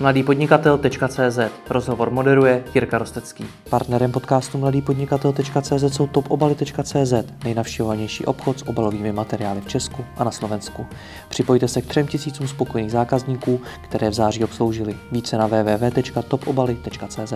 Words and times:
mladýpodnikatel.cz 0.00 1.38
Rozhovor 1.70 2.10
moderuje 2.10 2.64
Jirka 2.74 2.98
Rostecký. 2.98 3.46
Partnerem 3.70 4.12
podcastu 4.12 4.58
mladýpodnikatel.cz 4.58 5.94
jsou 5.94 6.06
topobaly.cz, 6.06 7.14
nejnavštěvovanější 7.44 8.24
obchod 8.24 8.58
s 8.58 8.68
obalovými 8.68 9.12
materiály 9.12 9.60
v 9.60 9.68
Česku 9.68 10.04
a 10.16 10.24
na 10.24 10.30
Slovensku. 10.30 10.86
Připojte 11.28 11.68
se 11.68 11.82
k 11.82 11.86
třem 11.86 12.06
tisícům 12.06 12.48
spokojených 12.48 12.92
zákazníků, 12.92 13.60
které 13.84 14.10
v 14.10 14.14
září 14.14 14.44
obsloužili. 14.44 14.96
Více 15.12 15.38
na 15.38 15.46
www.topobaly.cz. 15.46 17.32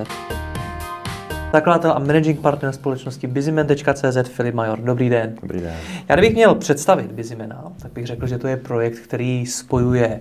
Zakladatel 1.53 1.93
a 1.93 1.99
managing 1.99 2.41
partner 2.41 2.73
společnosti 2.73 3.27
busyman.cz 3.27 4.29
Filip 4.29 4.55
Major. 4.55 4.81
Dobrý 4.81 5.09
den. 5.09 5.35
Dobrý 5.43 5.61
den. 5.61 5.75
Já 6.09 6.17
kdybych 6.17 6.35
měl 6.35 6.55
představit 6.55 7.13
Busymana, 7.13 7.73
tak 7.83 7.93
bych 7.93 8.07
řekl, 8.07 8.27
že 8.27 8.39
to 8.39 8.49
je 8.49 8.57
projekt, 8.57 8.99
který 8.99 9.47
spojuje 9.47 10.21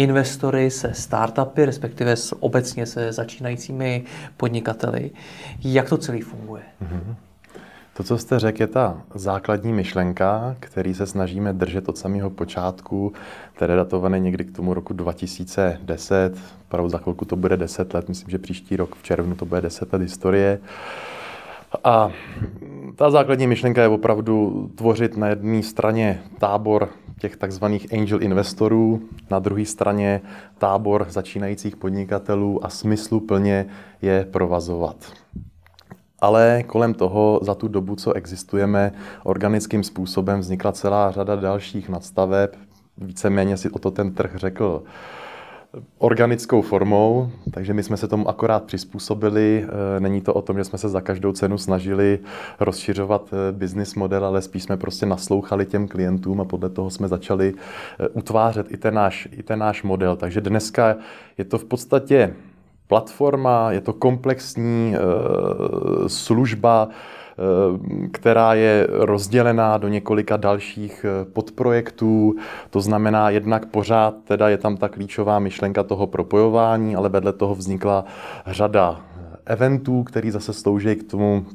investory 0.00 0.70
se 0.70 0.94
startupy, 0.94 1.64
respektive 1.64 2.16
s, 2.16 2.42
obecně 2.42 2.86
se 2.86 3.12
začínajícími 3.12 4.04
podnikateli. 4.36 5.10
Jak 5.64 5.88
to 5.88 5.98
celý 5.98 6.20
funguje? 6.20 6.62
Mm-hmm. 6.82 7.14
To, 7.96 8.02
co 8.04 8.18
jste 8.18 8.38
řekl, 8.38 8.62
je 8.62 8.66
ta 8.66 9.02
základní 9.14 9.72
myšlenka, 9.72 10.56
který 10.60 10.94
se 10.94 11.06
snažíme 11.06 11.52
držet 11.52 11.88
od 11.88 11.98
samého 11.98 12.30
počátku, 12.30 13.12
které 13.54 13.76
datované 13.76 14.18
někdy 14.18 14.44
k 14.44 14.56
tomu 14.56 14.74
roku 14.74 14.92
2010, 14.92 16.38
opravdu 16.68 16.88
za 16.88 16.98
chvilku 16.98 17.24
to 17.24 17.36
bude 17.36 17.56
10 17.56 17.94
let, 17.94 18.08
myslím, 18.08 18.30
že 18.30 18.38
příští 18.38 18.76
rok 18.76 18.96
v 18.96 19.02
červnu 19.02 19.34
to 19.34 19.44
bude 19.44 19.60
10 19.60 19.92
let 19.92 20.02
historie. 20.02 20.58
A 21.84 22.10
ta 22.96 23.10
základní 23.10 23.46
myšlenka 23.46 23.82
je 23.82 23.88
opravdu 23.88 24.68
tvořit 24.74 25.16
na 25.16 25.28
jedné 25.28 25.62
straně 25.62 26.22
tábor 26.38 26.88
těch 27.20 27.36
takzvaných 27.36 27.92
angel 27.92 28.22
investorů, 28.22 29.00
na 29.30 29.38
druhé 29.38 29.64
straně 29.64 30.20
tábor 30.58 31.06
začínajících 31.08 31.76
podnikatelů 31.76 32.64
a 32.64 32.68
smyslu 32.68 33.20
plně 33.20 33.66
je 34.02 34.26
provazovat. 34.30 34.96
Ale 36.20 36.62
kolem 36.66 36.94
toho 36.94 37.40
za 37.42 37.54
tu 37.54 37.68
dobu, 37.68 37.96
co 37.96 38.12
existujeme, 38.12 38.92
organickým 39.24 39.84
způsobem 39.84 40.40
vznikla 40.40 40.72
celá 40.72 41.10
řada 41.10 41.36
dalších 41.36 41.88
nadstaveb. 41.88 42.50
Víceméně 42.98 43.56
si 43.56 43.70
o 43.70 43.78
to 43.78 43.90
ten 43.90 44.14
trh 44.14 44.32
řekl 44.34 44.82
organickou 45.98 46.62
formou, 46.62 47.30
takže 47.50 47.74
my 47.74 47.82
jsme 47.82 47.96
se 47.96 48.08
tomu 48.08 48.28
akorát 48.28 48.64
přizpůsobili. 48.64 49.66
Eh, 49.96 50.00
není 50.00 50.20
to 50.20 50.34
o 50.34 50.42
tom, 50.42 50.56
že 50.56 50.64
jsme 50.64 50.78
se 50.78 50.88
za 50.88 51.00
každou 51.00 51.32
cenu 51.32 51.58
snažili 51.58 52.18
rozšiřovat 52.60 53.30
eh, 53.32 53.52
business 53.52 53.94
model, 53.94 54.24
ale 54.24 54.42
spíš 54.42 54.62
jsme 54.62 54.76
prostě 54.76 55.06
naslouchali 55.06 55.66
těm 55.66 55.88
klientům 55.88 56.40
a 56.40 56.44
podle 56.44 56.68
toho 56.68 56.90
jsme 56.90 57.08
začali 57.08 57.54
eh, 58.00 58.08
utvářet 58.08 58.72
i 58.72 58.76
ten 58.76 58.94
náš, 58.94 59.28
i 59.32 59.42
ten 59.42 59.58
náš 59.58 59.82
model. 59.82 60.16
Takže 60.16 60.40
dneska 60.40 60.96
je 61.38 61.44
to 61.44 61.58
v 61.58 61.64
podstatě 61.64 62.34
platforma, 62.86 63.72
je 63.72 63.80
to 63.80 63.92
komplexní 63.92 64.94
služba, 66.06 66.88
která 68.12 68.54
je 68.54 68.86
rozdělená 68.90 69.78
do 69.78 69.88
několika 69.88 70.36
dalších 70.36 71.04
eh, 71.08 71.24
podprojektů. 71.24 72.34
To 72.70 72.80
znamená, 72.80 73.30
jednak 73.30 73.66
pořád 73.66 74.14
teda 74.24 74.48
je 74.48 74.58
tam 74.58 74.76
ta 74.76 74.88
klíčová 74.88 75.38
myšlenka 75.38 75.82
toho 75.82 76.06
propojování, 76.06 76.96
ale 76.96 77.08
vedle 77.08 77.32
toho 77.32 77.54
vznikla 77.54 78.04
řada 78.46 79.00
eventů, 79.46 80.02
který 80.02 80.30
zase 80.30 80.52
slouží 80.52 80.96
k 80.96 81.10
tomu, 81.10 81.46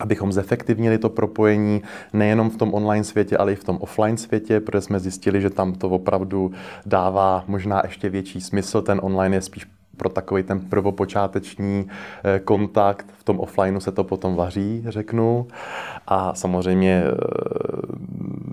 abychom 0.00 0.32
zefektivnili 0.32 0.98
to 0.98 1.08
propojení 1.08 1.82
nejenom 2.12 2.50
v 2.50 2.56
tom 2.56 2.74
online 2.74 3.04
světě, 3.04 3.36
ale 3.36 3.52
i 3.52 3.56
v 3.56 3.64
tom 3.64 3.78
offline 3.80 4.16
světě, 4.16 4.60
protože 4.60 4.80
jsme 4.80 5.00
zjistili, 5.00 5.40
že 5.40 5.50
tam 5.50 5.72
to 5.72 5.90
opravdu 5.90 6.52
dává 6.86 7.44
možná 7.46 7.82
ještě 7.84 8.08
větší 8.08 8.40
smysl. 8.40 8.82
Ten 8.82 9.00
online 9.02 9.36
je 9.36 9.40
spíš 9.40 9.66
pro 9.96 10.08
takový 10.08 10.42
ten 10.42 10.60
prvopočáteční 10.60 11.86
eh, 12.24 12.38
kontakt. 12.38 13.06
V 13.18 13.24
tom 13.24 13.40
offlineu 13.40 13.80
se 13.80 13.92
to 13.92 14.04
potom 14.04 14.34
vaří, 14.34 14.84
řeknu. 14.88 15.46
A 16.06 16.34
samozřejmě, 16.34 17.04
eh, 17.06 17.14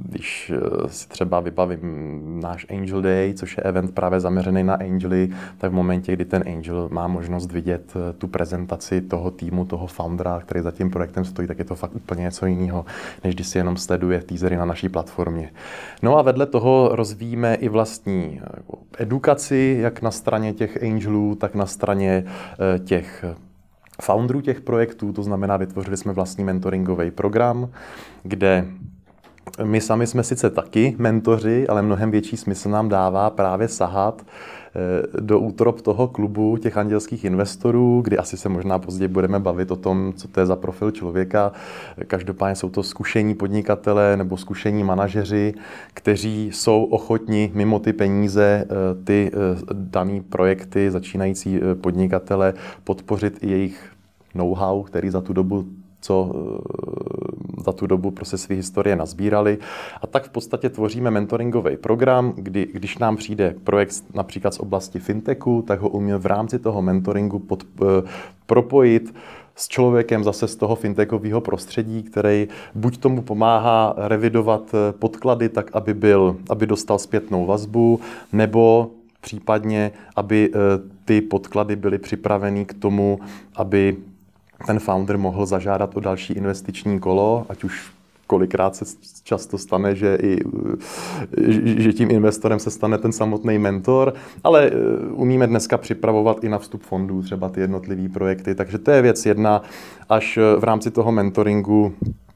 když 0.10 0.52
eh, 0.56 0.90
si 0.90 1.10
třeba 1.10 1.40
vybavím 1.40 2.22
náš 2.44 2.66
Angel 2.70 3.02
Day, 3.02 3.34
což 3.34 3.58
je 3.58 3.64
event 3.64 3.96
právě 3.96 4.20
zaměřený 4.20 4.64
na 4.64 4.76
angely, 4.76 5.30
tak 5.58 5.72
v 5.72 5.76
momentě, 5.76 6.14
kdy 6.14 6.26
ten 6.26 6.44
angel 6.48 6.90
má 6.92 7.08
možnost 7.08 7.52
vidět 7.52 7.94
tu 8.18 8.28
prezentaci 8.28 9.02
toho 9.02 9.32
týmu, 9.32 9.66
toho 9.66 9.88
foundera, 9.88 10.40
který 10.40 10.62
za 10.62 10.72
tím 10.72 10.90
projektem 10.90 11.26
stojí, 11.26 11.48
tak 11.48 11.60
je 11.60 11.66
to 11.66 11.76
fakt 11.76 11.96
úplně 11.96 12.22
něco 12.22 12.46
jiného, 12.46 12.86
než 13.24 13.36
když 13.36 13.48
si 13.48 13.58
jenom 13.58 13.78
sleduje 13.78 14.22
teasery 14.22 14.58
na 14.58 14.66
naší 14.66 14.90
platformě. 14.90 15.50
No 16.02 16.18
a 16.18 16.22
vedle 16.22 16.46
toho 16.46 16.90
rozvíjíme 16.92 17.56
i 17.56 17.70
vlastní 17.70 18.42
edukaci, 18.98 19.78
jak 19.82 20.02
na 20.02 20.12
straně 20.12 20.54
těch 20.54 20.84
angelů, 20.84 21.31
tak 21.36 21.56
na 21.56 21.66
straně 21.66 22.24
eh, 22.26 22.80
těch 22.80 23.26
founderů 24.02 24.42
těch 24.42 24.62
projektů, 24.62 25.14
to 25.14 25.24
znamená, 25.24 25.58
vytvořili 25.58 25.98
jsme 25.98 26.14
vlastní 26.14 26.44
mentoringový 26.44 27.12
program, 27.12 27.70
kde 28.24 28.66
my 29.64 29.82
sami 29.82 30.08
jsme 30.08 30.24
sice 30.24 30.50
taky 30.50 30.96
mentoři, 30.98 31.68
ale 31.68 31.82
mnohem 31.82 32.12
větší 32.12 32.38
smysl 32.38 32.70
nám 32.70 32.90
dává 32.90 33.30
právě 33.30 33.68
sahat 33.68 34.22
do 35.20 35.40
útrop 35.40 35.82
toho 35.82 36.08
klubu 36.08 36.58
těch 36.58 36.78
andělských 36.78 37.24
investorů, 37.26 38.02
kdy 38.04 38.18
asi 38.18 38.38
se 38.38 38.50
možná 38.50 38.80
později 38.80 39.08
budeme 39.08 39.40
bavit 39.40 39.72
o 39.72 39.76
tom, 39.76 40.14
co 40.16 40.28
to 40.28 40.40
je 40.40 40.46
za 40.46 40.56
profil 40.56 40.92
člověka. 40.92 41.52
Každopádně 42.08 42.56
jsou 42.56 42.70
to 42.70 42.84
zkušení 42.84 43.36
podnikatele 43.36 44.18
nebo 44.18 44.38
zkušení 44.38 44.84
manažeři, 44.84 45.54
kteří 45.94 46.52
jsou 46.54 46.84
ochotni 46.84 47.52
mimo 47.54 47.80
ty 47.80 47.94
peníze 47.94 48.66
eh, 48.66 49.04
ty 49.04 49.32
eh, 49.34 49.38
dané 49.74 50.22
projekty, 50.30 50.92
začínající 50.92 51.60
podnikatele, 51.82 52.54
podpořit 52.84 53.38
i 53.42 53.50
jejich 53.50 53.92
know-how, 54.36 54.84
který 54.84 55.10
za 55.10 55.22
tu 55.22 55.34
dobu 55.34 55.66
co 56.02 56.32
eh, 56.34 57.62
za 57.64 57.72
tu 57.72 57.88
dobu 57.88 58.12
prostě 58.12 58.38
své 58.38 58.56
historie 58.56 58.96
nazbírali. 58.96 59.58
A 60.02 60.08
tak 60.08 60.24
v 60.24 60.30
podstatě 60.30 60.70
tvoříme 60.70 61.12
mentoringový 61.12 61.78
program, 61.78 62.34
kdy 62.36 62.68
když 62.74 62.98
nám 62.98 63.18
přijde 63.18 63.56
projekt 63.64 64.04
například 64.14 64.54
z 64.54 64.60
oblasti 64.60 65.00
fintechu, 65.00 65.64
tak 65.68 65.80
ho 65.80 65.90
umíme 65.90 66.18
v 66.18 66.26
rámci 66.26 66.60
toho 66.60 66.82
mentoringu 66.82 67.40
pod, 67.40 67.64
uh, 67.64 67.88
propojit 68.46 69.14
s 69.56 69.68
člověkem 69.68 70.24
zase 70.24 70.48
z 70.48 70.56
toho 70.56 70.76
fintechového 70.76 71.42
prostředí, 71.42 72.04
který 72.04 72.48
buď 72.76 72.98
tomu 72.98 73.22
pomáhá 73.22 73.94
revidovat 73.98 74.62
eh, 74.74 74.94
podklady 74.94 75.50
tak, 75.50 75.70
aby, 75.74 75.94
byl, 75.94 76.38
aby 76.50 76.68
dostal 76.68 77.00
zpětnou 77.00 77.46
vazbu, 77.46 78.00
nebo 78.34 78.92
případně, 79.22 79.92
aby 80.16 80.52
ty 81.06 81.22
podklady 81.22 81.76
byly 81.76 81.98
připraveny 81.98 82.66
k 82.66 82.74
tomu, 82.74 83.20
aby 83.56 83.98
ten 84.66 84.80
founder 84.80 85.18
mohl 85.18 85.46
zažádat 85.46 85.98
o 85.98 86.00
další 86.00 86.34
investiční 86.34 87.00
kolo, 87.00 87.46
ať 87.50 87.64
už 87.64 87.92
kolikrát 88.28 88.76
se 88.76 88.86
často 89.24 89.58
stane, 89.58 89.96
že, 89.96 90.18
i, 90.24 90.40
že 91.84 91.94
tím 91.94 92.12
investorem 92.12 92.60
se 92.60 92.72
stane 92.72 92.98
ten 92.98 93.12
samotný 93.12 93.60
mentor, 93.60 94.14
ale 94.44 94.72
eh, 94.72 94.74
umíme 95.14 95.48
dneska 95.48 95.78
připravovat 95.78 96.44
i 96.44 96.50
na 96.50 96.58
vstup 96.58 96.84
fondů 96.84 97.22
třeba 97.22 97.50
ty 97.50 97.62
jednotlivé 97.62 98.10
projekty, 98.10 98.56
takže 98.56 98.78
to 98.78 98.92
je 98.92 99.02
věc 99.02 99.26
jedna, 99.26 99.62
až 100.10 100.38
eh, 100.38 100.60
v 100.60 100.64
rámci 100.64 100.92
toho 100.92 101.12
mentoringu 101.12 101.94
Eh, 102.02 102.31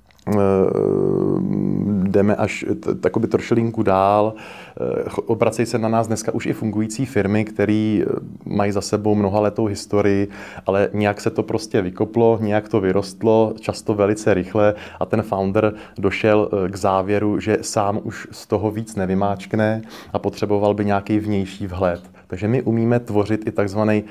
jdeme 2.03 2.36
až 2.36 2.66
takoby 3.02 3.28
trošilinku 3.28 3.84
dál. 3.84 4.34
Eh, 4.36 5.09
obracejí 5.25 5.66
se 5.66 5.80
na 5.80 5.90
nás 5.90 6.08
dneska 6.08 6.34
už 6.34 6.46
i 6.46 6.53
fungující 6.53 7.06
firmy, 7.06 7.46
které 7.46 8.02
eh, 8.02 8.06
mají 8.46 8.72
za 8.72 8.81
sebou 8.81 9.16
mnoha 9.16 9.40
letou 9.40 9.66
historii, 9.66 10.28
ale 10.66 10.90
nějak 10.94 11.22
se 11.22 11.30
to 11.30 11.44
prostě 11.44 11.81
vykoplo, 11.81 12.40
nějak 12.41 12.69
to 12.69 12.80
vyrostlo, 12.81 13.53
často 13.59 13.94
velice 13.94 14.34
rychle 14.34 14.74
a 15.00 15.06
ten 15.06 15.22
founder 15.22 15.74
došel 15.97 16.50
k 16.68 16.75
závěru, 16.75 17.40
že 17.40 17.58
sám 17.62 18.00
už 18.03 18.28
z 18.31 18.47
toho 18.47 18.72
víc 18.72 18.96
nevymáčkne 18.96 19.81
a 20.14 20.19
potřeboval 20.19 20.74
by 20.74 20.85
nějaký 20.85 21.19
vnější 21.19 21.68
vhled. 21.68 22.02
Takže 22.28 22.47
my 22.47 22.62
umíme 22.62 23.00
tvořit 23.00 23.47
i 23.47 23.52
takzvaný 23.52 24.03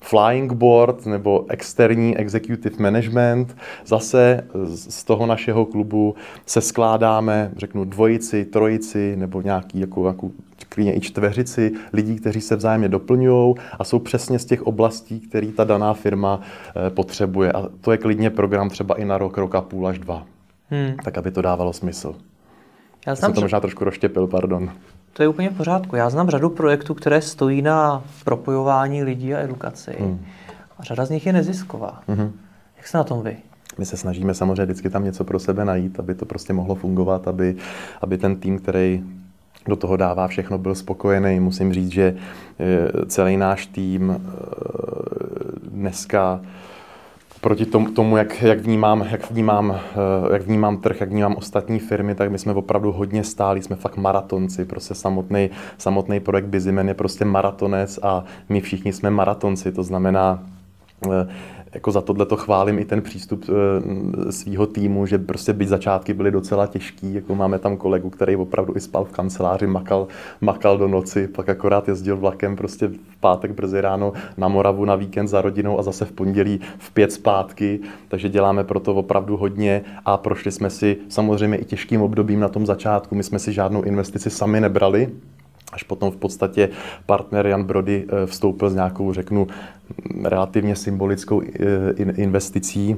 flying 0.00 0.52
board 0.52 1.06
nebo 1.06 1.46
externí 1.48 2.16
executive 2.16 2.76
management. 2.78 3.56
Zase 3.86 4.44
z 4.64 5.04
toho 5.04 5.26
našeho 5.26 5.64
klubu 5.66 6.14
se 6.46 6.60
skládáme, 6.60 7.52
řeknu, 7.56 7.84
dvojici, 7.84 8.44
trojici 8.44 9.16
nebo 9.16 9.40
nějaký 9.40 9.80
jako, 9.80 10.06
jako 10.06 10.30
klidně 10.68 10.96
i 10.96 11.00
čtveřici 11.00 11.72
lidí, 11.92 12.16
kteří 12.16 12.40
se 12.40 12.56
vzájemně 12.56 12.88
doplňují 12.88 13.54
a 13.78 13.84
jsou 13.84 13.98
přesně 13.98 14.38
z 14.38 14.44
těch 14.44 14.62
oblastí, 14.62 15.20
který 15.20 15.52
ta 15.52 15.64
daná 15.64 15.94
firma 15.94 16.40
eh, 16.40 16.90
potřebuje. 16.90 17.52
A 17.52 17.68
to 17.80 17.92
je 17.92 17.98
klidně 17.98 18.30
program 18.30 18.70
třeba 18.70 18.94
i 18.94 19.04
na 19.04 19.18
rok, 19.18 19.38
rok 19.38 19.54
a 19.54 19.60
půl 19.60 19.88
až 19.88 19.98
dva. 19.98 20.26
Hmm. 20.70 20.96
Tak, 21.04 21.18
aby 21.18 21.30
to 21.30 21.42
dávalo 21.42 21.72
smysl. 21.72 22.14
Já 23.06 23.16
jsem 23.16 23.32
to 23.32 23.40
možná 23.40 23.60
trošku 23.60 23.84
rozštěpil, 23.84 24.26
pardon. 24.26 24.70
To 25.12 25.22
je 25.22 25.28
úplně 25.28 25.50
v 25.50 25.56
pořádku. 25.56 25.96
Já 25.96 26.10
znám 26.10 26.30
řadu 26.30 26.50
projektů, 26.50 26.94
které 26.94 27.20
stojí 27.20 27.62
na 27.62 28.04
propojování 28.24 29.02
lidí 29.02 29.34
a 29.34 29.38
edukaci. 29.40 29.96
Hmm. 30.00 30.24
A 30.78 30.82
řada 30.82 31.04
z 31.04 31.10
nich 31.10 31.26
je 31.26 31.32
nezisková. 31.32 32.02
Hmm. 32.08 32.32
Jak 32.76 32.86
se 32.86 32.98
na 32.98 33.04
tom 33.04 33.22
vy? 33.22 33.36
My 33.78 33.86
se 33.86 33.96
snažíme 33.96 34.34
samozřejmě 34.34 34.64
vždycky 34.64 34.90
tam 34.90 35.04
něco 35.04 35.24
pro 35.24 35.38
sebe 35.38 35.64
najít, 35.64 35.98
aby 35.98 36.14
to 36.14 36.26
prostě 36.26 36.52
mohlo 36.52 36.74
fungovat, 36.74 37.28
aby, 37.28 37.56
aby 38.00 38.18
ten 38.18 38.36
tým, 38.36 38.58
který 38.58 39.04
do 39.68 39.76
toho 39.76 39.96
dává 39.96 40.28
všechno, 40.28 40.58
byl 40.58 40.74
spokojený. 40.74 41.40
Musím 41.40 41.72
říct, 41.72 41.92
že 41.92 42.16
celý 43.06 43.36
náš 43.36 43.66
tým 43.66 44.22
dneska 45.62 46.40
proti 47.40 47.66
tomu, 47.66 47.90
tomu 47.90 48.16
jak, 48.16 48.42
jak, 48.42 48.58
vnímám, 48.58 49.06
jak, 49.10 49.30
vnímám, 49.30 49.80
eh, 49.92 50.32
jak 50.32 50.42
vnímám 50.42 50.76
trh, 50.76 51.00
jak 51.00 51.10
vnímám 51.10 51.36
ostatní 51.36 51.78
firmy, 51.78 52.14
tak 52.14 52.30
my 52.30 52.38
jsme 52.38 52.52
opravdu 52.52 52.92
hodně 52.92 53.24
stáli, 53.24 53.62
jsme 53.62 53.76
fakt 53.76 53.96
maratonci, 53.96 54.64
prostě 54.64 54.94
samotný, 54.94 55.50
samotný 55.78 56.20
projekt 56.20 56.46
Bizimen 56.46 56.88
je 56.88 56.94
prostě 56.94 57.24
maratonec 57.24 57.98
a 58.02 58.24
my 58.48 58.60
všichni 58.60 58.92
jsme 58.92 59.10
maratonci, 59.10 59.72
to 59.72 59.82
znamená, 59.82 60.42
eh, 61.06 61.28
jako 61.74 61.92
za 61.92 62.00
tohle 62.00 62.26
to 62.26 62.36
chválím 62.36 62.78
i 62.78 62.84
ten 62.84 63.02
přístup 63.02 63.44
e, 63.48 64.32
svého 64.32 64.66
týmu, 64.66 65.06
že 65.06 65.18
prostě 65.18 65.52
byť 65.52 65.68
začátky 65.68 66.14
byly 66.14 66.30
docela 66.30 66.66
těžký, 66.66 67.14
jako 67.14 67.34
máme 67.34 67.58
tam 67.58 67.76
kolegu, 67.76 68.10
který 68.10 68.36
opravdu 68.36 68.76
i 68.76 68.80
spal 68.80 69.04
v 69.04 69.12
kanceláři, 69.12 69.66
makal, 69.66 70.06
makal 70.40 70.78
do 70.78 70.88
noci, 70.88 71.28
pak 71.28 71.48
akorát 71.48 71.88
jezdil 71.88 72.16
vlakem 72.16 72.56
prostě 72.56 72.88
v 72.88 73.16
pátek 73.20 73.50
brzy 73.50 73.80
ráno 73.80 74.12
na 74.36 74.48
Moravu 74.48 74.84
na 74.84 74.94
víkend 74.94 75.28
za 75.28 75.40
rodinou 75.40 75.78
a 75.78 75.82
zase 75.82 76.04
v 76.04 76.12
pondělí 76.12 76.60
v 76.78 76.90
pět 76.90 77.12
zpátky, 77.12 77.80
takže 78.08 78.28
děláme 78.28 78.64
pro 78.64 78.80
to 78.80 78.94
opravdu 78.94 79.36
hodně 79.36 79.82
a 80.04 80.16
prošli 80.16 80.52
jsme 80.52 80.70
si 80.70 80.96
samozřejmě 81.08 81.56
i 81.56 81.64
těžkým 81.64 82.02
obdobím 82.02 82.40
na 82.40 82.48
tom 82.48 82.66
začátku, 82.66 83.14
my 83.14 83.22
jsme 83.22 83.38
si 83.38 83.52
žádnou 83.52 83.82
investici 83.82 84.30
sami 84.30 84.60
nebrali, 84.60 85.08
až 85.72 85.82
potom 85.82 86.10
v 86.10 86.16
podstatě 86.16 86.68
partner 87.06 87.46
Jan 87.46 87.64
Brody 87.64 88.04
eh, 88.08 88.26
vstoupil 88.26 88.70
s 88.70 88.74
nějakou, 88.74 89.12
řeknu, 89.12 89.46
relativně 90.24 90.76
symbolickou 90.76 91.42
eh, 91.42 92.02
investicí 92.02 92.96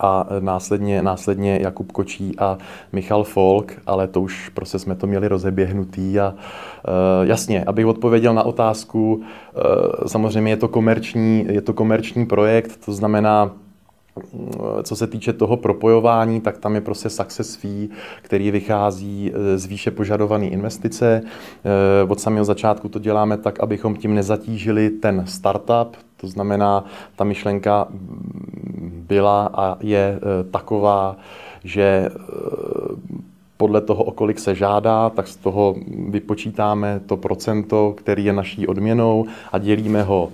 a 0.00 0.26
následně, 0.40 1.02
následně 1.02 1.58
Jakub 1.62 1.92
Kočí 1.92 2.38
a 2.38 2.58
Michal 2.92 3.24
Folk, 3.24 3.80
ale 3.86 4.06
to 4.06 4.20
už 4.20 4.48
prostě 4.48 4.78
jsme 4.78 4.94
to 4.94 5.06
měli 5.06 5.28
rozeběhnutý 5.28 6.20
a 6.20 6.34
uh, 6.34 7.26
jasně, 7.26 7.64
abych 7.64 7.86
odpověděl 7.86 8.34
na 8.34 8.42
otázku, 8.42 9.22
samozřejmě 10.06 10.52
je 10.52 10.56
to 10.56 10.68
komerční, 10.68 11.46
je 11.50 11.60
to 11.60 11.72
komerční 11.72 12.26
projekt, 12.26 12.84
to 12.84 12.92
znamená, 12.92 13.50
co 14.82 14.96
se 14.96 15.06
týče 15.06 15.32
toho 15.32 15.56
propojování, 15.56 16.40
tak 16.40 16.58
tam 16.58 16.74
je 16.74 16.80
prostě 16.80 17.10
success 17.10 17.56
fee, 17.56 17.88
který 18.22 18.50
vychází 18.50 19.32
z 19.56 19.66
výše 19.66 19.90
požadované 19.90 20.46
investice. 20.46 21.22
Od 22.08 22.20
samého 22.20 22.44
začátku 22.44 22.88
to 22.88 22.98
děláme 22.98 23.36
tak, 23.36 23.60
abychom 23.60 23.96
tím 23.96 24.14
nezatížili 24.14 24.90
ten 24.90 25.24
startup, 25.26 25.96
to 26.16 26.28
znamená, 26.28 26.84
ta 27.16 27.24
myšlenka 27.24 27.88
byla 28.90 29.50
a 29.54 29.76
je 29.80 30.20
taková, 30.50 31.16
že 31.64 32.10
podle 33.56 33.80
toho, 33.80 34.04
o 34.04 34.10
kolik 34.10 34.38
se 34.38 34.54
žádá, 34.54 35.10
tak 35.10 35.28
z 35.28 35.36
toho 35.36 35.74
vypočítáme 36.08 37.00
to 37.06 37.16
procento, 37.16 37.94
který 37.96 38.24
je 38.24 38.32
naší 38.32 38.66
odměnou 38.66 39.26
a 39.52 39.58
dělíme 39.58 40.02
ho 40.02 40.28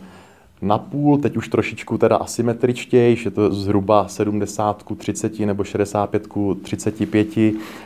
na 0.65 0.79
půl, 0.79 1.19
teď 1.19 1.37
už 1.37 1.49
trošičku 1.49 1.99
teda 1.99 2.17
asymetričtěji, 2.17 3.17
je 3.25 3.31
to 3.31 3.55
zhruba 3.55 4.09
70 4.09 4.83
ku 4.83 4.95
30 4.95 5.39
nebo 5.41 5.65
65 5.65 6.27
ku 6.27 6.55
35 6.55 7.29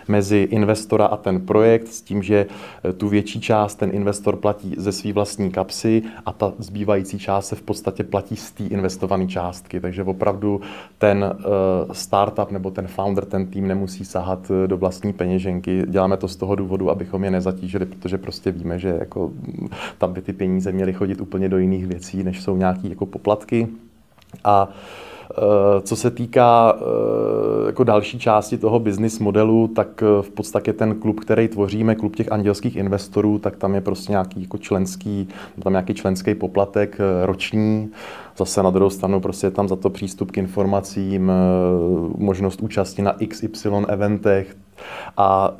mezi 0.08 0.48
investora 0.50 1.06
a 1.06 1.16
ten 1.16 1.40
projekt 1.40 1.88
s 1.88 2.02
tím, 2.02 2.22
že 2.22 2.46
eh, 2.84 2.92
tu 2.92 3.08
větší 3.08 3.40
část 3.40 3.74
ten 3.74 3.90
investor 3.92 4.36
platí 4.36 4.74
ze 4.78 4.92
své 4.92 5.12
vlastní 5.12 5.50
kapsy 5.50 6.02
a 6.26 6.32
ta 6.32 6.52
zbývající 6.58 7.18
část 7.18 7.46
se 7.46 7.56
v 7.56 7.62
podstatě 7.62 8.04
platí 8.04 8.36
z 8.36 8.50
té 8.50 8.64
investované 8.64 9.26
částky. 9.26 9.80
Takže 9.80 10.02
opravdu 10.02 10.60
ten 10.98 11.24
eh, 11.24 11.44
startup 11.92 12.50
nebo 12.50 12.70
ten 12.70 12.86
founder, 12.86 13.24
ten 13.24 13.46
tým 13.46 13.68
nemusí 13.68 14.04
sahat 14.04 14.50
eh, 14.50 14.68
do 14.68 14.78
vlastní 14.78 15.12
peněženky. 15.12 15.82
Děláme 15.86 16.16
to 16.16 16.28
z 16.28 16.36
toho 16.36 16.54
důvodu, 16.54 16.90
abychom 16.90 17.24
je 17.24 17.30
nezatížili, 17.30 17.86
protože 17.86 18.18
prostě 18.18 18.52
víme, 18.52 18.78
že 18.78 18.88
jako 18.98 19.28
mm, 19.28 19.68
tam 19.98 20.12
by 20.12 20.22
ty 20.22 20.32
peníze 20.32 20.72
měly 20.72 20.92
chodit 20.92 21.20
úplně 21.20 21.48
do 21.48 21.58
jiných 21.58 21.86
věcí, 21.86 22.22
než 22.22 22.42
jsou 22.42 22.56
nějaké 22.56 22.67
jako 22.82 23.06
poplatky. 23.06 23.68
A 24.44 24.68
e, 24.68 25.80
co 25.80 25.96
se 25.96 26.10
týká 26.10 26.76
e, 26.76 27.66
jako 27.66 27.84
další 27.84 28.18
části 28.18 28.58
toho 28.58 28.78
business 28.78 29.18
modelu, 29.18 29.68
tak 29.68 30.02
e, 30.02 30.22
v 30.22 30.30
podstatě 30.30 30.72
ten 30.72 30.94
klub, 30.94 31.20
který 31.20 31.48
tvoříme, 31.48 31.94
klub 31.94 32.16
těch 32.16 32.32
andělských 32.32 32.76
investorů, 32.76 33.38
tak 33.38 33.56
tam 33.56 33.74
je 33.74 33.80
prostě 33.80 34.12
nějaký 34.12 34.42
jako 34.42 34.58
členský, 34.58 35.28
tam 35.62 35.72
nějaký 35.72 35.94
členský 35.94 36.34
poplatek 36.34 36.98
roční. 37.24 37.90
Zase 38.36 38.62
na 38.62 38.70
druhou 38.70 38.90
stranu 38.90 39.20
prostě 39.20 39.46
je 39.46 39.50
tam 39.50 39.68
za 39.68 39.76
to 39.76 39.90
přístup 39.90 40.30
k 40.30 40.38
informacím, 40.38 41.32
možnost 42.16 42.60
účasti 42.60 43.02
na 43.02 43.14
XY 43.28 43.68
eventech 43.88 44.56
a 45.16 45.54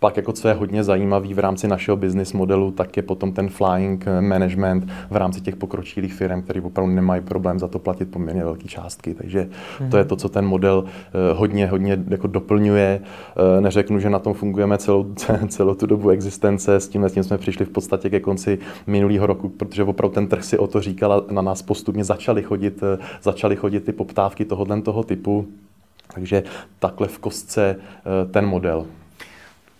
pak 0.00 0.16
jako 0.16 0.32
co 0.32 0.48
je 0.48 0.54
hodně 0.54 0.84
zajímavý 0.84 1.34
v 1.34 1.38
rámci 1.38 1.68
našeho 1.68 1.96
business 1.96 2.32
modelu, 2.32 2.70
tak 2.70 2.96
je 2.96 3.02
potom 3.02 3.32
ten 3.32 3.48
flying 3.48 4.04
management 4.20 4.88
v 5.10 5.16
rámci 5.16 5.40
těch 5.40 5.56
pokročilých 5.56 6.14
firm, 6.14 6.42
který 6.42 6.60
opravdu 6.60 6.92
nemají 6.92 7.22
problém 7.22 7.58
za 7.58 7.68
to 7.68 7.78
platit 7.78 8.10
poměrně 8.10 8.44
velké 8.44 8.68
částky. 8.68 9.14
Takže 9.14 9.48
to 9.90 9.96
je 9.96 10.04
to, 10.04 10.16
co 10.16 10.28
ten 10.28 10.46
model 10.46 10.84
eh, 10.86 11.34
hodně, 11.34 11.66
hodně 11.66 11.98
jako 12.08 12.26
doplňuje. 12.26 13.00
Eh, 13.00 13.60
neřeknu, 13.60 13.98
že 13.98 14.10
na 14.10 14.18
tom 14.18 14.34
fungujeme 14.34 14.78
celou, 14.78 15.14
celou 15.48 15.74
tu 15.74 15.86
dobu 15.86 16.10
existence, 16.10 16.74
s 16.74 16.88
tím, 16.88 17.04
s 17.04 17.12
tím 17.12 17.24
jsme 17.24 17.38
přišli 17.38 17.64
v 17.64 17.70
podstatě 17.70 18.10
ke 18.10 18.20
konci 18.20 18.58
minulého 18.86 19.26
roku, 19.26 19.48
protože 19.48 19.84
opravdu 19.84 20.14
ten 20.14 20.26
trh 20.26 20.44
si 20.44 20.58
o 20.58 20.66
to 20.66 20.80
říkal 20.80 21.12
a 21.12 21.32
na 21.32 21.42
nás 21.42 21.62
postupně 21.62 22.04
začaly 22.04 22.42
chodit, 22.42 22.82
eh, 22.82 22.98
začaly 23.22 23.56
chodit 23.56 23.80
ty 23.80 23.92
poptávky 23.92 24.44
tohohle 24.44 24.82
toho 24.82 25.02
typu. 25.02 25.46
Takže 26.14 26.42
takhle 26.78 27.08
v 27.08 27.18
kostce 27.18 27.76
ten 28.30 28.46
model. 28.46 28.86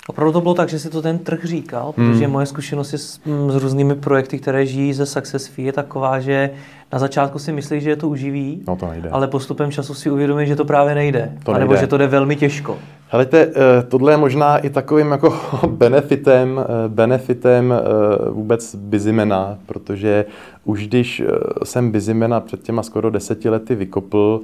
Opravdu 0.09 0.33
to 0.33 0.41
bylo 0.41 0.55
tak, 0.55 0.69
že 0.69 0.79
si 0.79 0.91
to 0.91 1.03
ten 1.03 1.19
trh 1.19 1.45
říkal, 1.45 1.93
protože 1.93 2.25
hmm. 2.25 2.33
moje 2.33 2.47
zkušenost 2.47 2.95
s, 2.95 3.21
mm, 3.25 3.51
s 3.51 3.57
různými 3.57 3.95
projekty, 3.95 4.39
které 4.39 4.67
žijí 4.67 4.93
ze 4.93 5.07
Success 5.07 5.47
Fee, 5.47 5.67
je 5.67 5.73
taková, 5.73 6.21
že 6.21 6.51
na 6.93 6.99
začátku 6.99 7.39
si 7.39 7.53
myslí, 7.53 7.81
že 7.81 7.91
je 7.91 7.97
to 7.97 8.09
uživí, 8.09 8.63
no 8.69 8.77
to 8.77 8.89
nejde. 8.89 9.09
ale 9.11 9.29
postupem 9.29 9.71
času 9.71 9.95
si 9.95 10.11
uvědomí, 10.11 10.47
že 10.47 10.57
to 10.57 10.65
právě 10.65 10.95
nejde. 10.95 11.33
To 11.45 11.53
nejde. 11.53 11.65
nebo 11.65 11.77
že 11.77 11.87
to 11.87 11.97
jde 11.97 12.07
velmi 12.07 12.37
těžko. 12.37 12.79
Helejte, 13.09 13.41
eh, 13.41 13.83
tohle 13.89 14.13
je 14.13 14.17
možná 14.17 14.59
i 14.59 14.71
takovým 14.71 15.11
jako 15.11 15.41
benefitem, 15.67 16.61
eh, 16.61 16.89
benefitem 16.89 17.73
eh, 17.73 18.31
vůbec 18.31 18.75
Bizimena, 18.75 19.59
protože 19.67 20.25
už 20.65 20.89
když 20.89 21.23
jsem 21.65 21.91
Bizimena 21.91 22.41
před 22.41 22.63
těma 22.63 22.83
skoro 22.83 23.11
deseti 23.11 23.49
lety 23.49 23.75
vykopl, 23.75 24.41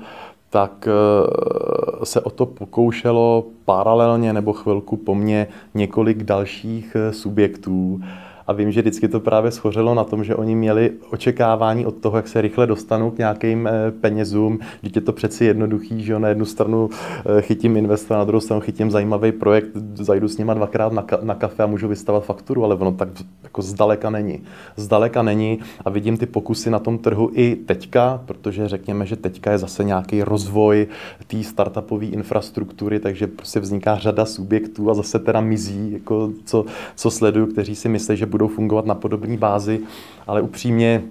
tak 0.55 0.89
eh, 0.89 2.05
se 2.07 2.21
o 2.21 2.31
to 2.31 2.47
pokoušelo 2.47 3.47
paralelně 3.65 4.33
nebo 4.33 4.53
chvilku 4.53 4.97
po 4.97 5.15
mně 5.15 5.47
několik 5.75 6.23
dalších 6.23 6.97
eh, 6.97 7.13
subjektů 7.13 8.01
a 8.47 8.53
vím, 8.53 8.73
že 8.73 8.81
vždycky 8.81 9.09
to 9.09 9.21
právě 9.21 9.51
schořelo 9.51 9.95
na 9.95 10.05
tom, 10.05 10.25
že 10.25 10.37
oni 10.37 10.55
měli 10.55 10.93
očekávání 11.11 11.87
od 11.87 11.97
toho, 11.97 12.17
jak 12.17 12.29
se 12.29 12.41
rychle 12.41 12.67
dostanou 12.67 13.11
k 13.11 13.19
nějakým 13.19 13.67
eh, 13.67 13.91
penězům. 13.91 14.59
Vždyť 14.81 14.97
je 14.97 15.03
to 15.03 15.13
přeci 15.13 15.45
jednoduchý, 15.45 16.05
že 16.05 16.19
na 16.19 16.29
jednu 16.29 16.45
stranu 16.45 16.91
eh, 17.39 17.43
chytím 17.43 17.77
investora, 17.77 18.19
na 18.19 18.25
druhou 18.25 18.41
stranu 18.41 18.61
chytím 18.61 18.91
zajímavý 18.91 19.33
projekt, 19.33 19.71
zajdu 19.95 20.29
s 20.29 20.39
nima 20.39 20.55
dvakrát 20.55 20.93
na, 20.93 21.03
ka- 21.03 21.25
na 21.25 21.35
kafe 21.35 21.63
a 21.63 21.67
můžu 21.67 21.89
vystavovat 21.89 22.25
fakturu, 22.25 22.65
ale 22.65 22.75
ono 22.75 22.93
tak 22.93 23.09
jako 23.43 23.63
zdaleka 23.63 24.11
není. 24.11 24.43
Zdaleka 24.77 25.23
není 25.23 25.59
a 25.85 25.91
vidím 25.91 26.17
ty 26.17 26.27
pokusy 26.27 26.71
na 26.71 26.79
tom 26.79 26.99
trhu 26.99 27.31
i 27.35 27.57
teďka, 27.57 28.23
protože 28.27 28.69
řekněme, 28.69 29.07
že 29.07 29.17
teďka 29.17 29.53
je 29.53 29.59
zase 29.59 29.85
nějaký 29.85 30.23
rozvoj 30.23 30.87
té 31.27 31.43
startupové 31.43 32.07
infrastruktury, 32.07 33.01
takže 33.01 33.27
prostě 33.27 33.61
vzniká 33.61 33.97
řada 33.97 34.25
subjektů 34.25 34.91
a 34.91 34.95
zase 34.95 35.19
teda 35.19 35.41
mizí, 35.41 35.93
jako 35.93 36.33
co, 36.45 36.65
co 36.97 37.11
sleduju, 37.11 37.47
kteří 37.47 37.75
si 37.75 37.89
myslí, 37.89 38.17
že 38.17 38.27
budou 38.35 38.49
fungovat 38.49 38.87
na 38.87 38.95
podobné 38.95 39.37
bázi, 39.37 39.81
ale 40.27 40.43
upřímně 40.43 41.03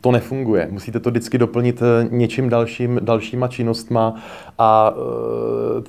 to 0.00 0.12
nefunguje. 0.12 0.68
Musíte 0.70 1.00
to 1.00 1.10
vždycky 1.10 1.38
doplnit 1.38 1.82
eh, 1.82 2.08
něčím 2.10 2.48
dalším, 2.48 3.00
dalšíma 3.02 3.48
činnostma 3.48 4.22
a 4.58 4.94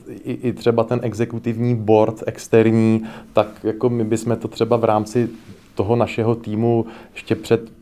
e, 0.08 0.14
i, 0.14 0.34
i 0.34 0.54
třeba 0.54 0.84
ten 0.84 1.00
exekutivní 1.04 1.76
board 1.76 2.24
externí, 2.26 3.04
tak 3.34 3.48
jako 3.64 3.90
my 3.90 4.04
bychom 4.04 4.38
to 4.38 4.48
třeba 4.48 4.78
v 4.78 4.84
rámci 4.84 5.30
toho 5.76 5.96
našeho 5.96 6.36
týmu 6.36 6.86
ještě 7.14 7.36
před 7.36 7.75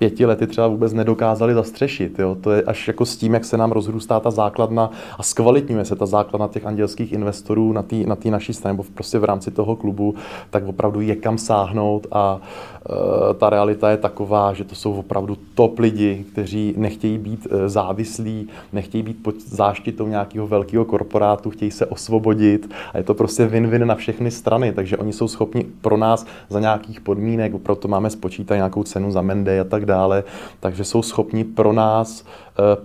pěti 0.00 0.26
lety 0.26 0.46
třeba 0.46 0.68
vůbec 0.68 0.92
nedokázali 0.92 1.54
zastřešit. 1.54 2.18
Jo? 2.18 2.36
To 2.40 2.50
je 2.50 2.62
až 2.62 2.88
jako 2.88 3.06
s 3.06 3.16
tím, 3.16 3.34
jak 3.34 3.44
se 3.44 3.56
nám 3.56 3.72
rozrůstá 3.72 4.20
ta 4.20 4.30
základna 4.30 4.90
a 5.18 5.22
zkvalitňuje 5.22 5.84
se 5.84 5.96
ta 5.96 6.06
základna 6.06 6.48
těch 6.48 6.66
andělských 6.66 7.12
investorů 7.12 7.72
na 7.72 7.82
té 7.82 7.96
na 7.96 8.16
naší 8.30 8.52
straně, 8.52 8.72
nebo 8.72 8.84
prostě 8.94 9.18
v 9.18 9.24
rámci 9.24 9.50
toho 9.50 9.76
klubu, 9.76 10.14
tak 10.50 10.66
opravdu 10.66 11.00
je 11.00 11.16
kam 11.16 11.38
sáhnout 11.38 12.06
a 12.12 12.40
e, 12.40 13.34
ta 13.34 13.50
realita 13.50 13.90
je 13.90 13.96
taková, 13.96 14.52
že 14.52 14.64
to 14.64 14.74
jsou 14.74 14.92
opravdu 14.92 15.36
top 15.54 15.78
lidi, 15.78 16.24
kteří 16.32 16.74
nechtějí 16.76 17.18
být 17.18 17.46
e, 17.50 17.68
závislí, 17.68 18.48
nechtějí 18.72 19.02
být 19.02 19.22
pod 19.22 19.34
záštitou 19.40 20.08
nějakého 20.08 20.46
velkého 20.46 20.84
korporátu, 20.84 21.50
chtějí 21.50 21.70
se 21.70 21.86
osvobodit 21.86 22.70
a 22.92 22.98
je 22.98 23.04
to 23.04 23.14
prostě 23.14 23.46
win-win 23.46 23.86
na 23.86 23.94
všechny 23.94 24.30
strany, 24.30 24.72
takže 24.72 24.96
oni 24.96 25.12
jsou 25.12 25.28
schopni 25.28 25.66
pro 25.80 25.96
nás 25.96 26.26
za 26.48 26.60
nějakých 26.60 27.00
podmínek, 27.00 27.54
opravdu 27.54 27.88
máme 27.88 28.10
spočítat 28.10 28.54
nějakou 28.54 28.82
cenu 28.82 29.12
za 29.12 29.22
Mendy 29.22 29.60
a 29.60 29.64
tak 29.64 29.86
dále, 29.90 30.24
takže 30.60 30.84
jsou 30.84 31.02
schopni 31.02 31.44
pro 31.44 31.72
nás 31.72 32.24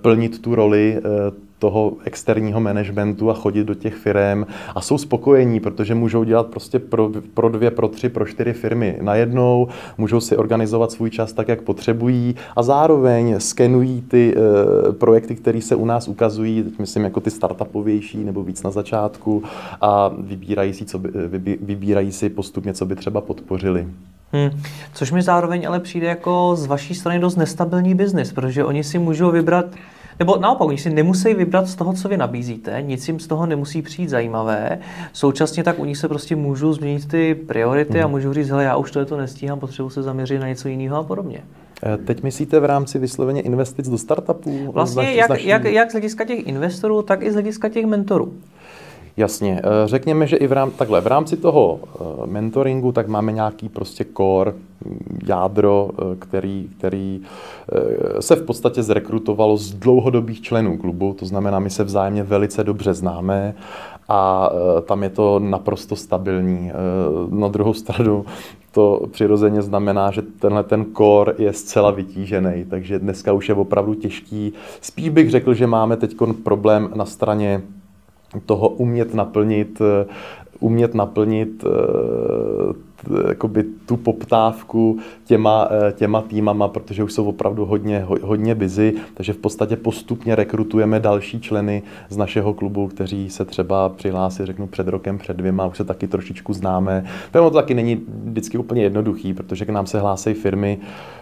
plnit 0.01 0.41
tu 0.41 0.55
roli 0.55 1.01
toho 1.59 1.93
externího 2.03 2.61
managementu 2.61 3.29
a 3.29 3.33
chodit 3.33 3.63
do 3.63 3.73
těch 3.73 3.95
firm 3.95 4.45
a 4.75 4.81
jsou 4.81 4.97
spokojení, 4.97 5.59
protože 5.59 5.95
můžou 5.95 6.23
dělat 6.23 6.47
prostě 6.47 6.79
pro, 6.79 7.11
pro 7.33 7.49
dvě, 7.49 7.71
pro 7.71 7.87
tři, 7.87 8.09
pro 8.09 8.25
čtyři 8.25 8.53
firmy 8.53 8.97
najednou, 9.01 9.67
můžou 9.97 10.19
si 10.19 10.37
organizovat 10.37 10.91
svůj 10.91 11.09
čas 11.09 11.33
tak, 11.33 11.47
jak 11.47 11.61
potřebují 11.61 12.35
a 12.55 12.63
zároveň 12.63 13.39
skenují 13.39 14.01
ty 14.01 14.35
e, 14.35 14.93
projekty, 14.93 15.35
které 15.35 15.61
se 15.61 15.75
u 15.75 15.85
nás 15.85 16.07
ukazují, 16.07 16.63
teď 16.63 16.79
myslím 16.79 17.03
jako 17.03 17.19
ty 17.19 17.31
startupovější 17.31 18.23
nebo 18.23 18.43
víc 18.43 18.63
na 18.63 18.71
začátku 18.71 19.43
a 19.81 20.11
vybírají 20.17 20.73
si, 20.73 20.85
co 20.85 20.99
by, 20.99 21.09
vybí, 21.27 21.57
vybírají 21.61 22.11
si 22.11 22.29
postupně, 22.29 22.73
co 22.73 22.85
by 22.85 22.95
třeba 22.95 23.21
podpořili. 23.21 23.87
Hmm. 24.33 24.61
Což 24.93 25.11
mi 25.11 25.21
zároveň 25.21 25.67
ale 25.67 25.79
přijde 25.79 26.07
jako 26.07 26.55
z 26.55 26.65
vaší 26.65 26.95
strany 26.95 27.19
dost 27.19 27.35
nestabilní 27.35 27.95
biznis, 27.95 28.33
protože 28.33 28.63
oni 28.63 28.83
si 28.83 28.99
můžou 28.99 29.31
vybrat 29.31 29.65
nebo 30.19 30.37
naopak, 30.37 30.67
oni 30.67 30.77
si 30.77 30.89
nemusí 30.89 31.33
vybrat 31.33 31.67
z 31.67 31.75
toho, 31.75 31.93
co 31.93 32.09
vy 32.09 32.17
nabízíte, 32.17 32.81
nic 32.81 33.07
jim 33.07 33.19
z 33.19 33.27
toho 33.27 33.45
nemusí 33.45 33.81
přijít 33.81 34.09
zajímavé. 34.09 34.79
Současně 35.13 35.63
tak 35.63 35.79
u 35.79 35.85
nich 35.85 35.97
se 35.97 36.07
prostě 36.07 36.35
můžou 36.35 36.73
změnit 36.73 37.07
ty 37.07 37.35
priority 37.35 37.93
hmm. 37.93 38.05
a 38.05 38.07
můžou 38.07 38.33
říct, 38.33 38.49
hele, 38.49 38.63
já 38.63 38.75
už 38.75 38.91
to, 38.91 39.05
to 39.05 39.17
nestíhám, 39.17 39.59
potřebuji 39.59 39.89
se 39.89 40.03
zaměřit 40.03 40.39
na 40.39 40.47
něco 40.47 40.67
jiného 40.67 40.97
a 40.97 41.03
podobně. 41.03 41.39
Eh, 41.83 41.97
teď 41.97 42.23
myslíte 42.23 42.59
v 42.59 42.65
rámci 42.65 42.99
vysloveně 42.99 43.41
investic 43.41 43.89
do 43.89 43.97
startupů? 43.97 44.71
Vlastně 44.71 45.13
jak, 45.13 45.29
naší... 45.29 45.47
jak, 45.47 45.63
jak 45.63 45.89
z 45.89 45.93
hlediska 45.93 46.25
těch 46.25 46.47
investorů, 46.47 47.01
tak 47.01 47.23
i 47.23 47.31
z 47.31 47.33
hlediska 47.33 47.69
těch 47.69 47.85
mentorů. 47.85 48.33
Jasně, 49.17 49.61
eh, 49.63 49.87
řekněme, 49.87 50.27
že 50.27 50.37
i 50.37 50.47
v, 50.47 50.51
rám, 50.51 50.71
takhle, 50.71 51.01
v 51.01 51.07
rámci 51.07 51.37
toho 51.37 51.79
eh, 51.83 52.03
mentoringu 52.25 52.91
tak 52.91 53.07
máme 53.07 53.31
nějaký 53.31 53.69
prostě 53.69 54.05
core, 54.17 54.51
mm, 54.85 55.19
jádro, 55.27 55.89
eh, 55.99 56.15
který, 56.19 56.69
který 56.77 57.21
se 58.19 58.35
v 58.35 58.45
podstatě 58.45 58.83
zrekrutovalo 58.83 59.57
z 59.57 59.73
dlouhodobých 59.73 60.41
členů 60.41 60.77
klubu, 60.77 61.15
to 61.19 61.25
znamená, 61.25 61.59
my 61.59 61.69
se 61.69 61.83
vzájemně 61.83 62.23
velice 62.23 62.63
dobře 62.63 62.93
známe 62.93 63.55
a 64.09 64.49
tam 64.85 65.03
je 65.03 65.09
to 65.09 65.39
naprosto 65.39 65.95
stabilní. 65.95 66.71
Na 67.29 67.47
druhou 67.47 67.73
stranu 67.73 68.25
to 68.71 69.07
přirozeně 69.11 69.61
znamená, 69.61 70.11
že 70.11 70.21
tenhle 70.21 70.63
ten 70.63 70.85
core 70.97 71.33
je 71.37 71.53
zcela 71.53 71.91
vytížený, 71.91 72.65
takže 72.69 72.99
dneska 72.99 73.33
už 73.33 73.49
je 73.49 73.55
opravdu 73.55 73.93
těžký. 73.93 74.53
Spíš 74.81 75.09
bych 75.09 75.29
řekl, 75.29 75.53
že 75.53 75.67
máme 75.67 75.97
teď 75.97 76.15
problém 76.43 76.89
na 76.95 77.05
straně 77.05 77.61
toho 78.45 78.69
umět 78.69 79.13
naplnit, 79.13 79.81
eh, 79.81 80.05
umět 80.59 80.93
naplnit 80.93 81.63
eh, 81.63 81.69
jakoby 83.27 83.63
tu 83.85 83.97
poptávku 83.97 84.99
těma, 85.25 85.67
eh, 85.71 85.91
těma 85.91 86.21
týmama, 86.21 86.67
protože 86.67 87.03
už 87.03 87.13
jsou 87.13 87.25
opravdu 87.25 87.65
hodně, 87.65 88.05
hodně 88.21 88.55
busy, 88.55 88.93
takže 89.13 89.33
v 89.33 89.37
podstatě 89.37 89.75
postupně 89.75 90.35
rekrutujeme 90.35 90.99
další 90.99 91.39
členy 91.39 91.83
z 92.09 92.17
našeho 92.17 92.53
klubu, 92.53 92.87
kteří 92.87 93.29
se 93.29 93.45
třeba 93.45 93.89
přihlásí, 93.89 94.45
řeknu, 94.45 94.67
před 94.67 94.87
rokem, 94.87 95.17
před 95.17 95.37
dvěma, 95.37 95.65
už 95.65 95.77
se 95.77 95.83
taky 95.83 96.07
trošičku 96.07 96.53
známe. 96.53 97.05
To 97.31 97.51
taky 97.51 97.73
není 97.73 98.01
vždycky 98.23 98.57
úplně 98.57 98.83
jednoduchý, 98.83 99.33
protože 99.33 99.65
k 99.65 99.69
nám 99.69 99.85
se 99.85 99.99
hlásí 99.99 100.33
firmy 100.33 100.77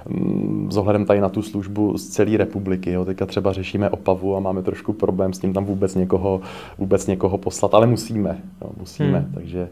mm, 0.10 0.68
s 0.72 0.78
ohledem 0.78 1.06
tady 1.06 1.22
na 1.22 1.30
tu 1.30 1.42
službu 1.42 1.98
z 1.98 2.08
celé 2.08 2.38
republiky. 2.38 2.92
Jo. 2.92 3.06
Teďka 3.06 3.26
třeba 3.26 3.54
řešíme 3.54 3.90
Opavu 3.90 4.36
a 4.36 4.40
máme 4.40 4.62
trošku 4.62 4.94
problém 4.94 5.34
s 5.34 5.40
tím 5.40 5.54
tam 5.54 5.66
vůbec 5.66 5.96
někoho, 5.96 6.42
vůbec 6.78 7.08
někoho 7.08 7.38
poslat, 7.38 7.74
ale 7.74 7.88
musíme. 7.88 8.38
Jo, 8.62 8.70
musíme, 8.78 9.20
hmm. 9.20 9.32
takže 9.34 9.70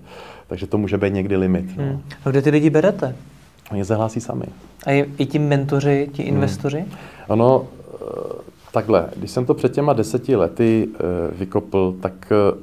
takže 0.51 0.67
to 0.67 0.77
může 0.77 0.97
být 0.97 1.13
někdy 1.13 1.37
limit. 1.37 1.65
No. 1.77 1.83
Hmm. 1.83 2.01
A 2.25 2.29
kde 2.29 2.41
ty 2.41 2.49
lidi 2.49 2.69
berete? 2.69 3.15
Oni 3.71 3.85
se 3.85 3.95
hlásí 3.95 4.21
sami. 4.21 4.45
A 4.85 5.05
i 5.17 5.25
ti 5.25 5.39
mentoři, 5.39 6.09
ti 6.13 6.23
hmm. 6.23 6.33
investoři? 6.33 6.77
Hmm. 6.77 6.91
Ono, 7.27 7.67
eh, 7.93 7.97
takhle, 8.71 9.09
když 9.15 9.31
jsem 9.31 9.45
to 9.45 9.53
před 9.53 9.73
těma 9.73 9.93
deseti 9.93 10.35
lety 10.35 10.87
eh, 10.93 10.97
vykopl, 11.37 11.95
tak 12.01 12.13
eh, 12.31 12.57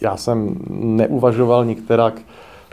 já 0.00 0.16
jsem 0.16 0.56
neuvažoval 0.70 1.64
nikterak 1.64 2.20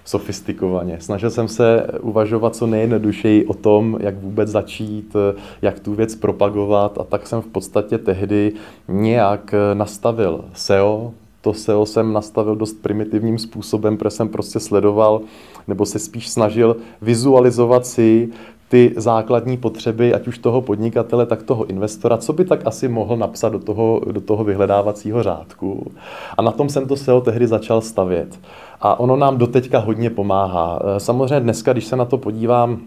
sofistikovaně. 0.05 0.97
Snažil 0.99 1.29
jsem 1.29 1.47
se 1.47 1.87
uvažovat 2.01 2.55
co 2.55 2.67
nejjednodušeji 2.67 3.45
o 3.45 3.53
tom, 3.53 3.97
jak 3.99 4.17
vůbec 4.17 4.49
začít, 4.49 5.15
jak 5.61 5.79
tu 5.79 5.93
věc 5.93 6.15
propagovat 6.15 6.97
a 6.97 7.03
tak 7.03 7.27
jsem 7.27 7.41
v 7.41 7.47
podstatě 7.47 7.97
tehdy 7.97 8.53
nějak 8.87 9.55
nastavil 9.73 10.45
SEO, 10.53 11.13
to 11.41 11.53
SEO 11.53 11.85
jsem 11.85 12.13
nastavil 12.13 12.55
dost 12.55 12.73
primitivním 12.73 13.37
způsobem, 13.37 13.97
protože 13.97 14.15
jsem 14.15 14.29
prostě 14.29 14.59
sledoval 14.59 15.21
nebo 15.67 15.85
se 15.85 15.99
spíš 15.99 16.29
snažil 16.29 16.75
vizualizovat 17.01 17.85
si 17.85 18.29
ty 18.69 18.93
základní 18.97 19.57
potřeby, 19.57 20.13
ať 20.13 20.27
už 20.27 20.37
toho 20.37 20.61
podnikatele, 20.61 21.25
tak 21.25 21.43
toho 21.43 21.65
investora, 21.65 22.17
co 22.17 22.33
by 22.33 22.45
tak 22.45 22.67
asi 22.67 22.87
mohl 22.87 23.17
napsat 23.17 23.49
do 23.49 23.59
toho, 23.59 24.01
do 24.11 24.21
toho 24.21 24.43
vyhledávacího 24.43 25.23
řádku. 25.23 25.91
A 26.37 26.41
na 26.41 26.51
tom 26.51 26.69
jsem 26.69 26.87
to 26.87 26.95
SEO 26.95 27.21
tehdy 27.21 27.47
začal 27.47 27.81
stavět. 27.81 28.39
A 28.81 28.99
ono 28.99 29.15
nám 29.15 29.37
doteďka 29.37 29.79
hodně 29.79 30.09
pomáhá. 30.09 30.79
Samozřejmě 30.97 31.39
dneska, 31.39 31.73
když 31.73 31.85
se 31.85 31.95
na 31.95 32.05
to 32.05 32.17
podívám, 32.17 32.79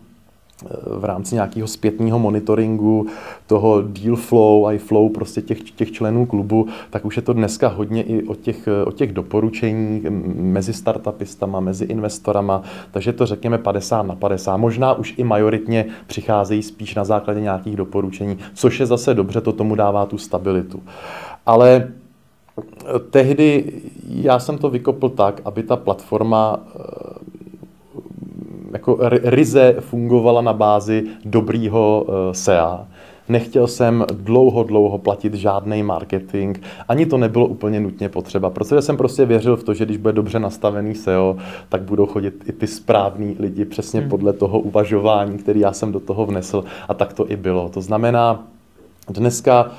v 0.86 1.04
rámci 1.04 1.34
nějakého 1.34 1.68
zpětného 1.68 2.18
monitoringu 2.18 3.06
toho 3.46 3.82
deal 3.82 4.16
flow 4.16 4.66
a 4.66 4.72
i 4.72 4.78
flow 4.78 5.08
prostě 5.08 5.42
těch, 5.42 5.70
těch 5.70 5.92
členů 5.92 6.26
klubu, 6.26 6.66
tak 6.90 7.04
už 7.04 7.16
je 7.16 7.22
to 7.22 7.32
dneska 7.32 7.68
hodně 7.68 8.02
i 8.02 8.22
o 8.22 8.34
těch, 8.34 8.68
o 8.86 8.92
těch 8.92 9.12
doporučení 9.12 10.02
mezi 10.34 10.72
startupistama, 10.72 11.60
mezi 11.60 11.84
investorama, 11.84 12.62
takže 12.90 13.12
to 13.12 13.26
řekněme 13.26 13.58
50 13.58 14.02
na 14.02 14.14
50. 14.14 14.56
Možná 14.56 14.94
už 14.94 15.14
i 15.16 15.24
majoritně 15.24 15.86
přicházejí 16.06 16.62
spíš 16.62 16.94
na 16.94 17.04
základě 17.04 17.40
nějakých 17.40 17.76
doporučení, 17.76 18.38
což 18.54 18.80
je 18.80 18.86
zase 18.86 19.14
dobře, 19.14 19.40
to 19.40 19.52
tomu 19.52 19.74
dává 19.74 20.06
tu 20.06 20.18
stabilitu. 20.18 20.82
Ale 21.46 21.88
tehdy 23.10 23.72
já 24.08 24.38
jsem 24.38 24.58
to 24.58 24.70
vykopl 24.70 25.08
tak, 25.08 25.40
aby 25.44 25.62
ta 25.62 25.76
platforma 25.76 26.60
jako 28.72 28.98
ryze 29.24 29.76
fungovala 29.80 30.40
na 30.40 30.52
bázi 30.52 31.04
dobrýho 31.24 32.06
eh, 32.08 32.34
SEA. 32.34 32.86
Nechtěl 33.28 33.66
jsem 33.66 34.04
dlouho, 34.12 34.62
dlouho 34.62 34.98
platit 34.98 35.34
žádný 35.34 35.82
marketing, 35.82 36.58
ani 36.88 37.06
to 37.06 37.18
nebylo 37.18 37.46
úplně 37.46 37.80
nutně 37.80 38.08
potřeba, 38.08 38.50
protože 38.50 38.82
jsem 38.82 38.96
prostě 38.96 39.24
věřil 39.24 39.56
v 39.56 39.64
to, 39.64 39.74
že 39.74 39.84
když 39.84 39.96
bude 39.96 40.12
dobře 40.12 40.38
nastavený 40.38 40.94
SEO, 40.94 41.36
tak 41.68 41.82
budou 41.82 42.06
chodit 42.06 42.44
i 42.48 42.52
ty 42.52 42.66
správní 42.66 43.36
lidi 43.38 43.64
přesně 43.64 44.00
hmm. 44.00 44.10
podle 44.10 44.32
toho 44.32 44.60
uvažování, 44.60 45.38
který 45.38 45.60
já 45.60 45.72
jsem 45.72 45.92
do 45.92 46.00
toho 46.00 46.26
vnesl 46.26 46.64
a 46.88 46.94
tak 46.94 47.12
to 47.12 47.30
i 47.30 47.36
bylo. 47.36 47.68
To 47.68 47.80
znamená, 47.80 48.44
dneska 49.08 49.70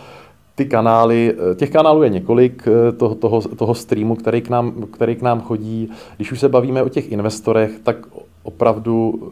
ty 0.56 0.66
kanály, 0.66 1.36
eh, 1.52 1.56
těch 1.56 1.70
kanálů 1.70 2.04
je 2.04 2.10
několik 2.10 2.68
eh, 2.68 2.92
toho, 2.92 3.16
toho, 3.16 3.42
toho 3.42 3.76
streamu, 3.76 4.16
který 4.16 4.42
k, 4.42 4.50
nám, 4.50 4.74
který 4.92 5.16
k 5.16 5.22
nám 5.22 5.42
chodí. 5.42 5.90
Když 6.16 6.32
už 6.32 6.40
se 6.40 6.50
bavíme 6.50 6.84
o 6.84 6.90
těch 6.90 7.12
investorech, 7.12 7.72
tak 7.84 7.98
opravdu 8.44 9.30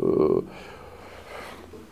eh, 0.47 0.71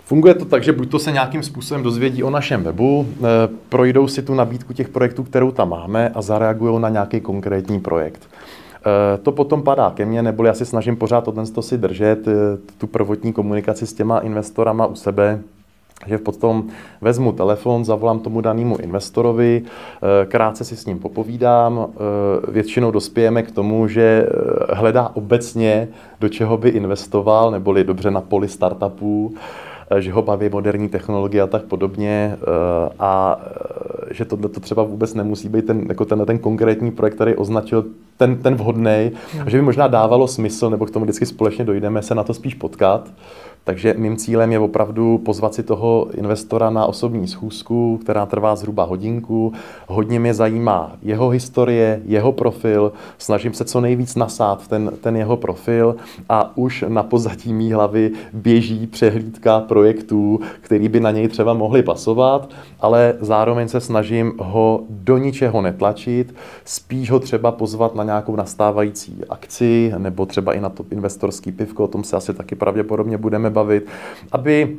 Funguje 0.10 0.34
to 0.34 0.46
tak, 0.46 0.64
že 0.64 0.74
buď 0.74 0.92
to 0.92 1.00
se 1.00 1.12
nějakým 1.12 1.44
způsobem 1.44 1.84
dozvědí 1.84 2.24
o 2.24 2.30
našem 2.30 2.64
webu, 2.64 3.06
eh, 3.08 3.22
projdou 3.70 4.08
si 4.08 4.22
tu 4.22 4.34
nabídku 4.34 4.74
těch 4.74 4.90
projektů, 4.90 5.24
kterou 5.24 5.52
tam 5.52 5.70
máme 5.70 6.10
a 6.10 6.22
zareagují 6.22 6.82
na 6.82 6.90
nějaký 6.90 7.22
konkrétní 7.22 7.80
projekt. 7.80 8.22
Eh, 8.26 9.18
to 9.18 9.32
potom 9.32 9.64
padá 9.64 9.92
ke 9.92 10.06
mně, 10.06 10.22
neboli 10.22 10.48
já 10.48 10.54
si 10.54 10.66
snažím 10.66 10.96
pořád 10.96 11.28
o 11.28 11.32
to 11.32 11.62
si 11.62 11.78
držet, 11.78 12.26
tu 12.78 12.88
prvotní 12.88 13.34
komunikaci 13.34 13.88
s 13.88 13.94
těma 13.94 14.20
investorama 14.20 14.86
u 14.86 14.96
sebe, 14.96 15.42
že 16.08 16.18
potom 16.18 16.68
vezmu 17.02 17.32
telefon, 17.32 17.86
zavolám 17.86 18.20
tomu 18.20 18.42
danému 18.42 18.78
investorovi, 18.78 19.64
eh, 19.64 20.26
krátce 20.26 20.66
si 20.66 20.76
s 20.76 20.86
ním 20.86 21.00
popovídám, 21.00 21.88
eh, 21.88 22.52
většinou 22.52 22.92
dospějeme 22.92 23.44
k 23.44 23.52
tomu, 23.52 23.88
že 23.88 24.02
eh, 24.02 24.76
hledá 24.76 25.12
obecně, 25.14 25.88
do 26.20 26.30
čeho 26.30 26.58
by 26.58 26.70
investoval, 26.70 27.52
neboli 27.52 27.84
dobře 27.84 28.12
na 28.12 28.22
poli 28.22 28.48
startupů, 28.48 29.36
že 30.00 30.12
ho 30.12 30.22
baví 30.22 30.50
moderní 30.50 30.90
technologie 30.90 31.42
a 31.42 31.48
tak 31.48 31.64
podobně 31.64 32.38
a 33.00 33.42
že 34.12 34.26
tohle 34.26 34.50
to 34.50 34.60
třeba 34.60 34.84
vůbec 34.84 35.14
nemusí 35.14 35.50
být 35.50 35.66
ten, 35.66 35.86
jako 35.90 36.06
ten, 36.06 36.26
ten 36.26 36.40
konkrétní 36.40 36.92
projekt, 36.92 37.16
který 37.16 37.36
označil 37.36 37.86
ten, 38.18 38.38
ten 38.38 38.56
vhodný, 38.56 39.12
a 39.46 39.50
že 39.50 39.58
by 39.58 39.62
možná 39.62 39.88
dávalo 39.88 40.28
smysl, 40.28 40.70
nebo 40.70 40.86
k 40.86 40.92
tomu 40.92 41.06
vždycky 41.06 41.26
společně 41.26 41.66
dojdeme 41.66 42.02
se 42.02 42.16
na 42.16 42.24
to 42.24 42.34
spíš 42.34 42.54
potkat. 42.54 43.12
Takže 43.64 43.96
mým 43.98 44.18
cílem 44.18 44.52
je 44.52 44.60
opravdu 44.60 45.18
pozvat 45.18 45.54
si 45.54 45.64
toho 45.64 46.08
investora 46.14 46.70
na 46.70 46.86
osobní 46.86 47.28
schůzku, 47.28 47.98
která 47.98 48.26
trvá 48.26 48.56
zhruba 48.56 48.84
hodinku. 48.84 49.54
Hodně 49.88 50.20
mě 50.20 50.34
zajímá 50.34 50.92
jeho 51.02 51.30
historie, 51.30 52.02
jeho 52.06 52.32
profil. 52.32 52.92
Snažím 53.18 53.54
se 53.54 53.66
co 53.66 53.82
nejvíc 53.82 54.16
nasát 54.16 54.68
ten, 54.68 54.92
ten 55.02 55.18
jeho 55.18 55.38
profil 55.38 55.96
a 56.30 56.58
už 56.58 56.86
na 56.88 57.04
pozadí 57.04 57.54
mý 57.54 57.72
hlavy 57.72 58.12
běží 58.34 58.88
přehlídka 58.88 59.60
projektů, 59.80 60.40
který 60.62 60.90
by 60.90 61.00
na 61.00 61.12
něj 61.12 61.28
třeba 61.28 61.54
mohli 61.54 61.84
pasovat, 61.84 62.50
ale 62.80 63.16
zároveň 63.20 63.68
se 63.68 63.80
snažím 63.80 64.34
ho 64.40 64.82
do 64.90 65.18
ničeho 65.18 65.62
netlačit, 65.62 66.36
spíš 66.66 67.12
ho 67.12 67.20
třeba 67.20 67.52
pozvat 67.52 67.96
na 67.96 68.04
nějakou 68.04 68.36
nastávající 68.36 69.24
akci 69.30 69.94
nebo 69.98 70.26
třeba 70.26 70.54
i 70.54 70.60
na 70.60 70.70
to 70.70 70.84
investorský 70.92 71.52
pivko, 71.52 71.84
o 71.84 71.88
tom 71.88 72.04
se 72.04 72.16
asi 72.16 72.34
taky 72.34 72.56
pravděpodobně 72.56 73.18
budeme 73.18 73.50
bavit, 73.50 73.88
aby 74.32 74.78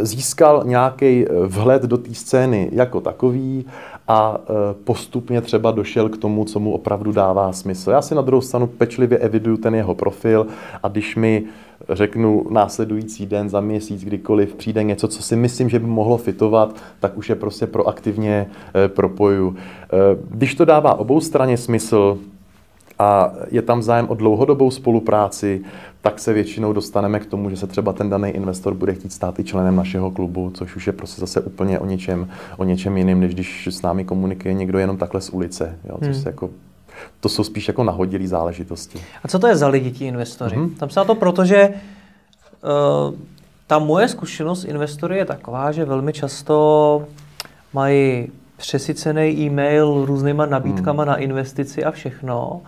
získal 0.00 0.62
nějaký 0.64 1.26
vhled 1.46 1.82
do 1.82 1.98
té 1.98 2.14
scény 2.14 2.70
jako 2.72 3.00
takový 3.00 3.66
a 4.08 4.38
postupně 4.84 5.40
třeba 5.40 5.70
došel 5.70 6.08
k 6.08 6.16
tomu, 6.16 6.44
co 6.44 6.60
mu 6.60 6.72
opravdu 6.72 7.12
dává 7.12 7.52
smysl. 7.52 7.90
Já 7.90 8.02
si 8.02 8.14
na 8.14 8.22
druhou 8.22 8.40
stranu 8.40 8.66
pečlivě 8.66 9.18
eviduju 9.18 9.56
ten 9.56 9.74
jeho 9.74 9.94
profil 9.94 10.46
a 10.82 10.88
když 10.88 11.16
mi 11.16 11.44
řeknu 11.88 12.46
následující 12.50 13.26
den, 13.26 13.48
za 13.48 13.60
měsíc, 13.60 14.04
kdykoliv 14.04 14.54
přijde 14.54 14.82
něco, 14.82 15.08
co 15.08 15.22
si 15.22 15.36
myslím, 15.36 15.68
že 15.68 15.78
by 15.78 15.86
mohlo 15.86 16.18
fitovat, 16.18 16.76
tak 17.00 17.18
už 17.18 17.28
je 17.28 17.34
prostě 17.34 17.66
proaktivně 17.66 18.46
eh, 18.74 18.88
propoju. 18.88 19.56
Eh, 19.56 19.96
když 20.30 20.54
to 20.54 20.64
dává 20.64 20.94
obou 20.94 21.20
straně 21.20 21.56
smysl, 21.56 22.18
a 22.98 23.32
je 23.50 23.62
tam 23.62 23.82
zájem 23.82 24.08
o 24.08 24.14
dlouhodobou 24.14 24.70
spolupráci, 24.70 25.60
tak 26.00 26.18
se 26.18 26.32
většinou 26.32 26.72
dostaneme 26.72 27.20
k 27.20 27.26
tomu, 27.26 27.50
že 27.50 27.56
se 27.56 27.66
třeba 27.66 27.92
ten 27.92 28.10
daný 28.10 28.30
investor 28.30 28.74
bude 28.74 28.94
chtít 28.94 29.12
stát 29.12 29.38
i 29.38 29.44
členem 29.44 29.76
našeho 29.76 30.10
klubu, 30.10 30.50
což 30.54 30.76
už 30.76 30.86
je 30.86 30.92
prostě 30.92 31.20
zase 31.20 31.40
úplně 31.40 31.78
o 31.78 31.86
něčem, 31.86 32.28
o 32.56 32.64
něčem 32.64 32.96
jiným, 32.96 33.20
než 33.20 33.34
když 33.34 33.66
s 33.66 33.82
námi 33.82 34.04
komunikuje 34.04 34.54
někdo 34.54 34.78
jenom 34.78 34.96
takhle 34.96 35.20
z 35.20 35.30
ulice, 35.30 35.78
jo, 35.88 35.96
což 35.98 36.08
hmm. 36.08 36.22
se 36.22 36.28
jako 36.28 36.50
to 37.20 37.28
jsou 37.28 37.44
spíš 37.44 37.68
jako 37.68 37.84
nahodilé 37.84 38.28
záležitosti. 38.28 39.00
A 39.24 39.28
co 39.28 39.38
to 39.38 39.46
je 39.46 39.56
za 39.56 39.68
lidi, 39.68 39.90
ti 39.90 40.06
investoři? 40.06 40.56
Mm-hmm. 40.56 40.74
Tam 40.74 40.90
se 40.90 41.00
na 41.00 41.04
to 41.04 41.14
proto, 41.14 41.44
že 41.44 41.68
uh, 41.68 43.14
ta 43.66 43.78
moje 43.78 44.08
zkušenost 44.08 44.64
investory 44.64 45.16
je 45.16 45.24
taková, 45.24 45.72
že 45.72 45.84
velmi 45.84 46.12
často 46.12 47.06
mají 47.72 48.28
přesycený 48.56 49.30
e-mail 49.30 50.04
různýma 50.04 50.46
nabídkama 50.46 51.02
mm. 51.02 51.08
na 51.08 51.16
investici 51.16 51.84
a 51.84 51.90
všechno. 51.90 52.60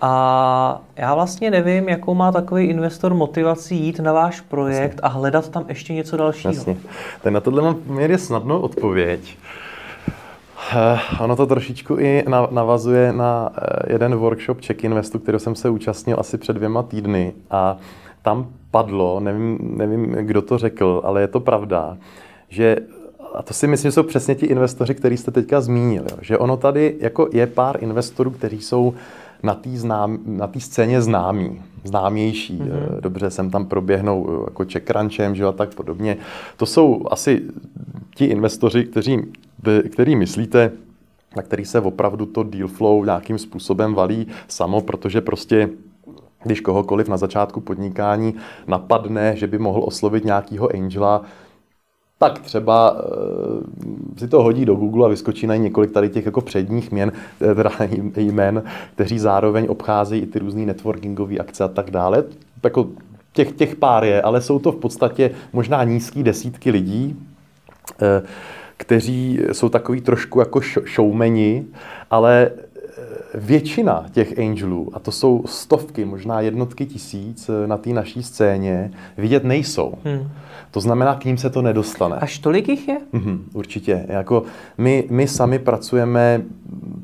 A 0.00 0.80
já 0.96 1.14
vlastně 1.14 1.50
nevím, 1.50 1.88
jakou 1.88 2.14
má 2.14 2.32
takový 2.32 2.64
investor 2.64 3.14
motivaci 3.14 3.74
jít 3.74 3.98
na 4.00 4.12
váš 4.12 4.40
projekt 4.40 4.94
Jasně. 4.94 5.00
a 5.02 5.08
hledat 5.08 5.48
tam 5.48 5.64
ještě 5.68 5.94
něco 5.94 6.16
dalšího. 6.16 6.54
Jasně. 6.54 6.76
Tak 7.22 7.32
na 7.32 7.40
tohle 7.40 7.62
mám 7.62 7.74
poměrně 7.74 8.18
snadnou 8.18 8.60
odpověď. 8.60 9.36
Eh, 9.36 9.67
ono 11.20 11.36
to 11.36 11.46
trošičku 11.46 11.98
i 11.98 12.24
navazuje 12.50 13.12
na 13.12 13.52
eh, 13.56 13.92
jeden 13.92 14.14
workshop 14.14 14.60
Check 14.60 14.84
Investu, 14.84 15.18
který 15.18 15.38
jsem 15.38 15.54
se 15.54 15.70
účastnil 15.70 16.16
asi 16.20 16.38
před 16.38 16.52
dvěma 16.52 16.82
týdny 16.82 17.32
a 17.50 17.76
tam 18.22 18.46
padlo, 18.70 19.20
nevím, 19.20 19.58
nevím, 19.60 20.10
kdo 20.10 20.42
to 20.42 20.58
řekl, 20.58 21.02
ale 21.04 21.20
je 21.20 21.28
to 21.28 21.40
pravda, 21.40 21.96
že 22.48 22.76
a 23.34 23.42
to 23.42 23.54
si 23.54 23.66
myslím, 23.66 23.88
že 23.88 23.92
jsou 23.92 24.02
přesně 24.02 24.34
ti 24.34 24.46
investoři, 24.46 24.94
který 24.94 25.16
jste 25.16 25.30
teďka 25.30 25.60
zmínil, 25.60 26.04
jo, 26.10 26.16
že 26.20 26.38
ono 26.38 26.56
tady 26.56 26.96
jako 27.00 27.28
je 27.32 27.46
pár 27.46 27.84
investorů, 27.84 28.30
kteří 28.30 28.60
jsou 28.60 28.94
na 29.42 29.54
té 29.54 29.70
znám, 29.70 30.18
na 30.26 30.50
scéně 30.58 31.02
známí, 31.02 31.62
známější. 31.84 32.58
Mm-hmm. 32.58 33.00
Dobře, 33.00 33.30
sem 33.30 33.50
tam 33.50 33.66
proběhnou 33.66 34.44
jako 34.44 34.64
checkrunchem, 34.72 35.34
že 35.34 35.44
a 35.44 35.52
tak 35.52 35.74
podobně. 35.74 36.16
To 36.56 36.66
jsou 36.66 37.04
asi 37.10 37.42
ti 38.14 38.24
investoři, 38.24 38.84
kteří 38.84 39.22
který 39.88 40.16
myslíte, 40.16 40.72
na 41.36 41.42
který 41.42 41.64
se 41.64 41.80
opravdu 41.80 42.26
to 42.26 42.42
deal 42.42 42.68
flow 42.68 43.04
nějakým 43.04 43.38
způsobem 43.38 43.94
valí 43.94 44.26
samo, 44.48 44.80
protože 44.80 45.20
prostě 45.20 45.68
když 46.44 46.60
kohokoliv 46.60 47.08
na 47.08 47.16
začátku 47.16 47.60
podnikání 47.60 48.34
napadne, 48.66 49.36
že 49.36 49.46
by 49.46 49.58
mohl 49.58 49.82
oslovit 49.84 50.24
nějakého 50.24 50.74
angela, 50.74 51.22
tak 52.18 52.38
třeba 52.38 52.96
e, 54.16 54.20
si 54.20 54.28
to 54.28 54.42
hodí 54.42 54.64
do 54.64 54.74
Google 54.74 55.06
a 55.06 55.08
vyskočí 55.08 55.46
na 55.46 55.56
několik 55.56 55.90
tady 55.90 56.08
těch 56.08 56.26
jako 56.26 56.40
předních 56.40 56.92
měn, 56.92 57.12
eh, 57.40 57.54
teda 57.54 57.70
jmen, 58.16 58.62
kteří 58.94 59.18
zároveň 59.18 59.66
obcházejí 59.68 60.22
i 60.22 60.26
ty 60.26 60.38
různé 60.38 60.66
networkingové 60.66 61.38
akce 61.38 61.64
a 61.64 61.68
tak 61.68 61.90
dále. 61.90 62.24
Jako 62.62 62.88
těch, 63.32 63.52
těch 63.52 63.76
pár 63.76 64.04
je, 64.04 64.22
ale 64.22 64.40
jsou 64.40 64.58
to 64.58 64.72
v 64.72 64.76
podstatě 64.76 65.30
možná 65.52 65.84
nízký 65.84 66.22
desítky 66.22 66.70
lidí. 66.70 67.16
E, 68.02 68.22
kteří 68.78 69.40
jsou 69.52 69.68
takový 69.68 70.00
trošku 70.00 70.40
jako 70.40 70.60
showmeni, 70.94 71.64
ale 72.10 72.50
eh, 72.50 72.90
většina 73.34 74.06
těch 74.12 74.38
angelů, 74.38 74.90
a 74.92 74.98
to 74.98 75.12
jsou 75.12 75.44
stovky, 75.46 76.04
možná 76.04 76.40
jednotky 76.40 76.86
tisíc 76.86 77.48
eh, 77.48 77.66
na 77.66 77.76
té 77.76 77.90
naší 77.90 78.22
scéně, 78.22 78.90
vidět 79.16 79.44
nejsou. 79.44 79.94
Hmm. 80.04 80.30
To 80.70 80.80
znamená, 80.80 81.14
k 81.14 81.24
ním 81.24 81.36
se 81.36 81.50
to 81.50 81.62
nedostane. 81.62 82.16
Až 82.16 82.38
tolik 82.38 82.68
jich 82.68 82.88
je? 82.88 82.98
Mm-hmm, 83.12 83.38
určitě. 83.52 84.06
Jako 84.08 84.42
my, 84.78 85.04
my 85.10 85.28
sami 85.28 85.58
pracujeme 85.58 86.42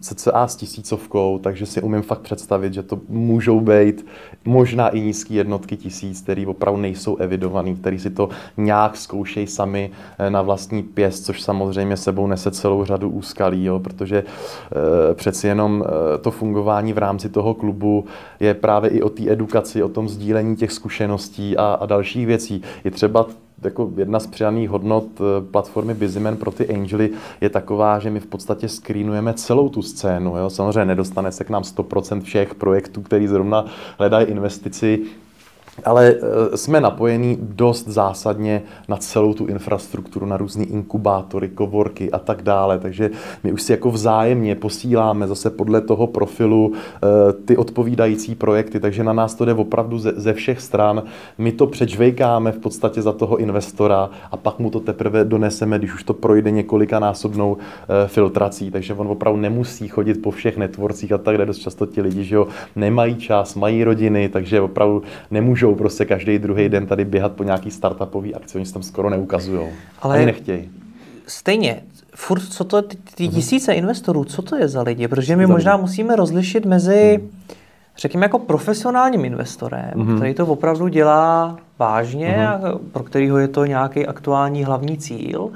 cca 0.01 0.47
s 0.47 0.57
tisícovkou, 0.57 1.39
takže 1.39 1.67
si 1.67 1.83
umím 1.83 2.03
fakt 2.03 2.21
představit, 2.21 2.75
že 2.75 2.83
to 2.83 3.01
můžou 3.09 3.61
být 3.61 4.07
možná 4.45 4.89
i 4.89 5.01
nízké 5.01 5.35
jednotky 5.35 5.77
tisíc, 5.77 6.21
které 6.21 6.47
opravdu 6.47 6.81
nejsou 6.81 7.17
evidovaný, 7.17 7.77
který 7.77 7.99
si 7.99 8.11
to 8.11 8.29
nějak 8.57 8.97
zkoušejí 8.97 9.47
sami 9.47 9.91
eh, 10.19 10.31
na 10.31 10.43
vlastní 10.43 10.83
pěst, 10.83 11.25
což 11.25 11.43
samozřejmě 11.43 11.97
sebou 11.97 12.27
nese 12.27 12.51
celou 12.51 12.85
řadu 12.85 13.11
úskalí, 13.11 13.65
jo, 13.65 13.79
protože 13.79 14.19
e, 14.19 15.15
přeci 15.15 15.47
jenom 15.47 15.85
e, 15.85 16.19
to 16.19 16.31
fungování 16.31 16.93
v 16.93 16.99
rámci 16.99 17.29
toho 17.29 17.55
klubu 17.55 18.05
je 18.41 18.55
právě 18.55 18.91
i 18.91 19.03
o 19.03 19.09
té 19.09 19.31
edukaci, 19.31 19.83
o 19.83 19.89
tom 19.89 20.09
sdílení 20.09 20.57
těch 20.57 20.73
zkušeností 20.73 21.57
a, 21.57 21.79
a 21.81 21.87
dalších 21.87 22.27
věcí. 22.27 22.63
Je 22.85 22.91
třeba 22.91 23.27
jako 23.65 23.93
jedna 23.97 24.21
z 24.21 24.27
přidaných 24.27 24.71
hodnot 24.71 25.05
eh, 25.21 25.51
platformy 25.51 25.95
Busyman 25.95 26.37
pro 26.37 26.51
ty 26.51 26.75
angely 26.75 27.11
je 27.41 27.51
taková, 27.51 27.99
že 27.99 28.11
my 28.11 28.21
v 28.21 28.27
podstatě 28.27 28.69
screenujeme 28.69 29.35
celou 29.35 29.69
tu 29.69 29.83
scénu. 29.83 30.37
Jo? 30.37 30.51
Samozřejmě 30.51 30.85
nedostane 30.85 31.33
se 31.33 31.45
k 31.45 31.51
nám 31.51 31.63
100% 31.63 32.21
všech 32.21 32.55
projektů, 32.55 33.03
který 33.03 33.29
zrovna 33.29 33.65
hledají 33.99 34.27
investici, 34.27 35.03
ale 35.85 36.15
eh, 36.15 36.57
jsme 36.57 36.81
napojení 36.81 37.39
dost 37.41 37.89
zásadně 37.89 38.63
na 38.89 38.97
celou 38.97 39.35
tu 39.35 39.47
infrastrukturu, 39.47 40.27
na 40.27 40.37
různé 40.37 40.65
inkubátory, 40.65 41.49
kovorky 41.49 42.11
a 42.11 42.19
tak 42.19 42.43
dále. 42.43 42.79
Takže 42.79 43.11
my 43.45 43.53
už 43.53 43.63
si 43.63 43.73
jako 43.73 43.91
vzájemně 43.91 44.55
posíláme 44.55 45.29
zase 45.29 45.51
podle 45.51 45.81
toho 45.81 46.07
profilu 46.07 46.73
eh, 46.75 47.33
ty 47.45 47.57
odpovídající 47.57 48.35
projekty, 48.35 48.81
takže 48.81 49.05
na 49.05 49.13
nás 49.13 49.35
to 49.35 49.45
jde 49.45 49.55
opravdu 49.55 49.99
ze, 49.99 50.33
všech 50.33 50.61
stran. 50.61 51.03
My 51.39 51.53
to 51.53 51.67
přečvejkáme 51.67 52.53
v 52.53 52.59
podstatě 52.59 53.03
za 53.03 53.13
toho 53.13 53.37
investora 53.37 54.11
a 54.31 54.37
pak 54.37 54.59
mu 54.59 54.71
to 54.71 54.81
teprve 54.81 55.25
doneseme, 55.25 55.79
když 55.79 55.95
už 55.95 56.03
to 56.03 56.15
projde 56.15 56.51
několikanásobnou 56.51 57.57
eh, 57.57 58.09
filtrací, 58.09 58.71
takže 58.71 58.95
on 58.95 59.09
opravdu 59.09 59.41
nemusí 59.41 59.89
chodit 59.89 60.23
po 60.23 60.31
všech 60.31 60.57
networcích 60.57 61.13
a 61.13 61.19
tak 61.19 61.37
dále. 61.37 61.47
Dost 61.47 61.59
často 61.59 61.87
ti 61.87 62.03
lidi, 62.03 62.25
že 62.25 62.35
jo, 62.35 62.47
nemají 62.77 63.17
čas, 63.17 63.55
mají 63.55 63.85
rodiny, 63.85 64.29
takže 64.29 64.61
opravdu 64.61 65.03
nemůžou 65.31 65.64
nemůžou 65.65 65.79
prostě 65.79 66.05
každý 66.05 66.39
druhý 66.39 66.69
den 66.69 66.87
tady 66.87 67.05
běhat 67.05 67.33
po 67.33 67.45
nějaký 67.45 67.71
startupový 67.71 68.35
akci, 68.35 68.59
oni 68.59 68.67
se 68.67 68.73
tam 68.73 68.83
skoro 68.83 69.11
neukazují. 69.11 69.69
Ale 70.03 70.17
Ani 70.17 70.27
nechtějí. 70.27 70.71
Stejně, 71.27 71.83
furt, 72.15 72.41
co 72.41 72.65
to, 72.65 72.83
ty, 72.83 72.97
ty 73.15 73.25
mhm. 73.25 73.35
tisíce 73.35 73.73
mm-hmm. 73.73 73.79
investorů, 73.79 74.25
co 74.25 74.43
to 74.43 74.57
je 74.57 74.69
za 74.69 74.83
lidi? 74.83 75.09
Protože 75.09 75.37
my 75.37 75.47
možná 75.47 75.75
lidi? 75.75 75.83
musíme 75.83 76.17
rozlišit 76.17 76.67
mezi, 76.67 77.19
mm. 77.23 77.31
řekněme, 77.97 78.25
jako 78.25 78.39
profesionálním 78.39 79.25
investorem, 79.25 79.91
mm-hmm. 79.95 80.17
který 80.17 80.35
to 80.35 80.47
opravdu 80.47 80.89
dělá 80.89 81.57
vážně 81.79 82.37
mm-hmm. 82.39 82.75
a 82.75 82.79
pro 82.93 83.03
kterého 83.03 83.39
je 83.39 83.49
to 83.49 83.65
nějaký 83.65 84.07
aktuální 84.07 84.65
hlavní 84.65 84.99
cíl 84.99 85.51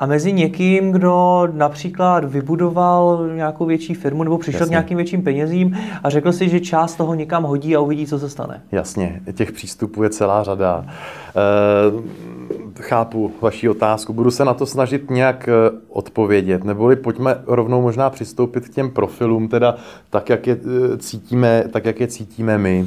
a 0.00 0.06
mezi 0.06 0.32
někým, 0.32 0.92
kdo 0.92 1.48
například 1.52 2.24
vybudoval 2.24 3.28
nějakou 3.34 3.66
větší 3.66 3.94
firmu 3.94 4.22
nebo 4.22 4.38
přišel 4.38 4.60
Jasně. 4.60 4.70
k 4.70 4.70
nějakým 4.70 4.96
větším 4.96 5.22
penězím 5.22 5.76
a 6.02 6.10
řekl 6.10 6.32
si, 6.32 6.48
že 6.48 6.60
část 6.60 6.94
toho 6.94 7.14
někam 7.14 7.42
hodí 7.42 7.76
a 7.76 7.80
uvidí, 7.80 8.06
co 8.06 8.18
se 8.18 8.30
stane. 8.30 8.62
Jasně, 8.72 9.20
těch 9.32 9.52
přístupů 9.52 10.02
je 10.02 10.10
celá 10.10 10.42
řada. 10.42 10.84
E, 10.86 12.82
chápu 12.82 13.32
vaši 13.40 13.68
otázku, 13.68 14.12
budu 14.12 14.30
se 14.30 14.44
na 14.44 14.54
to 14.54 14.66
snažit 14.66 15.10
nějak 15.10 15.48
eh, 15.48 15.52
odpovědět, 15.88 16.64
neboli 16.64 16.96
pojďme 16.96 17.42
rovnou 17.46 17.82
možná 17.82 18.10
přistoupit 18.10 18.68
k 18.68 18.74
těm 18.74 18.90
profilům, 18.90 19.48
teda 19.48 19.74
tak, 20.10 20.28
jak 20.28 20.46
je 20.46 20.56
eh, 20.56 20.98
cítíme, 20.98 21.64
tak, 21.70 21.84
jak 21.84 22.00
je 22.00 22.06
cítíme 22.06 22.58
my. 22.58 22.86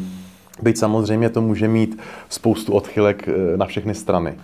Byť 0.62 0.78
samozřejmě 0.78 1.30
to 1.30 1.42
může 1.42 1.68
mít 1.68 2.00
spoustu 2.30 2.74
odchylek 2.74 3.30
na 3.56 3.66
všechny 3.66 3.96
strany. 3.96 4.36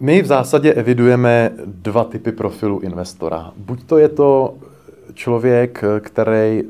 My 0.00 0.22
v 0.22 0.26
zásadě 0.26 0.72
evidujeme 0.72 1.50
dva 1.64 2.04
typy 2.04 2.32
profilu 2.32 2.78
investora. 2.78 3.52
Buď 3.56 3.84
to 3.84 3.98
je 3.98 4.08
to 4.08 4.54
člověk, 5.14 5.84
který 6.00 6.62
eh, 6.62 6.64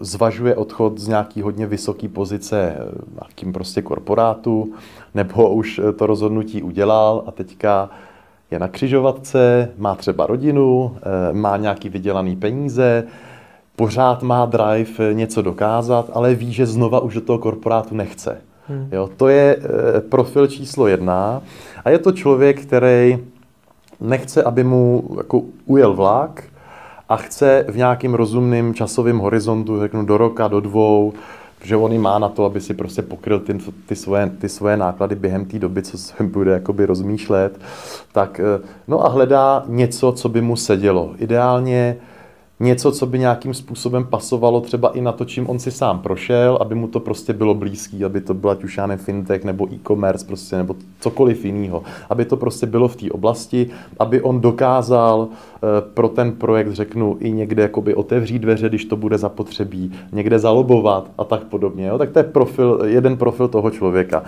zvažuje 0.00 0.56
odchod 0.56 0.98
z 0.98 1.08
nějaký 1.08 1.42
hodně 1.42 1.66
vysoké 1.66 2.08
pozice 2.08 2.76
nějakým 3.14 3.52
prostě 3.52 3.82
korporátu, 3.82 4.72
nebo 5.14 5.54
už 5.54 5.80
to 5.96 6.06
rozhodnutí 6.06 6.62
udělal 6.62 7.24
a 7.26 7.30
teďka 7.30 7.90
je 8.50 8.58
na 8.58 8.68
křižovatce, 8.68 9.70
má 9.78 9.94
třeba 9.94 10.26
rodinu, 10.26 10.96
eh, 10.96 11.32
má 11.32 11.56
nějaký 11.56 11.88
vydělaný 11.88 12.36
peníze, 12.36 13.04
pořád 13.76 14.22
má 14.22 14.46
drive 14.46 15.14
něco 15.14 15.42
dokázat, 15.42 16.10
ale 16.12 16.34
ví, 16.34 16.52
že 16.52 16.66
znova 16.66 17.00
už 17.00 17.14
do 17.14 17.20
toho 17.20 17.38
korporátu 17.38 17.94
nechce. 17.94 18.47
Hmm. 18.68 18.88
Jo, 18.92 19.10
to 19.16 19.28
je 19.28 19.56
eh, 19.56 20.00
profil 20.00 20.46
číslo 20.46 20.86
jedna. 20.86 21.42
A 21.84 21.90
je 21.90 21.98
to 21.98 22.12
člověk, 22.12 22.62
který 22.62 23.18
nechce, 24.00 24.42
aby 24.42 24.64
mu 24.64 25.08
jako 25.16 25.42
ujel 25.66 25.94
vlak 25.94 26.44
a 27.08 27.16
chce 27.16 27.64
v 27.68 27.76
nějakým 27.76 28.14
rozumným 28.14 28.74
časovém 28.74 29.18
horizontu, 29.18 29.80
řeknu 29.80 30.04
do 30.04 30.18
roka, 30.18 30.48
do 30.48 30.60
dvou, 30.60 31.12
Že 31.62 31.76
on 31.76 31.98
má 31.98 32.18
na 32.18 32.28
to, 32.28 32.44
aby 32.44 32.60
si 32.60 32.74
prostě 32.74 33.02
pokryl 33.02 33.40
ty, 33.40 33.58
ty, 33.86 33.96
svoje, 33.96 34.30
ty 34.38 34.48
svoje 34.48 34.76
náklady 34.76 35.14
během 35.14 35.44
té 35.44 35.58
doby, 35.58 35.82
co 35.82 35.98
se 35.98 36.22
bude 36.22 36.52
jakoby 36.52 36.86
rozmýšlet. 36.86 37.60
Tak, 38.12 38.40
eh, 38.40 38.66
no 38.88 39.06
a 39.06 39.08
hledá 39.08 39.64
něco, 39.66 40.12
co 40.12 40.28
by 40.28 40.40
mu 40.40 40.56
sedělo. 40.56 41.14
Ideálně 41.18 41.96
něco, 42.60 42.92
co 42.92 43.06
by 43.06 43.18
nějakým 43.18 43.54
způsobem 43.54 44.04
pasovalo 44.04 44.60
třeba 44.60 44.88
i 44.88 45.00
na 45.00 45.12
to, 45.12 45.24
čím 45.24 45.50
on 45.50 45.58
si 45.58 45.70
sám 45.70 45.98
prošel, 45.98 46.58
aby 46.60 46.74
mu 46.74 46.88
to 46.88 47.00
prostě 47.00 47.32
bylo 47.32 47.54
blízký, 47.54 48.04
aby 48.04 48.20
to 48.20 48.34
byla 48.34 48.56
já 48.78 48.96
fintech 48.96 49.44
nebo 49.44 49.68
e-commerce 49.72 50.26
prostě, 50.26 50.56
nebo 50.56 50.74
cokoliv 51.00 51.44
jiného. 51.44 51.82
Aby 52.10 52.24
to 52.24 52.36
prostě 52.36 52.66
bylo 52.66 52.88
v 52.88 52.96
té 52.96 53.10
oblasti, 53.10 53.70
aby 53.98 54.22
on 54.22 54.40
dokázal 54.40 55.28
eh, 55.30 55.58
pro 55.94 56.08
ten 56.08 56.32
projekt, 56.32 56.72
řeknu, 56.72 57.16
i 57.20 57.32
někde 57.32 57.62
jakoby 57.62 57.94
otevřít 57.94 58.38
dveře, 58.38 58.68
když 58.68 58.84
to 58.84 58.96
bude 58.96 59.18
zapotřebí, 59.18 59.92
někde 60.12 60.38
zalobovat 60.38 61.10
a 61.18 61.24
tak 61.24 61.44
podobně. 61.44 61.86
Jo? 61.86 61.98
Tak 61.98 62.10
to 62.10 62.18
je 62.18 62.22
profil, 62.22 62.80
jeden 62.84 63.16
profil 63.16 63.48
toho 63.48 63.70
člověka. 63.70 64.22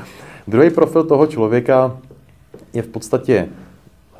Druhý 0.49 0.71
profil 0.71 1.05
toho 1.05 1.27
člověka 1.27 1.97
je 2.73 2.83
v 2.83 2.88
podstatě 2.88 3.49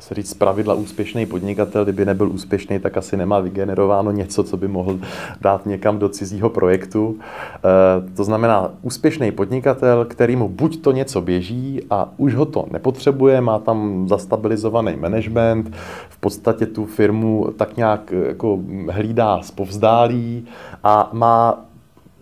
se 0.01 0.15
říct, 0.15 0.33
pravidla 0.33 0.73
úspěšný 0.73 1.25
podnikatel, 1.25 1.83
kdyby 1.83 2.05
nebyl 2.05 2.29
úspěšný, 2.29 2.79
tak 2.79 2.97
asi 2.97 3.17
nemá 3.17 3.39
vygenerováno 3.39 4.11
něco, 4.11 4.43
co 4.43 4.57
by 4.57 4.67
mohl 4.67 4.99
dát 5.41 5.65
někam 5.65 5.99
do 5.99 6.09
cizího 6.09 6.49
projektu. 6.49 7.15
E, 7.19 8.15
to 8.15 8.23
znamená, 8.23 8.73
úspěšný 8.81 9.31
podnikatel, 9.31 10.05
který 10.05 10.35
mu 10.35 10.49
buď 10.49 10.81
to 10.81 10.91
něco 10.91 11.21
běží 11.21 11.81
a 11.89 12.09
už 12.17 12.35
ho 12.35 12.45
to 12.45 12.65
nepotřebuje, 12.71 13.41
má 13.41 13.59
tam 13.59 14.07
zastabilizovaný 14.07 14.95
management, 14.95 15.75
v 16.09 16.17
podstatě 16.17 16.65
tu 16.65 16.85
firmu 16.85 17.47
tak 17.57 17.77
nějak 17.77 18.13
jako 18.27 18.59
hlídá 18.89 19.41
zpovzdálí 19.41 20.45
a 20.83 21.09
má 21.13 21.65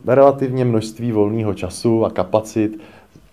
relativně 0.08 0.66
množství 0.66 1.12
volného 1.12 1.54
času 1.54 2.06
a 2.06 2.10
kapacit, 2.10 2.80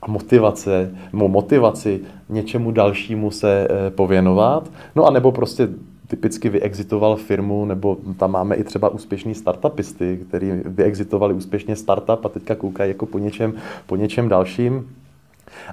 a 0.03 0.11
motivace, 0.11 0.91
motivaci 1.13 2.01
něčemu 2.29 2.71
dalšímu 2.71 3.31
se 3.31 3.69
eh, 3.71 3.91
pověnovat. 3.91 4.71
No 4.97 5.07
a 5.07 5.11
nebo 5.11 5.33
prostě 5.33 5.69
typicky 6.07 6.49
vyexitoval 6.49 7.17
firmu, 7.17 7.65
nebo 7.65 7.97
tam 8.17 8.31
máme 8.31 8.57
i 8.57 8.65
třeba 8.65 8.89
úspěšný 8.89 9.35
startupisty, 9.35 10.21
který 10.29 10.53
vyexitovali 10.65 11.35
úspěšně 11.35 11.77
startup 11.77 12.25
a 12.25 12.29
teďka 12.29 12.55
koukají 12.55 12.91
jako 12.91 13.07
po 13.07 13.19
něčem, 13.19 13.55
po 13.87 13.97
něčem 13.97 14.29
dalším 14.29 14.89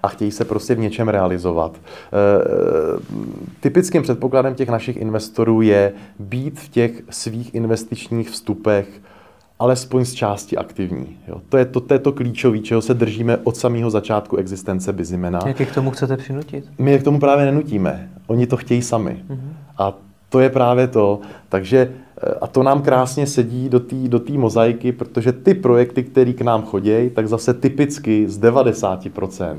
a 0.03 0.07
chtějí 0.07 0.31
se 0.31 0.45
prostě 0.45 0.75
v 0.75 0.79
něčem 0.79 1.09
realizovat. 1.09 1.75
E, 1.75 1.79
typickým 3.59 4.01
předpokladem 4.01 4.55
těch 4.55 4.69
našich 4.69 4.97
investorů 4.97 5.61
je 5.61 5.93
být 6.19 6.59
v 6.59 6.69
těch 6.69 6.91
svých 7.09 7.55
investičních 7.55 8.29
vstupech 8.29 9.01
alespoň 9.63 10.05
z 10.05 10.13
části 10.13 10.57
aktivní. 10.57 11.17
Jo. 11.27 11.41
To, 11.49 11.57
je 11.57 11.65
to, 11.65 11.79
to 11.79 11.93
je 11.93 11.99
to 11.99 12.11
klíčové, 12.11 12.59
čeho 12.59 12.81
se 12.81 12.93
držíme 12.93 13.37
od 13.37 13.57
samého 13.57 13.89
začátku 13.89 14.37
existence 14.37 14.93
Bizimena. 14.93 15.39
Jak 15.45 15.59
je 15.59 15.65
k 15.65 15.75
tomu 15.75 15.91
chcete 15.91 16.17
přinutit? 16.17 16.65
My 16.77 16.91
je 16.91 16.99
k 16.99 17.03
tomu 17.03 17.19
právě 17.19 17.45
nenutíme. 17.45 18.09
Oni 18.27 18.47
to 18.47 18.57
chtějí 18.57 18.81
sami. 18.81 19.23
Mm-hmm. 19.29 19.53
A 19.77 19.93
to 20.29 20.39
je 20.39 20.49
právě 20.49 20.87
to. 20.87 21.19
Takže 21.49 21.91
eh, 22.23 22.33
a 22.41 22.47
to 22.47 22.63
nám 22.63 22.81
krásně 22.81 23.27
sedí 23.27 23.69
do 23.69 23.79
té 23.79 23.95
do 23.95 24.21
mozaiky, 24.33 24.91
protože 24.91 25.31
ty 25.31 25.53
projekty, 25.53 26.03
které 26.03 26.33
k 26.33 26.41
nám 26.41 26.63
chodí, 26.63 27.09
tak 27.15 27.27
zase 27.27 27.53
typicky 27.53 28.29
z 28.29 28.39
90% 28.39 29.57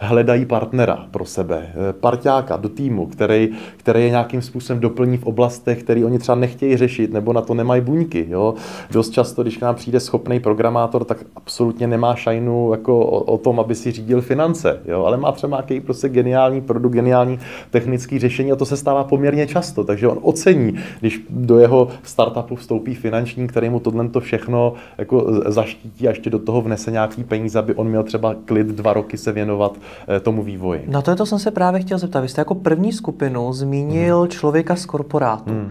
hledají 0.00 0.46
partnera 0.46 1.06
pro 1.10 1.24
sebe, 1.24 1.66
eh, 1.68 1.92
parťáka 1.92 2.56
do 2.56 2.68
týmu, 2.68 3.06
který, 3.06 3.48
který 3.76 4.02
je 4.02 4.10
nějakým 4.10 4.42
způsobem 4.42 4.80
doplní 4.80 5.16
v 5.16 5.26
oblastech, 5.26 5.82
které 5.82 6.04
oni 6.04 6.18
třeba 6.18 6.36
nechtějí 6.36 6.76
řešit 6.76 7.12
nebo 7.12 7.32
na 7.32 7.40
to 7.40 7.54
nemají 7.54 7.80
buňky. 7.80 8.26
Jo? 8.28 8.54
Dost 8.90 9.10
často, 9.10 9.42
když 9.42 9.56
k 9.56 9.60
nám 9.60 9.74
přijde 9.74 10.00
schopný 10.00 10.40
programátor, 10.40 11.04
tak 11.04 11.24
absolutně 11.36 11.86
nemá 11.86 12.14
šajnu 12.14 12.70
jako 12.70 12.98
o, 12.98 13.20
o 13.20 13.38
tom, 13.38 13.60
aby 13.60 13.74
si 13.74 13.92
řídil 13.92 14.22
finance, 14.22 14.80
jo? 14.84 15.04
ale 15.04 15.16
má 15.16 15.32
třeba 15.32 15.56
nějaký 15.56 15.80
prostě 15.80 16.08
geniální 16.08 16.60
produkt, 16.60 16.92
geniální 16.92 17.38
technický 17.70 18.18
řešení 18.18 18.52
a 18.52 18.56
to 18.56 18.66
se 18.66 18.76
stává 18.76 19.04
poměrně 19.04 19.46
často, 19.46 19.84
takže 19.84 20.08
on 20.08 20.18
ocení, 20.22 20.78
když 21.00 21.20
do 21.30 21.58
jeho 21.58 21.88
startupu 22.02 22.56
vstoupí 22.56 22.94
finanční, 22.94 23.46
který 23.46 23.68
mu 23.68 23.80
tohle 23.80 24.08
to 24.08 24.20
všechno 24.20 24.72
jako 24.98 25.42
zaštítí 25.46 26.06
a 26.06 26.10
ještě 26.10 26.30
do 26.30 26.38
toho 26.38 26.62
vnese 26.62 26.90
nějaký 26.90 27.24
peníze, 27.24 27.58
aby 27.58 27.74
on 27.74 27.88
měl 27.88 28.02
třeba 28.02 28.34
klid 28.44 28.66
dva 28.66 28.92
roky 28.92 29.16
se 29.16 29.32
věnovat 29.32 29.78
tomu 30.20 30.42
vývoji. 30.42 30.84
Na 30.86 31.02
to, 31.02 31.16
to 31.16 31.26
jsem 31.26 31.38
se 31.38 31.50
právě 31.50 31.80
chtěl 31.80 31.98
zeptat. 31.98 32.20
Vy 32.20 32.28
jste 32.28 32.40
jako 32.40 32.54
první 32.54 32.92
skupinu 32.92 33.52
zmínil 33.52 34.20
hmm. 34.20 34.28
člověka 34.28 34.76
z 34.76 34.86
korporátu. 34.86 35.50
Hmm. 35.50 35.70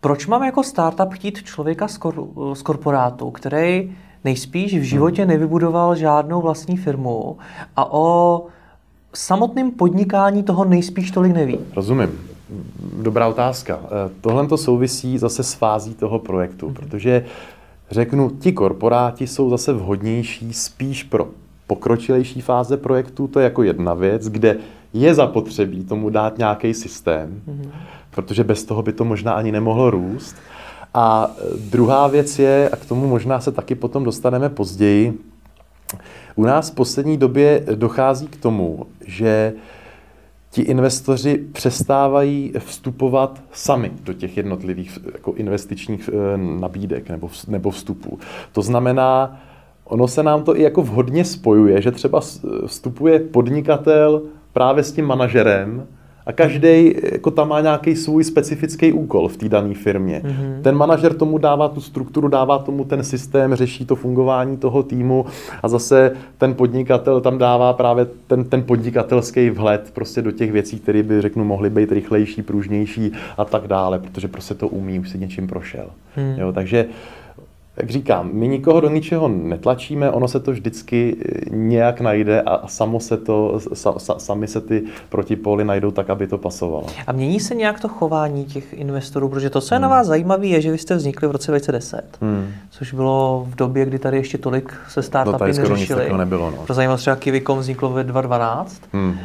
Proč 0.00 0.26
mám 0.26 0.42
jako 0.42 0.62
startup 0.62 1.12
chtít 1.12 1.42
člověka 1.42 1.88
z, 1.88 1.98
kor- 1.98 2.54
z 2.54 2.62
korporátu, 2.62 3.30
který 3.30 3.92
nejspíš 4.24 4.78
v 4.78 4.82
životě 4.82 5.22
hmm. 5.22 5.30
nevybudoval 5.30 5.96
žádnou 5.96 6.40
vlastní 6.40 6.76
firmu 6.76 7.36
a 7.76 7.92
o 7.92 8.42
samotném 9.14 9.70
podnikání 9.70 10.42
toho 10.42 10.64
nejspíš 10.64 11.10
tolik 11.10 11.32
neví? 11.32 11.58
Rozumím. 11.76 12.20
Dobrá 13.02 13.28
otázka. 13.28 13.80
Eh, 13.84 14.10
tohle 14.20 14.46
to 14.46 14.56
souvisí 14.56 15.18
zase 15.18 15.42
s 15.42 15.54
fází 15.54 15.94
toho 15.94 16.18
projektu, 16.18 16.66
hmm. 16.66 16.74
protože 16.74 17.24
řeknu, 17.90 18.30
ti 18.30 18.52
korporáti 18.52 19.26
jsou 19.26 19.50
zase 19.50 19.72
vhodnější 19.72 20.52
spíš 20.52 21.02
pro 21.02 21.28
pokročilejší 21.66 22.40
fáze 22.40 22.76
projektu, 22.76 23.28
to 23.28 23.40
je 23.40 23.44
jako 23.44 23.62
jedna 23.62 23.94
věc, 23.94 24.28
kde 24.28 24.56
je 24.92 25.14
zapotřebí 25.14 25.84
tomu 25.84 26.10
dát 26.10 26.38
nějaký 26.38 26.74
systém, 26.74 27.42
mm-hmm. 27.48 27.70
protože 28.10 28.44
bez 28.44 28.64
toho 28.64 28.82
by 28.82 28.92
to 28.92 29.04
možná 29.04 29.32
ani 29.32 29.52
nemohlo 29.52 29.90
růst. 29.90 30.36
A 30.94 31.30
druhá 31.70 32.06
věc 32.06 32.38
je, 32.38 32.68
a 32.72 32.76
k 32.76 32.86
tomu 32.86 33.08
možná 33.08 33.40
se 33.40 33.52
taky 33.52 33.74
potom 33.74 34.04
dostaneme 34.04 34.48
později, 34.48 35.18
u 36.34 36.44
nás 36.44 36.70
v 36.70 36.74
poslední 36.74 37.16
době 37.16 37.64
dochází 37.74 38.26
k 38.26 38.36
tomu, 38.36 38.86
že 39.06 39.52
ti 40.50 40.62
investoři 40.62 41.44
přestávají 41.52 42.52
vstupovat 42.58 43.42
sami 43.52 43.92
do 44.02 44.12
těch 44.12 44.36
jednotlivých 44.36 44.98
jako 45.12 45.32
investičních 45.32 46.10
eh, 46.12 46.36
nabídek 46.36 47.08
nebo, 47.08 47.30
nebo 47.48 47.70
vstupů. 47.70 48.18
To 48.52 48.62
znamená, 48.62 49.40
ono 49.88 50.08
se 50.08 50.22
nám 50.22 50.42
to 50.42 50.56
i 50.56 50.62
jako 50.62 50.82
vhodně 50.82 51.24
spojuje, 51.24 51.82
že 51.82 51.90
třeba 51.90 52.20
vstupuje 52.66 53.20
podnikatel 53.20 54.22
právě 54.52 54.84
s 54.84 54.92
tím 54.92 55.04
manažerem 55.04 55.86
a 56.26 56.32
každý 56.32 56.94
jako 57.12 57.30
tam 57.30 57.48
má 57.48 57.60
nějaký 57.60 57.96
svůj 57.96 58.24
specifický 58.24 58.92
úkol 58.92 59.28
v 59.28 59.36
té 59.36 59.48
dané 59.48 59.74
firmě. 59.74 60.22
Mm-hmm. 60.24 60.62
Ten 60.62 60.74
manažer 60.74 61.14
tomu 61.14 61.38
dává 61.38 61.68
tu 61.68 61.80
strukturu, 61.80 62.28
dává 62.28 62.58
tomu 62.58 62.84
ten 62.84 63.04
systém, 63.04 63.54
řeší 63.54 63.84
to 63.86 63.96
fungování 63.96 64.56
toho 64.56 64.82
týmu 64.82 65.26
a 65.62 65.68
zase 65.68 66.12
ten 66.38 66.54
podnikatel 66.54 67.20
tam 67.20 67.38
dává 67.38 67.72
právě 67.72 68.06
ten, 68.26 68.44
ten 68.44 68.62
podnikatelský 68.62 69.50
vhled 69.50 69.90
prostě 69.94 70.22
do 70.22 70.32
těch 70.32 70.52
věcí, 70.52 70.78
které 70.78 71.02
by, 71.02 71.22
řeknu, 71.22 71.44
mohly 71.44 71.70
být 71.70 71.92
rychlejší, 71.92 72.42
pružnější 72.42 73.12
a 73.38 73.44
tak 73.44 73.66
dále, 73.66 73.98
protože 73.98 74.28
prostě 74.28 74.54
to 74.54 74.68
umí, 74.68 74.98
už 74.98 75.10
si 75.10 75.18
něčím 75.18 75.46
prošel. 75.46 75.86
Mm. 76.16 76.34
Jo, 76.38 76.52
takže 76.52 76.86
jak 77.76 77.90
říkám, 77.90 78.30
my 78.32 78.48
nikoho 78.48 78.80
do 78.80 78.88
ničeho 78.88 79.28
netlačíme, 79.28 80.10
ono 80.10 80.28
se 80.28 80.40
to 80.40 80.52
vždycky 80.52 81.16
eh, 81.16 81.50
nějak 81.50 82.00
najde 82.00 82.42
a 82.42 82.68
samo 82.68 83.00
se 83.00 83.16
to, 83.16 83.60
sa, 83.74 83.98
sa, 83.98 84.18
sami 84.18 84.48
se 84.48 84.60
ty 84.60 84.82
protipóly 85.08 85.64
najdou 85.64 85.90
tak, 85.90 86.10
aby 86.10 86.26
to 86.26 86.38
pasovalo. 86.38 86.86
A 87.06 87.12
mění 87.12 87.40
se 87.40 87.54
nějak 87.54 87.80
to 87.80 87.88
chování 87.88 88.44
těch 88.44 88.72
investorů, 88.72 89.28
protože 89.28 89.50
to, 89.50 89.60
co 89.60 89.74
je 89.74 89.76
hmm. 89.76 89.82
na 89.82 89.88
vás 89.88 90.06
zajímavé, 90.06 90.46
je, 90.46 90.60
že 90.60 90.70
vy 90.70 90.78
jste 90.78 90.96
vznikli 90.96 91.28
v 91.28 91.30
roce 91.30 91.52
2010, 91.52 92.04
hmm. 92.20 92.48
což 92.70 92.92
bylo 92.92 93.46
v 93.50 93.56
době, 93.56 93.84
kdy 93.84 93.98
tady 93.98 94.16
ještě 94.16 94.38
tolik 94.38 94.74
se 94.88 95.02
startupy 95.02 95.38
no, 95.38 95.46
neřešily. 95.46 96.12
nebylo. 96.16 96.50
No. 96.50 96.56
Pro 96.56 96.74
zajímavost 96.74 97.00
třeba 97.00 97.16
Kivicom 97.16 97.58
vzniklo 97.58 97.90
ve 97.90 98.04
2012. 98.04 98.82
Hmm. 98.92 99.10
Uh, 99.10 99.16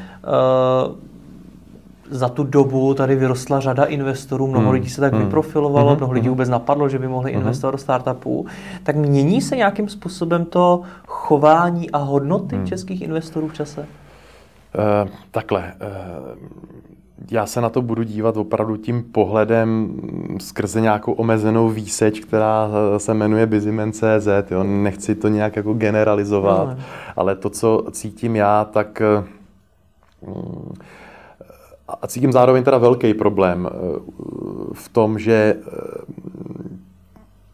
za 2.11 2.29
tu 2.29 2.43
dobu 2.43 2.93
tady 2.93 3.15
vyrostla 3.15 3.59
řada 3.59 3.83
investorů, 3.83 4.47
mnoho 4.47 4.63
hmm. 4.63 4.73
lidí 4.73 4.89
se 4.89 5.01
tak 5.01 5.13
hmm. 5.13 5.23
vyprofilovalo, 5.23 5.89
hmm. 5.89 5.97
mnoho 5.97 6.13
lidí 6.13 6.27
hmm. 6.27 6.29
vůbec 6.29 6.49
napadlo, 6.49 6.89
že 6.89 6.99
by 6.99 7.07
mohli 7.07 7.31
hmm. 7.31 7.41
investovat 7.41 7.71
do 7.71 7.77
startupů. 7.77 8.45
Tak 8.83 8.95
mění 8.95 9.41
se 9.41 9.55
nějakým 9.55 9.89
způsobem 9.89 10.45
to 10.45 10.81
chování 11.07 11.91
a 11.91 11.97
hodnoty 11.97 12.55
hmm. 12.55 12.67
českých 12.67 13.01
investorů 13.01 13.47
v 13.47 13.53
čase? 13.53 13.81
Uh, 13.81 15.09
takhle. 15.31 15.73
Uh, 15.81 16.37
já 17.31 17.45
se 17.45 17.61
na 17.61 17.69
to 17.69 17.81
budu 17.81 18.03
dívat 18.03 18.37
opravdu 18.37 18.77
tím 18.77 19.03
pohledem 19.03 19.93
skrze 20.39 20.81
nějakou 20.81 21.11
omezenou 21.11 21.69
výseč, 21.69 22.19
která 22.19 22.69
se 22.97 23.13
jmenuje 23.13 23.45
Bizimen.cz. 23.45 24.27
Jo. 24.51 24.63
Nechci 24.63 25.15
to 25.15 25.27
nějak 25.27 25.55
jako 25.55 25.73
generalizovat, 25.73 26.67
no. 26.67 26.83
ale 27.15 27.35
to, 27.35 27.49
co 27.49 27.83
cítím 27.91 28.35
já, 28.35 28.65
tak 28.65 29.01
uh, 30.21 30.73
a 32.01 32.07
cítím 32.07 32.31
zároveň 32.31 32.63
teda 32.63 32.77
velký 32.77 33.13
problém 33.13 33.69
eh, 33.71 33.99
v 34.73 34.89
tom, 34.89 35.19
že 35.19 35.55
eh, 35.67 36.21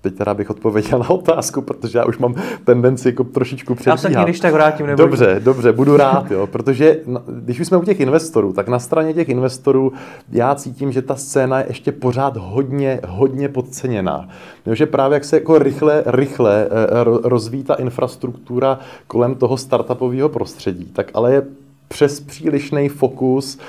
teď 0.02 0.18
teda 0.18 0.34
bych 0.34 0.50
odpověděl 0.50 1.00
na 1.10 1.10
otázku, 1.10 1.62
protože 1.62 1.98
já 1.98 2.06
už 2.06 2.18
mám 2.18 2.36
tendenci 2.64 3.08
jako 3.08 3.24
trošičku 3.24 3.76
předbíhat. 3.76 4.12
Já 4.12 4.20
se 4.20 4.24
když 4.24 4.40
tak 4.40 4.54
vrátím. 4.54 4.86
Nebo... 4.86 5.04
Dobře, 5.04 5.42
dobře, 5.44 5.72
budu 5.72 5.98
rád, 5.98 6.32
jo, 6.32 6.48
protože 6.48 7.00
když 7.28 7.60
už 7.60 7.68
jsme 7.68 7.78
u 7.78 7.84
těch 7.84 8.00
investorů, 8.00 8.54
tak 8.54 8.68
na 8.68 8.80
straně 8.80 9.14
těch 9.14 9.30
investorů 9.30 9.94
já 10.32 10.56
cítím, 10.56 10.92
že 10.92 11.02
ta 11.02 11.16
scéna 11.16 11.60
je 11.60 11.66
ještě 11.68 11.92
pořád 11.92 12.38
hodně, 12.38 13.00
hodně 13.08 13.50
podceněná. 13.50 14.30
Jo, 14.66 14.76
že 14.76 14.86
právě 14.86 15.16
jak 15.16 15.24
se 15.24 15.36
jako 15.36 15.60
rychle, 15.60 16.04
rychle 16.06 16.66
eh, 16.66 16.70
rozvíjí 17.24 17.64
ta 17.64 17.74
infrastruktura 17.74 18.80
kolem 19.08 19.36
toho 19.36 19.58
startupového 19.58 20.30
prostředí, 20.30 20.86
tak 20.86 21.12
ale 21.14 21.34
je 21.34 21.44
přes 21.88 22.20
přílišný 22.20 22.90
fokus 22.90 23.60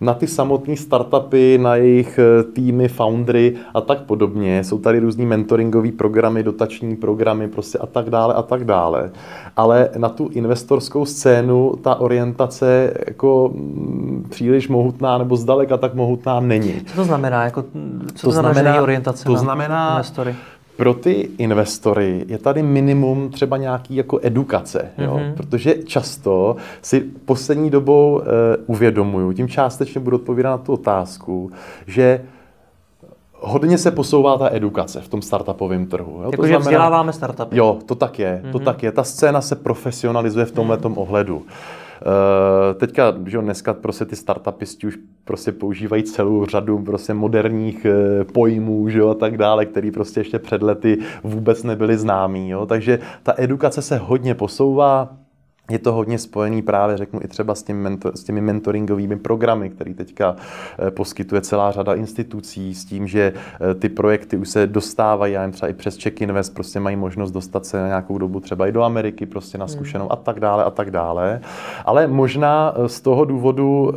na 0.00 0.14
ty 0.14 0.26
samotné 0.26 0.76
startupy, 0.76 1.58
na 1.58 1.76
jejich 1.76 2.18
eh, 2.18 2.42
týmy, 2.42 2.88
foundry 2.88 3.54
a 3.74 3.80
tak 3.80 4.00
podobně. 4.00 4.64
Jsou 4.64 4.78
tady 4.78 4.98
různý 4.98 5.26
mentoringové 5.26 5.92
programy, 5.92 6.42
dotační 6.42 6.96
programy 6.96 7.48
prostě 7.48 7.78
a 7.78 7.86
tak 7.86 8.10
dále 8.10 8.34
a 8.34 8.42
tak 8.42 8.64
dále. 8.64 9.10
Ale 9.56 9.88
na 9.98 10.08
tu 10.08 10.28
investorskou 10.32 11.04
scénu 11.04 11.74
ta 11.82 11.94
orientace 11.94 12.94
jako 13.06 13.50
mm, 13.54 14.26
příliš 14.30 14.68
mohutná 14.68 15.18
nebo 15.18 15.36
zdaleka 15.36 15.76
tak 15.76 15.94
mohutná 15.94 16.40
není. 16.40 16.74
Co 16.86 16.96
to 16.96 17.04
znamená? 17.04 17.44
Jako, 17.44 17.62
co 17.62 18.20
to, 18.20 18.26
to 18.26 18.30
znamená, 18.30 18.52
znamená 18.54 18.82
orientace 18.82 19.24
to 19.24 19.32
na 19.32 19.38
znamená, 19.38 19.90
investory? 19.90 20.34
Pro 20.80 20.94
ty 20.94 21.28
investory 21.38 22.24
je 22.28 22.38
tady 22.38 22.62
minimum 22.62 23.30
třeba 23.30 23.56
nějaký 23.56 23.96
jako 23.96 24.18
edukace, 24.22 24.90
jo? 24.98 25.16
Mm-hmm. 25.16 25.34
protože 25.34 25.74
často 25.74 26.56
si 26.82 27.00
poslední 27.00 27.70
dobou 27.70 28.12
uh, 28.14 28.24
uvědomuju, 28.66 29.32
tím 29.32 29.48
částečně 29.48 30.00
budu 30.00 30.16
odpovídat 30.16 30.50
na 30.50 30.58
tu 30.58 30.72
otázku, 30.72 31.50
že 31.86 32.20
hodně 33.32 33.78
se 33.78 33.90
posouvá 33.90 34.38
ta 34.38 34.54
edukace 34.54 35.00
v 35.00 35.08
tom 35.08 35.22
startupovém 35.22 35.86
trhu. 35.86 36.20
Jo? 36.22 36.28
Jakože 36.32 36.58
vzděláváme 36.58 37.12
startupy. 37.12 37.56
Jo, 37.56 37.78
to 37.86 37.94
tak 37.94 38.18
je, 38.18 38.40
mm-hmm. 38.44 38.52
to 38.52 38.58
mhm. 38.58 38.64
tak 38.64 38.82
je. 38.82 38.92
Ta 38.92 39.04
scéna 39.04 39.40
se 39.40 39.56
profesionalizuje 39.56 40.46
v 40.46 40.52
tomhle 40.52 40.76
mm-hmm. 40.76 41.00
ohledu. 41.00 41.36
Uh, 41.36 41.42
teďka, 42.74 43.14
že 43.26 43.38
dneska 43.38 43.74
prostě 43.74 44.04
ty 44.04 44.16
startupisti 44.16 44.86
už 44.86 44.98
prostě 45.24 45.52
používají 45.52 46.02
celou 46.02 46.46
řadu 46.46 46.78
prostě 46.78 47.14
moderních 47.14 47.84
eh, 47.84 48.24
pojmů, 48.24 48.88
že 48.88 48.98
jo, 48.98 49.08
a 49.08 49.14
tak 49.14 49.36
dále, 49.36 49.66
který 49.66 49.90
prostě 49.90 50.20
ještě 50.20 50.38
před 50.38 50.62
lety 50.62 50.98
vůbec 51.24 51.62
nebyly 51.62 51.98
známý, 51.98 52.48
jo. 52.50 52.66
Takže 52.66 52.98
ta 53.22 53.34
edukace 53.36 53.82
se 53.82 53.96
hodně 53.96 54.34
posouvá, 54.34 55.08
je 55.70 55.78
to 55.78 55.92
hodně 55.92 56.18
spojený 56.18 56.62
právě, 56.62 56.96
řeknu, 56.96 57.20
i 57.24 57.28
třeba 57.28 57.54
s, 57.54 57.62
tím 57.62 57.82
mentor, 57.82 58.16
s 58.16 58.24
těmi 58.24 58.40
mentoringovými 58.40 59.16
programy, 59.16 59.70
které 59.70 59.94
teďka 59.94 60.36
eh, 60.78 60.90
poskytuje 60.90 61.40
celá 61.40 61.72
řada 61.72 61.94
institucí, 61.94 62.74
s 62.74 62.84
tím, 62.84 63.06
že 63.06 63.32
eh, 63.70 63.74
ty 63.74 63.88
projekty 63.88 64.36
už 64.36 64.48
se 64.48 64.66
dostávají, 64.66 65.32
já 65.32 65.50
třeba 65.50 65.68
i 65.68 65.72
přes 65.72 66.02
Check 66.02 66.20
Invest, 66.20 66.54
prostě 66.54 66.80
mají 66.80 66.96
možnost 66.96 67.30
dostat 67.30 67.66
se 67.66 67.80
na 67.80 67.86
nějakou 67.86 68.18
dobu 68.18 68.40
třeba 68.40 68.66
i 68.66 68.72
do 68.72 68.82
Ameriky, 68.82 69.26
prostě 69.26 69.58
na 69.58 69.64
hmm. 69.64 69.74
zkušenou 69.74 70.04
hmm. 70.04 70.12
a 70.12 70.16
tak 70.16 70.40
dále 70.40 70.64
a 70.64 70.70
tak 70.70 70.90
dále. 70.90 71.40
Ale 71.84 72.06
možná 72.06 72.74
eh, 72.76 72.88
z 72.88 73.00
toho 73.00 73.24
důvodu, 73.24 73.92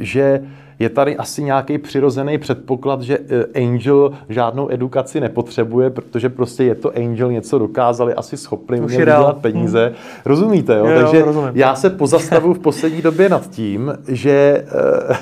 že 0.00 0.42
je 0.78 0.88
tady 0.88 1.16
asi 1.16 1.42
nějaký 1.42 1.78
přirozený 1.78 2.38
předpoklad, 2.38 3.02
že 3.02 3.18
eh, 3.54 3.64
Angel 3.64 4.12
žádnou 4.28 4.72
edukaci 4.72 5.20
nepotřebuje, 5.20 5.90
protože 5.90 6.28
prostě 6.28 6.64
je 6.64 6.74
to 6.74 6.96
Angel, 6.96 7.32
něco 7.32 7.58
dokázali, 7.58 8.14
asi 8.14 8.36
schopný 8.36 8.80
umět 8.80 8.98
vydělat 8.98 9.36
peníze. 9.36 9.86
Hmm. 9.86 9.96
Rozumíte, 10.24 10.78
jo? 10.78 10.86
jo 10.86 11.00
Takže 11.00 11.18
jo, 11.18 11.50
já 11.54 11.74
se 11.74 11.90
pozastavu 11.90 12.54
v 12.54 12.58
poslední 12.58 13.02
době 13.02 13.28
nad 13.28 13.50
tím, 13.50 13.98
že 14.08 14.64
eh, 15.10 15.16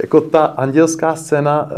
jako 0.00 0.20
ta 0.20 0.44
andělská 0.44 1.14
scéna 1.14 1.68
eh, 1.70 1.74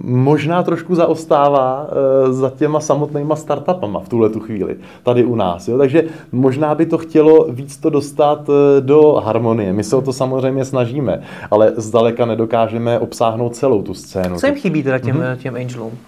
možná 0.00 0.62
trošku 0.62 0.94
zaostává 0.94 1.86
eh, 1.88 2.32
za 2.32 2.50
těma 2.50 2.80
samotnýma 2.80 3.36
startupama 3.36 4.00
v 4.00 4.08
tuhle 4.08 4.30
tu 4.30 4.40
chvíli, 4.40 4.76
tady 5.02 5.24
u 5.24 5.34
nás. 5.34 5.68
Jo? 5.68 5.78
Takže 5.78 6.04
možná 6.32 6.74
by 6.74 6.86
to 6.86 6.98
chtělo 6.98 7.46
víc 7.50 7.76
to 7.76 7.90
dostat 7.90 8.48
eh, 8.48 8.80
do 8.80 9.12
harmonie. 9.12 9.72
My 9.72 9.84
se 9.84 9.96
o 9.96 10.02
to 10.02 10.12
samozřejmě 10.12 10.64
snažíme, 10.64 11.22
ale 11.50 11.72
zdaleka 11.76 12.26
nedokážeme 12.26 12.98
obsáhnout 12.98 13.56
celou 13.56 13.82
tu 13.82 13.94
scénu. 13.94 14.36
Co 14.36 14.46
jim 14.46 14.54
chybí 14.54 14.82
teda 14.82 14.98
těm, 14.98 15.16
mm-hmm. 15.16 15.36
těm 15.36 15.56
angelům? 15.56 15.98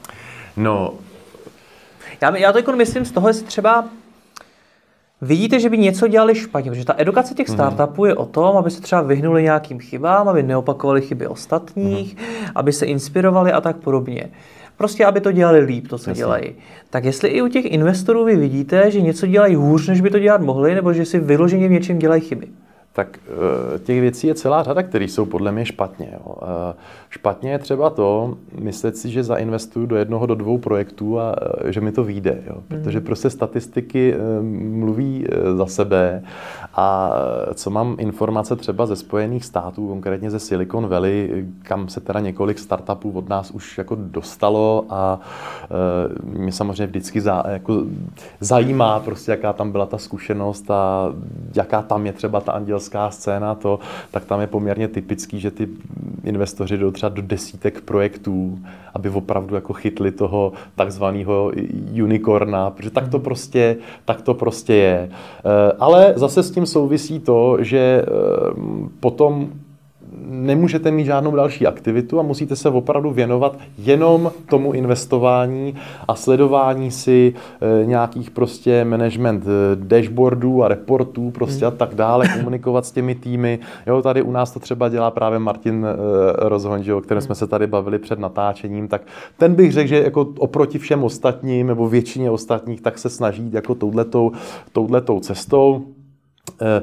No, 0.57 0.93
já, 2.21 2.37
já 2.37 2.53
to 2.53 2.59
jako 2.59 2.73
myslím 2.73 3.05
z 3.05 3.11
toho, 3.11 3.29
jestli 3.29 3.47
třeba 3.47 3.85
vidíte, 5.25 5.61
že 5.61 5.71
by 5.71 5.79
něco 5.79 6.09
dělali 6.09 6.35
špatně, 6.35 6.71
protože 6.71 6.85
ta 6.85 6.95
edukace 6.97 7.35
těch 7.35 7.49
mhm. 7.49 7.57
startupů 7.57 8.05
je 8.05 8.15
o 8.15 8.27
tom, 8.27 8.57
aby 8.57 8.71
se 8.71 8.81
třeba 8.81 9.03
vyhnuli 9.03 9.43
nějakým 9.43 9.81
chybám, 9.81 10.29
aby 10.29 10.43
neopakovali 10.43 11.01
chyby 11.01 11.27
ostatních, 11.27 12.17
mm. 12.17 12.47
aby 12.55 12.73
se 12.73 12.87
inspirovali 12.87 13.53
a 13.53 13.61
tak 13.61 13.77
podobně. 13.77 14.31
Prostě, 14.77 15.05
aby 15.05 15.21
to 15.21 15.33
dělali 15.33 15.59
líp, 15.59 15.89
to, 15.89 15.99
co 15.99 16.11
Jasně. 16.11 16.21
dělají. 16.21 16.53
Tak 16.91 17.05
jestli 17.05 17.29
i 17.29 17.43
u 17.43 17.49
těch 17.49 17.65
investorů 17.65 18.25
vy 18.25 18.37
vidíte, 18.37 18.91
že 18.91 19.01
něco 19.01 19.27
dělají 19.27 19.55
hůř, 19.55 19.89
než 19.89 20.01
by 20.01 20.11
to 20.11 20.19
dělat 20.19 20.41
mohli, 20.41 20.75
nebo 20.75 20.93
že 20.93 21.05
si 21.05 21.19
vyloženě 21.19 21.69
v 21.69 21.71
něčem 21.71 21.99
dělají 21.99 22.21
chyby? 22.21 22.47
Tak 22.95 23.19
eh, 23.27 23.79
těch 23.79 24.01
věcí 24.01 24.27
je 24.27 24.35
celá 24.35 24.63
řada, 24.63 24.83
které 24.83 25.05
jsou 25.05 25.25
podle 25.25 25.53
mě 25.53 25.67
špatně. 25.67 26.09
Jo. 26.13 26.35
Eh, 26.43 26.75
špatně 27.11 27.51
je 27.51 27.59
třeba 27.59 27.91
to, 27.91 28.37
myslet 28.59 28.97
si, 28.97 29.11
že 29.11 29.25
zainvestuju 29.25 29.87
do 29.87 29.97
jednoho, 29.97 30.27
do 30.27 30.35
dvou 30.35 30.59
projektů 30.59 31.21
a 31.21 31.37
eh, 31.65 31.73
že 31.73 31.81
mi 31.81 31.93
to 31.93 32.05
vyjde. 32.05 32.43
Jo. 32.47 32.57
Protože 32.69 32.99
hmm. 32.99 33.07
prostě 33.07 33.31
statistiky 33.31 34.15
mluví 34.71 35.27
za 35.57 35.67
sebe 35.67 36.23
a 36.75 37.13
co 37.55 37.71
mám 37.71 37.97
informace 37.99 38.57
třeba 38.57 38.87
ze 38.87 38.97
Spojených 38.97 39.45
států, 39.45 39.89
konkrétně 39.89 40.31
ze 40.31 40.39
Silicon 40.39 40.89
Valley, 40.89 41.47
kam 41.63 41.89
se 41.89 42.01
teda 42.01 42.21
několik 42.21 42.59
startupů 42.59 43.11
od 43.11 43.29
nás 43.29 43.51
už 43.51 43.79
jako 43.79 43.97
dostalo 43.99 44.85
a 44.91 45.21
mě 46.25 46.53
samozřejmě 46.53 46.87
vždycky 46.87 47.21
za, 47.21 47.43
jako 47.49 47.83
zajímá 48.41 49.01
prostě, 49.01 49.31
jaká 49.31 49.53
tam 49.53 49.73
byla 49.73 49.87
ta 49.87 49.99
zkušenost 49.99 50.71
a 50.71 51.13
jaká 51.57 51.83
tam 51.83 52.07
je 52.07 52.13
třeba 52.13 52.41
ta 52.41 52.53
anděl 52.53 52.81
podnikatelská 52.85 53.11
scéna, 53.11 53.55
to, 53.55 53.79
tak 54.11 54.25
tam 54.25 54.41
je 54.41 54.47
poměrně 54.47 54.89
typický, 54.89 55.41
že 55.41 55.51
ty 55.51 55.69
investoři 56.25 56.79
jdou 56.79 56.91
třeba 56.91 57.09
do 57.09 57.23
desítek 57.23 57.81
projektů, 57.81 58.59
aby 58.95 59.11
opravdu 59.11 59.55
jako 59.55 59.73
chytli 59.73 60.11
toho 60.11 60.53
takzvaného 60.77 61.53
unicorna, 62.03 62.71
protože 62.71 62.91
tak 62.91 63.09
to 63.09 63.19
prostě, 63.19 63.77
tak 64.05 64.23
to 64.23 64.35
prostě 64.35 64.75
je. 64.75 65.09
Eh, 65.11 65.73
ale 65.79 66.13
zase 66.17 66.43
s 66.43 66.51
tím 66.51 66.67
souvisí 66.67 67.21
to, 67.21 67.57
že 67.61 68.03
eh, 68.03 68.07
potom 69.01 69.51
nemůžete 70.27 70.91
mít 70.91 71.05
žádnou 71.05 71.37
další 71.37 71.67
aktivitu 71.67 72.21
a 72.21 72.23
musíte 72.23 72.57
se 72.57 72.69
opravdu 72.69 73.11
věnovat 73.11 73.59
jenom 73.79 74.33
tomu 74.49 74.73
investování 74.73 75.75
a 76.09 76.15
sledování 76.15 76.91
si 76.91 77.35
e, 77.83 77.87
nějakých 77.87 78.31
prostě 78.31 78.85
management 78.85 79.45
e, 79.47 79.77
dashboardů 79.77 80.65
a 80.65 80.69
reportů 80.69 81.31
prostě 81.31 81.65
hmm. 81.65 81.75
a 81.75 81.77
tak 81.77 81.95
dále, 81.95 82.29
komunikovat 82.29 82.87
s 82.87 82.93
těmi 82.93 83.15
týmy. 83.15 83.59
Jo, 83.87 84.03
tady 84.03 84.23
u 84.23 84.33
nás 84.33 84.51
to 84.51 84.61
třeba 84.61 84.89
dělá 84.89 85.11
právě 85.11 85.39
Martin 85.39 85.87
e, 85.87 85.97
Rozhoň, 86.49 86.91
o 86.91 87.01
kterém 87.01 87.21
jsme 87.21 87.35
se 87.35 87.47
tady 87.47 87.67
bavili 87.67 87.99
před 87.99 88.19
natáčením, 88.19 88.89
tak 88.89 89.03
ten 89.37 89.55
bych 89.55 89.73
řekl, 89.73 89.89
že 89.89 90.03
jako 90.03 90.29
oproti 90.39 90.79
všem 90.79 91.05
ostatním 91.05 91.67
nebo 91.67 91.89
většině 91.89 92.31
ostatních, 92.31 92.81
tak 92.81 92.99
se 92.99 93.09
snaží 93.09 93.51
jako 93.53 93.75
touhletou, 93.75 94.33
touhletou 94.73 95.21
cestou. 95.21 95.83
E, 96.61 96.83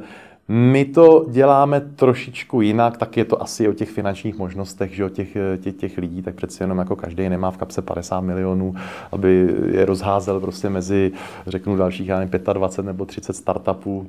my 0.53 0.85
to 0.85 1.25
děláme 1.29 1.81
trošičku 1.81 2.61
jinak, 2.61 2.97
tak 2.97 3.17
je 3.17 3.25
to 3.25 3.41
asi 3.41 3.67
o 3.67 3.73
těch 3.73 3.89
finančních 3.89 4.37
možnostech, 4.37 4.95
že 4.95 5.05
o 5.05 5.09
těch, 5.09 5.37
těch, 5.61 5.75
těch 5.75 5.97
lidí, 5.97 6.21
tak 6.21 6.35
přeci 6.35 6.63
jenom 6.63 6.77
jako 6.77 6.95
každý 6.95 7.29
nemá 7.29 7.51
v 7.51 7.57
kapse 7.57 7.81
50 7.81 8.21
milionů, 8.21 8.75
aby 9.11 9.55
je 9.71 9.85
rozházel 9.85 10.39
prostě 10.39 10.69
mezi, 10.69 11.11
řeknu, 11.47 11.75
dalších, 11.75 12.07
já 12.07 12.19
nevím, 12.19 12.39
25 12.53 12.85
nebo 12.85 13.05
30 13.05 13.33
startupů, 13.33 14.07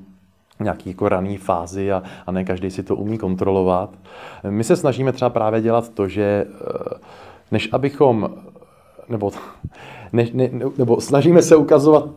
nějaký 0.60 0.90
jako 0.90 1.08
raný 1.08 1.36
fázi 1.36 1.92
a, 1.92 2.02
a 2.26 2.32
ne 2.32 2.44
každý 2.44 2.70
si 2.70 2.82
to 2.82 2.96
umí 2.96 3.18
kontrolovat. 3.18 3.90
My 4.50 4.64
se 4.64 4.76
snažíme 4.76 5.12
třeba 5.12 5.30
právě 5.30 5.60
dělat 5.60 5.88
to, 5.88 6.08
že 6.08 6.46
eh, 6.46 6.98
než 7.50 7.68
abychom, 7.72 8.30
nebo, 9.08 9.30
ne, 10.12 10.26
ne, 10.32 10.50
nebo 10.78 11.00
snažíme 11.00 11.42
se 11.42 11.56
ukazovat 11.56 12.08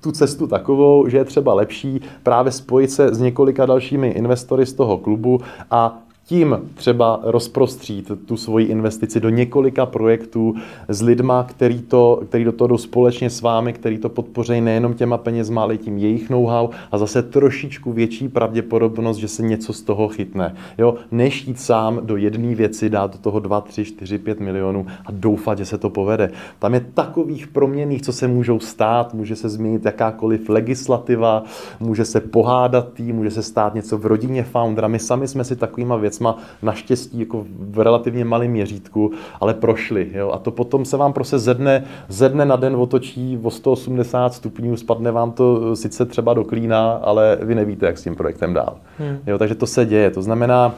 tu 0.00 0.12
cestu 0.12 0.46
takovou, 0.46 1.08
že 1.08 1.16
je 1.16 1.24
třeba 1.24 1.54
lepší 1.54 2.00
právě 2.22 2.52
spojit 2.52 2.90
se 2.90 3.14
s 3.14 3.18
několika 3.18 3.66
dalšími 3.66 4.08
investory 4.08 4.66
z 4.66 4.72
toho 4.72 4.98
klubu 4.98 5.40
a 5.70 5.98
tím 6.30 6.70
třeba 6.74 7.20
rozprostřít 7.22 8.12
tu 8.26 8.36
svoji 8.36 8.66
investici 8.66 9.20
do 9.20 9.28
několika 9.28 9.86
projektů 9.86 10.54
s 10.88 11.02
lidma, 11.02 11.46
který, 11.48 11.82
to, 11.82 12.22
který 12.28 12.44
do 12.44 12.52
toho 12.52 12.68
jdou 12.68 12.78
společně 12.78 13.30
s 13.30 13.42
vámi, 13.42 13.72
který 13.72 13.98
to 13.98 14.08
podpoří 14.08 14.60
nejenom 14.60 14.94
těma 14.94 15.18
penězma, 15.18 15.62
ale 15.62 15.76
tím 15.76 15.98
jejich 15.98 16.30
know-how 16.30 16.68
a 16.92 16.98
zase 16.98 17.22
trošičku 17.22 17.92
větší 17.92 18.28
pravděpodobnost, 18.28 19.16
že 19.16 19.28
se 19.28 19.42
něco 19.42 19.72
z 19.72 19.82
toho 19.82 20.08
chytne. 20.08 20.54
Jo? 20.78 20.94
Než 21.10 21.46
jít 21.46 21.60
sám 21.60 22.00
do 22.02 22.16
jedné 22.16 22.54
věci, 22.54 22.90
dát 22.90 23.12
do 23.12 23.18
toho 23.18 23.40
2, 23.40 23.60
3, 23.60 23.84
4, 23.84 24.18
5 24.18 24.40
milionů 24.40 24.86
a 25.06 25.08
doufat, 25.10 25.58
že 25.58 25.64
se 25.64 25.78
to 25.78 25.90
povede. 25.90 26.30
Tam 26.58 26.74
je 26.74 26.80
takových 26.94 27.48
proměných, 27.48 28.02
co 28.02 28.12
se 28.12 28.28
můžou 28.28 28.60
stát, 28.60 29.14
může 29.14 29.36
se 29.36 29.48
změnit 29.48 29.84
jakákoliv 29.84 30.48
legislativa, 30.48 31.44
může 31.80 32.04
se 32.04 32.20
pohádat 32.20 32.92
tým, 32.92 33.16
může 33.16 33.30
se 33.30 33.42
stát 33.42 33.74
něco 33.74 33.98
v 33.98 34.06
rodině 34.06 34.42
foundera. 34.42 34.88
My 34.88 34.98
sami 34.98 35.28
jsme 35.28 35.44
si 35.44 35.56
takovýma 35.56 35.96
věcmi 35.96 36.19
věcma 36.20 36.38
naštěstí 36.62 37.20
jako 37.20 37.46
v 37.48 37.80
relativně 37.80 38.24
malém 38.24 38.50
měřítku, 38.50 39.12
ale 39.40 39.54
prošli. 39.54 40.10
Jo? 40.14 40.30
A 40.30 40.38
to 40.38 40.50
potom 40.50 40.84
se 40.84 40.96
vám 40.96 41.12
prostě 41.12 41.38
ze 41.38 41.54
dne, 41.54 41.84
ze 42.08 42.28
dne 42.28 42.44
na 42.44 42.56
den 42.56 42.76
otočí 42.76 43.38
o 43.42 43.50
180 43.50 44.34
stupňů, 44.34 44.76
spadne 44.76 45.10
vám 45.10 45.32
to 45.32 45.76
sice 45.76 46.06
třeba 46.06 46.34
do 46.34 46.44
klína, 46.44 46.92
ale 47.02 47.38
vy 47.42 47.54
nevíte, 47.54 47.86
jak 47.86 47.98
s 47.98 48.02
tím 48.02 48.16
projektem 48.16 48.54
dál. 48.54 48.76
Hmm. 48.98 49.18
Jo? 49.26 49.38
Takže 49.38 49.54
to 49.54 49.66
se 49.66 49.86
děje. 49.86 50.10
To 50.10 50.22
znamená, 50.22 50.74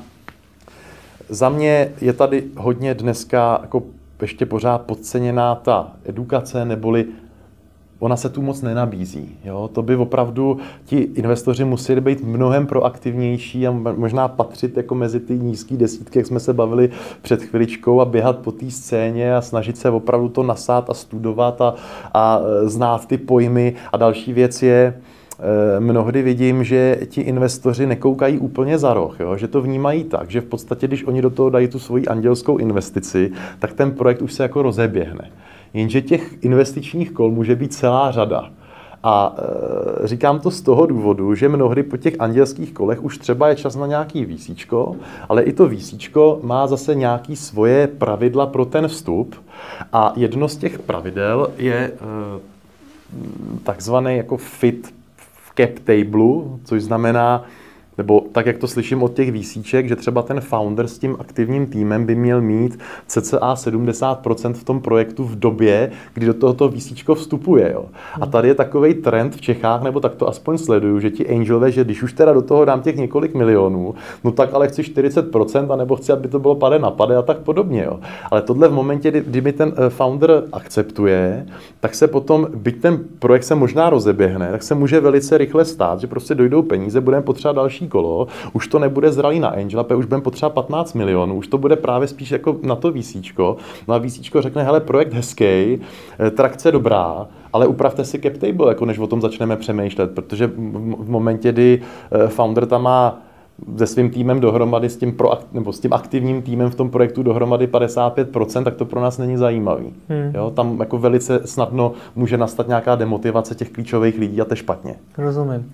za 1.29 1.49
mě 1.49 1.93
je 2.01 2.13
tady 2.13 2.45
hodně 2.57 2.95
dneska 2.95 3.59
jako 3.63 3.83
ještě 4.23 4.47
pořád 4.47 4.83
podceněná 4.83 5.55
ta 5.55 5.93
edukace, 6.07 6.65
neboli 6.65 7.07
ona 8.03 8.17
se 8.17 8.29
tu 8.29 8.43
moc 8.43 8.63
nenabízí. 8.63 9.37
Jo? 9.45 9.71
To 9.73 9.83
by 9.83 9.97
opravdu 9.97 10.59
ti 10.85 10.97
investoři 10.97 11.65
museli 11.65 12.01
být 12.01 12.25
mnohem 12.25 12.67
proaktivnější 12.67 13.67
a 13.67 13.71
možná 13.97 14.29
patřit 14.29 14.77
jako 14.77 14.95
mezi 14.95 15.21
ty 15.21 15.39
nízké 15.39 15.77
desítky, 15.77 16.19
jak 16.19 16.27
jsme 16.27 16.41
se 16.41 16.53
bavili 16.53 16.91
před 17.23 17.43
chviličkou 17.43 18.01
a 18.01 18.05
běhat 18.05 18.39
po 18.39 18.53
té 18.53 18.71
scéně 18.71 19.37
a 19.37 19.41
snažit 19.41 19.79
se 19.79 19.91
opravdu 19.91 20.29
to 20.29 20.43
nasát 20.43 20.91
a 20.91 20.95
studovat 20.95 21.61
a, 21.61 21.75
a 22.15 22.41
e, 22.41 22.69
znát 22.69 23.07
ty 23.07 23.19
pojmy. 23.19 23.75
A 23.93 23.97
další 23.97 24.33
věc 24.33 24.63
je, 24.63 25.01
e, 25.77 25.81
mnohdy 25.81 26.23
vidím, 26.23 26.65
že 26.65 26.99
ti 27.07 27.21
investoři 27.21 27.87
nekoukají 27.87 28.39
úplně 28.39 28.79
za 28.79 28.95
roh, 28.95 29.21
jo? 29.21 29.37
že 29.37 29.49
to 29.49 29.61
vnímají 29.61 30.05
tak, 30.05 30.31
že 30.31 30.41
v 30.41 30.45
podstatě, 30.45 30.87
když 30.87 31.05
oni 31.05 31.23
do 31.23 31.31
toho 31.31 31.51
dají 31.51 31.69
tu 31.69 31.79
svoji 31.79 32.07
andělskou 32.07 32.57
investici, 32.57 33.33
tak 33.59 33.73
ten 33.73 33.91
projekt 33.91 34.23
už 34.23 34.33
se 34.33 34.43
jako 34.43 34.63
rozeběhne. 34.63 35.31
Jenže 35.75 36.03
těch 36.03 36.45
investičních 36.45 37.11
kol 37.11 37.31
může 37.31 37.57
být 37.57 37.75
celá 37.75 38.11
řada. 38.11 38.51
A 39.03 39.37
e, 40.05 40.09
říkám 40.09 40.41
to 40.41 40.51
z 40.51 40.61
toho 40.61 40.87
důvodu, 40.87 41.35
že 41.35 41.49
mnohdy 41.49 41.83
po 41.83 41.97
těch 41.97 42.15
andělských 42.19 42.73
kolech 42.73 43.05
už 43.05 43.19
třeba 43.19 43.49
je 43.49 43.57
čas 43.57 43.77
na 43.77 43.87
nějaký 43.87 44.25
výsíčko, 44.25 44.97
ale 45.29 45.43
i 45.43 45.53
to 45.53 45.69
výsíčko 45.69 46.41
má 46.43 46.67
zase 46.67 46.95
nějaký 46.95 47.37
svoje 47.37 47.87
pravidla 47.87 48.47
pro 48.47 48.65
ten 48.65 48.89
vstup. 48.89 49.37
A 49.93 50.13
jedno 50.17 50.49
z 50.49 50.57
těch 50.57 50.79
pravidel 50.79 51.51
je 51.57 51.75
e, 51.75 51.93
takzvaný 53.65 54.17
jako 54.17 54.37
fit 54.37 54.95
cap 55.57 55.79
table, 55.85 56.59
což 56.65 56.83
znamená, 56.83 57.45
nebo 58.03 58.25
tak, 58.33 58.47
jak 58.47 58.59
to 58.59 58.69
slyším 58.69 59.03
od 59.03 59.15
těch 59.15 59.33
výsíček, 59.33 59.89
že 59.89 59.97
třeba 59.97 60.23
ten 60.23 60.41
founder 60.41 60.87
s 60.87 60.99
tím 60.99 61.17
aktivním 61.19 61.67
týmem 61.67 62.07
by 62.07 62.15
měl 62.15 62.41
mít 62.41 62.79
cca 63.07 63.55
70% 63.55 64.53
v 64.53 64.65
tom 64.65 64.81
projektu 64.81 65.25
v 65.25 65.39
době, 65.39 65.91
kdy 66.15 66.27
do 66.27 66.35
tohoto 66.35 66.69
výsíčko 66.69 67.15
vstupuje. 67.15 67.73
Jo. 67.73 67.85
A 68.21 68.27
tady 68.27 68.49
je 68.49 68.55
takový 68.55 68.95
trend 68.95 69.37
v 69.37 69.41
Čechách, 69.41 69.83
nebo 69.83 70.01
tak 70.01 70.15
to 70.15 70.29
aspoň 70.29 70.59
sleduju, 70.59 71.01
že 71.01 71.11
ti 71.11 71.29
angelové, 71.29 71.73
že 71.73 71.85
když 71.85 72.03
už 72.03 72.13
teda 72.13 72.33
do 72.33 72.43
toho 72.43 72.65
dám 72.65 72.83
těch 72.83 72.97
několik 72.97 73.35
milionů, 73.35 73.95
no 74.25 74.33
tak 74.33 74.55
ale 74.55 74.69
chci 74.69 74.83
40%, 74.83 75.73
anebo 75.73 75.97
chci, 75.97 76.13
aby 76.13 76.29
to 76.29 76.39
bylo 76.39 76.55
pade 76.55 76.79
na 76.79 76.91
pade 76.91 77.17
a 77.17 77.23
tak 77.23 77.39
podobně. 77.39 77.83
Jo. 77.85 78.01
Ale 78.31 78.43
tohle 78.43 78.69
v 78.69 78.73
momentě, 78.73 79.11
kdy, 79.11 79.21
kdy 79.21 79.41
mi 79.41 79.53
ten 79.53 79.73
eh, 79.77 79.91
founder 79.91 80.43
akceptuje, 80.53 81.47
tak 81.81 81.95
se 81.95 82.09
potom, 82.09 82.47
byť 82.55 82.81
ten 82.81 83.05
projekt 83.19 83.45
se 83.45 83.55
možná 83.55 83.91
rozeběhne, 83.91 84.51
tak 84.51 84.63
se 84.63 84.75
může 84.75 85.01
velice 85.01 85.39
rychle 85.39 85.65
stát, 85.65 86.01
že 86.01 86.07
prostě 86.07 86.35
dojdou 86.35 86.63
peníze, 86.63 87.01
budeme 87.01 87.23
potřebovat 87.23 87.63
další 87.63 87.89
kolo, 87.93 88.27
už 88.53 88.69
to 88.69 88.79
nebude 88.79 89.13
zralý 89.13 89.41
na 89.41 89.49
Angela, 89.49 89.87
už 89.97 90.07
budeme 90.07 90.23
potřebovat 90.23 90.55
15 90.55 90.95
milionů, 90.95 91.35
už 91.35 91.47
to 91.47 91.59
bude 91.59 91.77
právě 91.77 92.09
spíš 92.09 92.31
jako 92.31 92.57
na 92.63 92.77
to 92.77 92.93
výsíčko. 92.93 93.57
No 93.89 93.95
a 93.95 93.99
výsíčko 93.99 94.43
řekne, 94.43 94.63
hele, 94.63 94.81
projekt 94.81 95.13
hezký, 95.13 95.45
eh, 95.45 96.31
trakce 96.31 96.73
dobrá, 96.73 97.27
ale 97.53 97.67
upravte 97.67 98.05
si 98.05 98.19
cap 98.19 98.33
table, 98.33 98.69
jako 98.69 98.85
než 98.87 98.99
o 98.99 99.07
tom 99.07 99.21
začneme 99.21 99.57
přemýšlet, 99.57 100.15
protože 100.15 100.47
v 100.99 101.11
momentě, 101.11 101.53
kdy 101.53 101.83
eh, 102.13 102.29
founder 102.29 102.67
tam 102.67 102.83
má 102.83 103.19
se 103.77 103.87
svým 103.87 104.11
týmem 104.11 104.41
dohromady, 104.41 104.91
s 104.91 104.97
tím, 104.97 105.13
pro, 105.13 105.33
nebo 105.53 105.73
s 105.73 105.81
tím 105.81 105.93
aktivním 105.93 106.43
týmem 106.43 106.71
v 106.71 106.75
tom 106.75 106.91
projektu 106.91 107.23
dohromady 107.23 107.67
55%, 107.67 108.65
tak 108.65 108.75
to 108.75 108.85
pro 108.85 109.01
nás 109.01 109.19
není 109.19 109.37
zajímavý. 109.37 109.95
Hmm. 110.09 110.33
Jo, 110.35 110.51
tam 110.51 110.81
jako 110.81 110.99
velice 110.99 111.41
snadno 111.45 111.93
může 112.17 112.37
nastat 112.37 112.69
nějaká 112.69 112.95
demotivace 112.95 113.55
těch 113.55 113.71
klíčových 113.71 114.19
lidí 114.19 114.41
a 114.41 114.45
to 114.45 114.53
je 114.53 114.57
špatně. 114.57 114.95
Rozumím. 115.19 115.73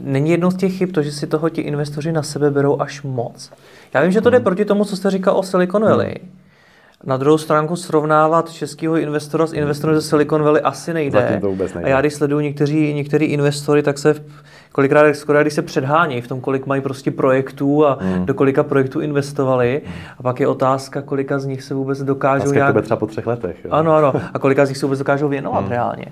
Není 0.00 0.30
jednou 0.30 0.50
z 0.50 0.56
těch 0.56 0.78
chyb 0.78 0.90
to, 0.92 1.02
že 1.02 1.12
si 1.12 1.26
toho 1.26 1.48
ti 1.48 1.60
investoři 1.60 2.12
na 2.12 2.22
sebe 2.22 2.50
berou 2.50 2.80
až 2.80 3.02
moc. 3.02 3.52
Já 3.94 4.02
vím, 4.02 4.12
že 4.12 4.20
to 4.20 4.30
jde 4.30 4.36
hmm. 4.36 4.44
proti 4.44 4.64
tomu, 4.64 4.84
co 4.84 4.96
jste 4.96 5.10
říkal 5.10 5.36
o 5.36 5.42
Silicon 5.42 5.82
hmm. 5.82 5.90
Valley. 5.90 6.14
Na 7.04 7.16
druhou 7.16 7.38
stránku 7.38 7.76
srovnávat 7.76 8.52
českého 8.52 8.96
investora 8.96 9.46
s 9.46 9.52
investorem 9.52 9.96
ze 9.96 10.02
Silicon 10.02 10.42
Valley 10.42 10.62
asi 10.64 10.94
nejde. 10.94 11.20
Zatím 11.20 11.40
to 11.40 11.48
vůbec 11.48 11.74
nejde. 11.74 11.86
A 11.86 11.90
já 11.90 12.00
když 12.00 12.14
sleduju 12.14 12.40
někteří, 12.40 12.94
některý 12.94 13.26
investory, 13.26 13.82
tak 13.82 13.98
se 13.98 14.14
kolikrát, 14.72 15.14
skoro 15.14 15.40
když 15.40 15.54
se 15.54 15.62
předhánějí 15.62 16.20
v 16.20 16.28
tom, 16.28 16.40
kolik 16.40 16.66
mají 16.66 16.80
prostě 16.80 17.10
projektů 17.10 17.86
a 17.86 17.98
hmm. 18.00 18.26
do 18.26 18.34
kolika 18.34 18.62
projektů 18.62 19.00
investovali. 19.00 19.82
A 20.18 20.22
pak 20.22 20.40
je 20.40 20.46
otázka, 20.48 21.02
kolika 21.02 21.38
z 21.38 21.46
nich 21.46 21.62
se 21.62 21.74
vůbec 21.74 22.02
dokážou 22.02 22.52
nějak... 22.52 22.74
to 22.74 22.82
třeba 22.82 22.96
po 22.96 23.06
třech 23.06 23.26
letech. 23.26 23.64
Jo. 23.64 23.70
Ano, 23.70 23.94
ano. 23.94 24.12
A 24.34 24.38
kolika 24.38 24.66
z 24.66 24.68
nich 24.68 24.78
se 24.78 24.86
vůbec 24.86 24.98
dokážou 24.98 25.28
věnovat 25.28 25.60
hmm. 25.60 25.70
reálně. 25.70 26.06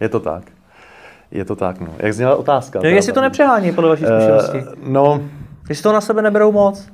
Je 0.00 0.08
to 0.08 0.20
tak. 0.20 0.42
Je 1.32 1.44
to 1.44 1.56
tak, 1.56 1.80
no. 1.80 1.88
Jak 1.98 2.14
zněla 2.14 2.36
otázka? 2.36 2.80
No, 2.82 2.88
jestli 2.88 3.12
to 3.12 3.20
nepřehání 3.20 3.72
podle 3.72 3.90
vaší 3.90 4.04
zkušenosti. 4.04 4.58
Uh, 4.58 4.88
no. 4.88 5.22
Jestli 5.68 5.82
to 5.82 5.92
na 5.92 6.00
sebe 6.00 6.22
neberou 6.22 6.52
moc. 6.52 6.88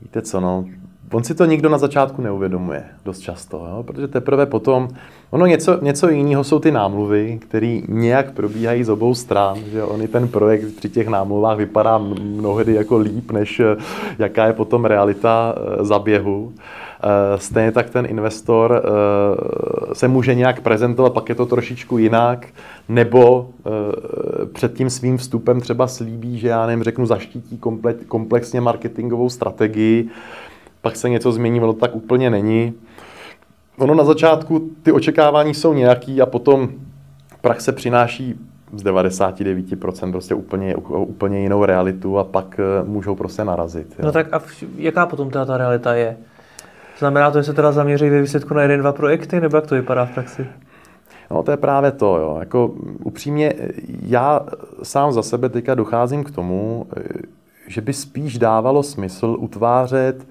Víte 0.00 0.22
co, 0.22 0.40
no. 0.40 0.64
On 1.12 1.24
si 1.24 1.34
to 1.34 1.44
nikdo 1.44 1.68
na 1.68 1.78
začátku 1.78 2.22
neuvědomuje 2.22 2.84
dost 3.04 3.18
často, 3.18 3.56
jo? 3.56 3.82
protože 3.82 4.08
teprve 4.08 4.46
potom, 4.46 4.88
ono 5.30 5.46
něco, 5.46 5.78
něco 5.82 6.08
jiného 6.08 6.44
jsou 6.44 6.58
ty 6.58 6.70
námluvy, 6.70 7.38
které 7.42 7.80
nějak 7.88 8.32
probíhají 8.32 8.84
z 8.84 8.88
obou 8.88 9.14
stran, 9.14 9.58
že 9.72 9.82
on 9.82 10.02
i 10.02 10.08
ten 10.08 10.28
projekt 10.28 10.76
při 10.76 10.88
těch 10.88 11.08
námluvách 11.08 11.58
vypadá 11.58 11.98
mnohdy 11.98 12.74
jako 12.74 12.98
líp, 12.98 13.30
než 13.30 13.60
eh, 13.60 13.76
jaká 14.18 14.46
je 14.46 14.52
potom 14.52 14.84
realita 14.84 15.54
eh, 15.56 15.84
zaběhu. 15.84 16.52
Eh, 16.54 16.93
stejně 17.36 17.72
tak 17.72 17.90
ten 17.90 18.06
investor 18.06 18.82
eh, 18.84 19.94
se 19.94 20.08
může 20.08 20.34
nějak 20.34 20.60
prezentovat, 20.60 21.12
pak 21.12 21.28
je 21.28 21.34
to 21.34 21.46
trošičku 21.46 21.98
jinak, 21.98 22.46
nebo 22.88 23.48
eh, 23.66 24.46
před 24.46 24.74
tím 24.74 24.90
svým 24.90 25.16
vstupem 25.16 25.60
třeba 25.60 25.86
slíbí, 25.86 26.38
že 26.38 26.48
já 26.48 26.66
nevím, 26.66 26.84
řeknu, 26.84 27.06
zaštítí 27.06 27.60
komplexně 28.08 28.60
marketingovou 28.60 29.30
strategii, 29.30 30.08
pak 30.82 30.96
se 30.96 31.08
něco 31.08 31.32
změní, 31.32 31.60
ono 31.60 31.72
tak 31.72 31.94
úplně 31.94 32.30
není. 32.30 32.72
Ono 33.78 33.94
na 33.94 34.04
začátku 34.04 34.70
ty 34.82 34.92
očekávání 34.92 35.54
jsou 35.54 35.74
nějaký 35.74 36.20
a 36.20 36.26
potom 36.26 36.68
praxe 37.40 37.72
přináší 37.72 38.34
z 38.72 38.84
99% 38.84 40.12
prostě 40.12 40.34
úplně, 40.34 40.76
úplně 40.76 41.40
jinou 41.40 41.64
realitu 41.64 42.18
a 42.18 42.24
pak 42.24 42.60
můžou 42.84 43.14
prostě 43.14 43.44
narazit. 43.44 43.86
Jo. 43.98 44.04
No 44.04 44.12
tak 44.12 44.26
a 44.32 44.38
v, 44.38 44.64
jaká 44.76 45.06
potom 45.06 45.30
ta, 45.30 45.44
ta 45.44 45.56
realita 45.56 45.94
je? 45.94 46.16
Znamená 46.98 47.30
to, 47.30 47.38
že 47.38 47.44
se 47.44 47.52
teda 47.52 47.72
zaměří 47.72 48.10
ve 48.10 48.20
výsledku 48.20 48.54
na 48.54 48.62
jeden, 48.62 48.80
dva 48.80 48.92
projekty, 48.92 49.40
nebo 49.40 49.56
jak 49.56 49.66
to 49.66 49.74
vypadá 49.74 50.04
v 50.04 50.10
praxi? 50.10 50.46
No 51.30 51.42
to 51.42 51.50
je 51.50 51.56
právě 51.56 51.92
to, 51.92 52.16
jo. 52.16 52.36
Jako 52.40 52.74
upřímně, 53.04 53.54
já 54.06 54.40
sám 54.82 55.12
za 55.12 55.22
sebe 55.22 55.48
teďka 55.48 55.74
docházím 55.74 56.24
k 56.24 56.30
tomu, 56.30 56.86
že 57.66 57.80
by 57.80 57.92
spíš 57.92 58.38
dávalo 58.38 58.82
smysl 58.82 59.36
utvářet 59.38 60.26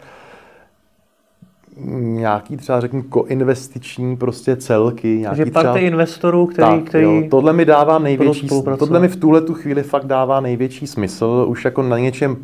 nějaký 1.98 2.58
třeba 2.58 2.80
řeknu 2.80 3.04
koinvestiční 3.04 4.18
prostě 4.18 4.56
celky. 4.56 5.08
Nějaký 5.08 5.38
Takže 5.38 5.52
party 5.52 5.70
třeba... 5.70 5.88
investorů, 5.88 6.46
který, 6.46 6.68
tak, 6.68 6.84
který 6.84 7.04
jo, 7.04 7.24
tohle 7.30 7.54
mi 7.54 7.66
dává 7.66 8.00
největší, 8.00 8.50
tohle 8.80 9.00
mi 9.00 9.08
v 9.08 9.16
tuhle 9.16 9.42
tu 9.42 9.54
chvíli 9.54 9.84
fakt 9.84 10.06
dává 10.06 10.40
největší 10.40 10.88
smysl, 10.88 11.46
už 11.48 11.66
jako 11.66 11.82
na 11.82 11.98
něčem 11.98 12.38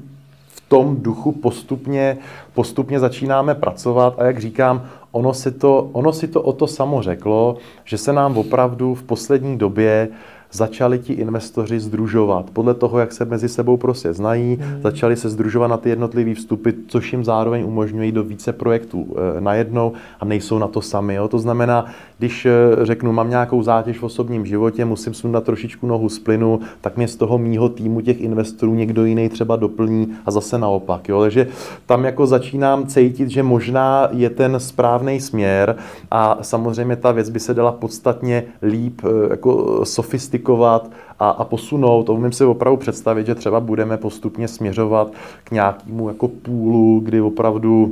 tom 0.69 0.95
duchu 1.01 1.31
postupně, 1.31 2.17
postupně 2.53 2.99
začínáme 2.99 3.55
pracovat 3.55 4.15
a 4.17 4.25
jak 4.25 4.39
říkám, 4.39 4.85
ono 5.11 5.33
si, 5.33 5.51
to, 5.51 5.89
ono 5.91 6.13
si 6.13 6.27
to 6.27 6.41
o 6.41 6.53
to 6.53 6.67
samo 6.67 7.01
řeklo, 7.01 7.57
že 7.83 7.97
se 7.97 8.13
nám 8.13 8.37
opravdu 8.37 8.95
v 8.95 9.03
poslední 9.03 9.57
době 9.57 10.09
začali 10.51 10.99
ti 10.99 11.13
investoři 11.13 11.79
združovat. 11.79 12.49
Podle 12.53 12.73
toho, 12.73 12.99
jak 12.99 13.13
se 13.13 13.25
mezi 13.25 13.49
sebou 13.49 13.77
prostě 13.77 14.13
znají, 14.13 14.57
hmm. 14.61 14.81
začali 14.81 15.15
se 15.15 15.29
združovat 15.29 15.67
na 15.67 15.77
ty 15.77 15.89
jednotlivé 15.89 16.33
vstupy, 16.33 16.69
což 16.87 17.13
jim 17.13 17.23
zároveň 17.23 17.63
umožňují 17.65 18.11
do 18.11 18.23
více 18.23 18.53
projektů 18.53 19.15
e, 19.37 19.41
najednou 19.41 19.93
a 20.19 20.25
nejsou 20.25 20.57
na 20.57 20.67
to 20.67 20.81
sami. 20.81 21.15
Jo? 21.15 21.27
To 21.27 21.39
znamená, 21.39 21.85
když 22.17 22.45
e, 22.45 22.51
řeknu, 22.81 23.11
mám 23.11 23.29
nějakou 23.29 23.63
zátěž 23.63 23.99
v 23.99 24.03
osobním 24.03 24.45
životě, 24.45 24.85
musím 24.85 25.13
sundat 25.13 25.43
trošičku 25.43 25.87
nohu 25.87 26.09
z 26.09 26.19
plynu, 26.19 26.59
tak 26.81 26.97
mě 26.97 27.07
z 27.07 27.15
toho 27.15 27.37
mýho 27.37 27.69
týmu 27.69 28.01
těch 28.01 28.21
investorů 28.21 28.75
někdo 28.75 29.05
jiný 29.05 29.29
třeba 29.29 29.55
doplní 29.55 30.07
a 30.25 30.31
zase 30.31 30.57
naopak. 30.57 31.09
Jo? 31.09 31.21
Takže 31.21 31.47
tam 31.85 32.03
jako 32.03 32.27
začínám 32.27 32.87
cítit, 32.87 33.29
že 33.29 33.43
možná 33.43 34.09
je 34.11 34.29
ten 34.29 34.59
správný 34.59 35.19
směr 35.19 35.75
a 36.11 36.37
samozřejmě 36.41 36.95
ta 36.95 37.11
věc 37.11 37.29
by 37.29 37.39
se 37.39 37.53
dala 37.53 37.71
podstatně 37.71 38.43
líp 38.61 39.01
e, 39.03 39.29
jako 39.29 39.81
sofistikovat 39.85 40.38
sofistikovat 40.39 40.91
a, 41.19 41.29
a 41.29 41.43
posunout. 41.43 42.03
To 42.03 42.13
umím 42.13 42.31
si 42.31 42.45
opravdu 42.45 42.77
představit, 42.77 43.25
že 43.25 43.35
třeba 43.35 43.59
budeme 43.59 43.97
postupně 43.97 44.47
směřovat 44.47 45.11
k 45.43 45.51
nějakému 45.51 46.07
jako 46.07 46.27
půlu, 46.27 46.99
kdy 46.99 47.21
opravdu 47.21 47.91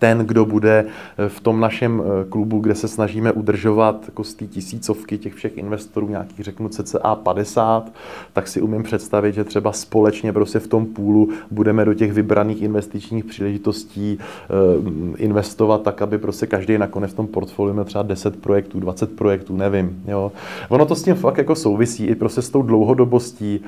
ten, 0.00 0.18
kdo 0.18 0.44
bude 0.44 0.84
eh, 1.18 1.28
v 1.28 1.40
tom 1.40 1.60
našem 1.60 2.02
eh, 2.02 2.24
klubu, 2.24 2.58
kde 2.58 2.74
se 2.74 2.88
snažíme 2.88 3.32
udržovat 3.32 4.04
jako 4.06 4.24
z 4.24 4.34
té 4.34 4.46
tisícovky 4.46 5.18
těch 5.18 5.34
všech 5.34 5.58
investorů, 5.58 6.08
nějakých 6.08 6.44
řeknu 6.44 6.68
cca 6.68 7.14
50, 7.14 7.92
tak 8.32 8.48
si 8.48 8.60
umím 8.60 8.82
představit, 8.82 9.34
že 9.34 9.44
třeba 9.44 9.72
společně 9.72 10.32
prostě 10.32 10.58
v 10.58 10.66
tom 10.66 10.86
půlu 10.86 11.28
budeme 11.50 11.84
do 11.84 11.94
těch 11.94 12.12
vybraných 12.12 12.62
investičních 12.62 13.24
příležitostí 13.24 14.18
eh, 14.18 15.16
investovat 15.16 15.82
tak, 15.82 16.02
aby 16.02 16.18
prostě 16.18 16.46
každý 16.46 16.78
nakonec 16.78 17.12
v 17.12 17.16
tom 17.16 17.26
portfoliu 17.26 17.72
měl 17.72 17.84
třeba 17.84 18.02
10 18.02 18.42
projektů, 18.42 18.80
20 18.80 19.16
projektů, 19.16 19.56
nevím. 19.56 20.02
Jo. 20.08 20.32
Ono 20.68 20.86
to 20.86 20.94
s 20.94 21.02
tím 21.02 21.14
fakt 21.14 21.38
jako 21.38 21.54
souvisí 21.54 22.06
i 22.06 22.14
prostě 22.14 22.42
s 22.42 22.50
tou 22.50 22.62
dlouhodobostí, 22.62 23.60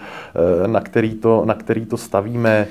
na 0.66 0.80
který 0.80 1.14
to, 1.14 1.42
na 1.46 1.54
který 1.54 1.86
to 1.86 1.96
stavíme, 1.96 2.66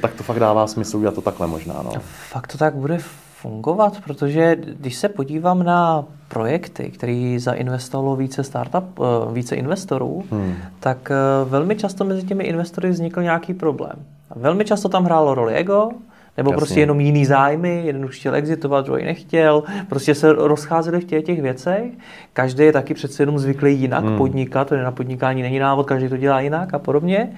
tak 0.00 0.14
to 0.14 0.22
fakt 0.22 0.38
dává 0.38 0.66
smysl 0.66 0.96
udělat 0.96 1.14
to 1.14 1.20
takhle 1.20 1.46
možná. 1.46 1.74
No. 1.84 1.92
Fakt 2.30 2.46
to 2.46 2.58
tak 2.58 2.75
bude 2.76 2.98
fungovat, 3.40 4.00
protože 4.04 4.56
když 4.56 4.96
se 4.96 5.08
podívám 5.08 5.62
na 5.62 6.04
projekty, 6.28 6.90
který 6.90 7.38
zainvestovalo 7.38 8.16
více 8.16 8.44
startup, 8.44 8.84
eh, 9.00 9.32
více 9.32 9.56
investorů, 9.56 10.24
hmm. 10.30 10.54
tak 10.80 11.10
eh, 11.10 11.14
velmi 11.44 11.76
často 11.76 12.04
mezi 12.04 12.26
těmi 12.26 12.44
investory 12.44 12.90
vznikl 12.90 13.22
nějaký 13.22 13.54
problém. 13.54 13.96
velmi 14.36 14.64
často 14.64 14.88
tam 14.88 15.04
hrálo 15.04 15.34
roli 15.34 15.54
ego, 15.54 15.90
nebo 16.36 16.50
Jasně. 16.50 16.56
prostě 16.56 16.80
jenom 16.80 17.00
jiný 17.00 17.26
zájmy, 17.26 17.82
jeden 17.84 18.04
už 18.04 18.18
chtěl 18.18 18.34
exitovat, 18.34 18.84
druhý 18.84 19.04
nechtěl, 19.04 19.62
prostě 19.88 20.14
se 20.14 20.32
rozcházeli 20.32 21.00
v 21.00 21.04
těch, 21.04 21.24
těch 21.24 21.42
věcech. 21.42 21.84
Každý 22.32 22.64
je 22.64 22.72
taky 22.72 22.94
přece 22.94 23.22
jenom 23.22 23.38
zvyklý 23.38 23.80
jinak 23.80 24.04
hmm. 24.04 24.18
podnikat, 24.18 24.68
to 24.68 24.76
na 24.76 24.90
podnikání 24.90 25.42
není 25.42 25.58
návod, 25.58 25.86
každý 25.86 26.08
to 26.08 26.16
dělá 26.16 26.40
jinak 26.40 26.74
a 26.74 26.78
podobně. 26.78 27.32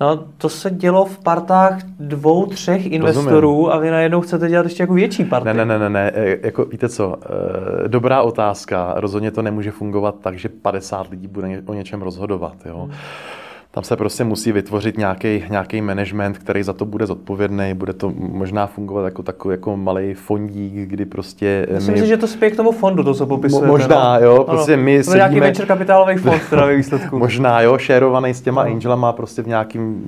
No, 0.00 0.24
to 0.38 0.48
se 0.48 0.70
dělo 0.70 1.04
v 1.04 1.18
partách 1.18 1.78
dvou, 2.00 2.46
třech 2.46 2.86
investorů 2.86 3.50
Rozumím. 3.50 3.72
a 3.72 3.78
vy 3.78 3.90
najednou 3.90 4.20
chcete 4.20 4.48
dělat 4.48 4.66
ještě 4.66 4.82
jako 4.82 4.94
větší 4.94 5.24
party. 5.24 5.46
Ne, 5.46 5.54
ne, 5.54 5.64
ne, 5.64 5.78
ne, 5.78 5.90
ne. 5.90 6.12
E, 6.14 6.46
jako, 6.46 6.64
víte 6.64 6.88
co, 6.88 7.16
e, 7.84 7.88
dobrá 7.88 8.22
otázka. 8.22 8.94
Rozhodně 8.96 9.30
to 9.30 9.42
nemůže 9.42 9.70
fungovat 9.70 10.14
tak, 10.20 10.38
že 10.38 10.48
50 10.48 11.10
lidí 11.10 11.28
bude 11.28 11.62
o 11.66 11.74
něčem 11.74 12.02
rozhodovat. 12.02 12.56
Jo? 12.66 12.78
Hmm 12.82 12.92
tam 13.70 13.84
se 13.84 13.96
prostě 13.96 14.24
musí 14.24 14.52
vytvořit 14.52 14.98
nějaký, 14.98 15.44
nějaký 15.50 15.82
management, 15.82 16.38
který 16.38 16.62
za 16.62 16.72
to 16.72 16.84
bude 16.84 17.06
zodpovědný. 17.06 17.74
Bude 17.74 17.92
to 17.92 18.12
možná 18.16 18.66
fungovat 18.66 19.04
jako 19.04 19.22
takový 19.22 19.52
jako 19.52 19.76
malý 19.76 20.14
fondík, 20.14 20.74
kdy 20.74 21.04
prostě... 21.04 21.66
Myslím 21.74 21.94
my... 21.94 22.00
si, 22.00 22.06
že 22.06 22.16
to 22.16 22.26
spěje 22.26 22.50
k 22.50 22.56
tomu 22.56 22.72
fondu, 22.72 23.04
to 23.04 23.14
co 23.14 23.26
popisujete. 23.26 23.66
Mo, 23.66 23.72
možná, 23.72 24.18
no? 24.18 24.24
jo, 24.24 24.44
prostě 24.44 24.74
ano, 24.74 24.82
my 24.82 24.98
to 24.98 25.04
sedíme... 25.04 25.16
nějaký 25.16 25.40
venture 25.40 25.66
kapitálový 25.66 26.16
fond, 26.16 26.42
teda 26.50 26.66
ve 26.66 26.76
výsledku. 26.76 27.18
možná, 27.18 27.60
jo, 27.60 27.78
šerovaný 27.78 28.34
s 28.34 28.40
těma 28.40 28.64
no. 28.64 28.70
angelama 28.70 29.12
prostě 29.12 29.42
v 29.42 29.46
nějakým, 29.46 30.02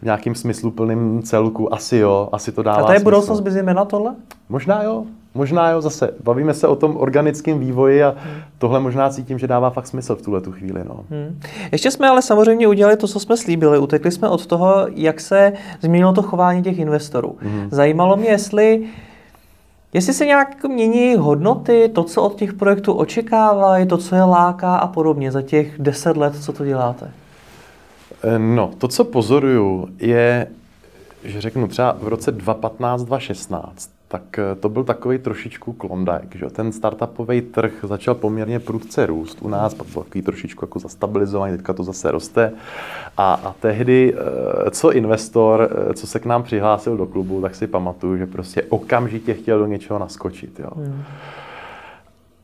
v 0.00 0.04
nějakým 0.04 0.34
smysluplným 0.34 1.22
celku. 1.22 1.74
Asi 1.74 1.96
jo, 1.96 2.28
asi 2.32 2.52
to 2.52 2.62
dává 2.62 2.82
A 2.82 2.86
to 2.86 2.92
je 2.92 3.00
budoucnost 3.00 3.40
Bizimena 3.40 3.84
tohle? 3.84 4.14
Možná 4.48 4.82
jo, 4.82 5.04
Možná 5.34 5.70
jo, 5.70 5.80
zase 5.80 6.14
bavíme 6.22 6.54
se 6.54 6.68
o 6.68 6.76
tom 6.76 6.96
organickém 6.96 7.58
vývoji 7.58 8.02
a 8.02 8.14
tohle 8.58 8.80
možná 8.80 9.10
cítím, 9.10 9.38
že 9.38 9.46
dává 9.46 9.70
fakt 9.70 9.86
smysl 9.86 10.16
v 10.16 10.22
tuhle 10.22 10.40
tu 10.40 10.52
chvíli. 10.52 10.80
No. 10.88 11.00
Hmm. 11.10 11.40
Ještě 11.72 11.90
jsme 11.90 12.08
ale 12.08 12.22
samozřejmě 12.22 12.68
udělali 12.68 12.96
to, 12.96 13.08
co 13.08 13.20
jsme 13.20 13.36
slíbili. 13.36 13.78
Utekli 13.78 14.10
jsme 14.10 14.28
od 14.28 14.46
toho, 14.46 14.86
jak 14.94 15.20
se 15.20 15.52
změnilo 15.80 16.12
to 16.12 16.22
chování 16.22 16.62
těch 16.62 16.78
investorů. 16.78 17.36
Hmm. 17.40 17.68
Zajímalo 17.70 18.16
mě, 18.16 18.28
jestli 18.28 18.82
Jestli 19.94 20.12
se 20.12 20.26
nějak 20.26 20.64
mění 20.64 21.16
hodnoty, 21.16 21.90
to, 21.94 22.04
co 22.04 22.22
od 22.22 22.34
těch 22.34 22.52
projektů 22.52 22.92
očekávají, 22.92 23.86
to, 23.86 23.98
co 23.98 24.14
je 24.14 24.22
láká 24.22 24.76
a 24.76 24.86
podobně 24.86 25.32
za 25.32 25.42
těch 25.42 25.78
deset 25.78 26.16
let, 26.16 26.42
co 26.42 26.52
to 26.52 26.64
děláte? 26.64 27.10
Eh, 28.22 28.38
no, 28.38 28.70
to, 28.78 28.88
co 28.88 29.04
pozoruju, 29.04 29.88
je, 29.98 30.46
že 31.24 31.40
řeknu 31.40 31.68
třeba 31.68 31.96
v 32.00 32.08
roce 32.08 32.32
2015-2016, 32.32 33.62
tak 34.12 34.38
eh, 34.38 34.54
to 34.54 34.68
byl 34.68 34.84
takový 34.84 35.18
trošičku 35.18 35.72
klondike. 35.72 36.38
Že? 36.38 36.46
Ten 36.46 36.72
startupový 36.72 37.40
trh 37.40 37.72
začal 37.82 38.14
poměrně 38.14 38.60
prudce 38.60 39.06
růst 39.06 39.38
u 39.42 39.48
nás, 39.48 39.74
pak 39.74 39.86
byl 39.86 40.02
takový 40.02 40.22
trošičku 40.22 40.64
jako 40.64 40.78
zastabilizovaný, 40.78 41.56
teďka 41.56 41.72
to 41.72 41.84
zase 41.84 42.10
roste. 42.10 42.52
A, 43.16 43.34
a 43.34 43.54
tehdy, 43.60 44.14
eh, 44.14 44.70
co 44.70 44.92
investor, 44.92 45.68
eh, 45.90 45.94
co 45.94 46.06
se 46.06 46.18
k 46.20 46.26
nám 46.26 46.42
přihlásil 46.42 46.96
do 46.96 47.06
klubu, 47.06 47.40
tak 47.40 47.54
si 47.54 47.66
pamatuju, 47.66 48.16
že 48.16 48.26
prostě 48.26 48.62
okamžitě 48.62 49.34
chtěl 49.34 49.58
do 49.58 49.66
něčeho 49.66 49.98
naskočit. 49.98 50.60
Jo? 50.60 50.70
Hmm. 50.76 51.02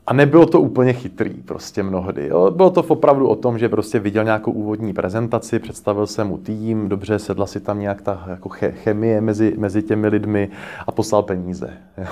A 0.08 0.12
nebylo 0.12 0.46
to 0.46 0.60
úplně 0.60 0.92
chytrý 0.92 1.30
prostě 1.34 1.82
mnohdy. 1.82 2.26
Jo. 2.26 2.50
Bylo 2.50 2.70
to 2.70 2.82
opravdu 2.82 3.28
o 3.28 3.36
tom, 3.36 3.58
že 3.58 3.68
prostě 3.68 3.98
viděl 3.98 4.24
nějakou 4.24 4.52
úvodní 4.52 4.92
prezentaci, 4.92 5.58
představil 5.58 6.06
se 6.06 6.24
mu 6.24 6.38
tým, 6.38 6.88
dobře, 6.88 7.18
sedla 7.18 7.46
si 7.46 7.60
tam 7.60 7.80
nějak 7.80 8.02
ta 8.02 8.24
jako 8.30 8.48
chemie 8.70 9.20
mezi, 9.20 9.54
mezi 9.58 9.82
těmi 9.82 10.08
lidmi 10.08 10.48
a 10.86 10.92
poslal 10.92 11.22
peníze. 11.22 11.70
Jo. 11.98 12.06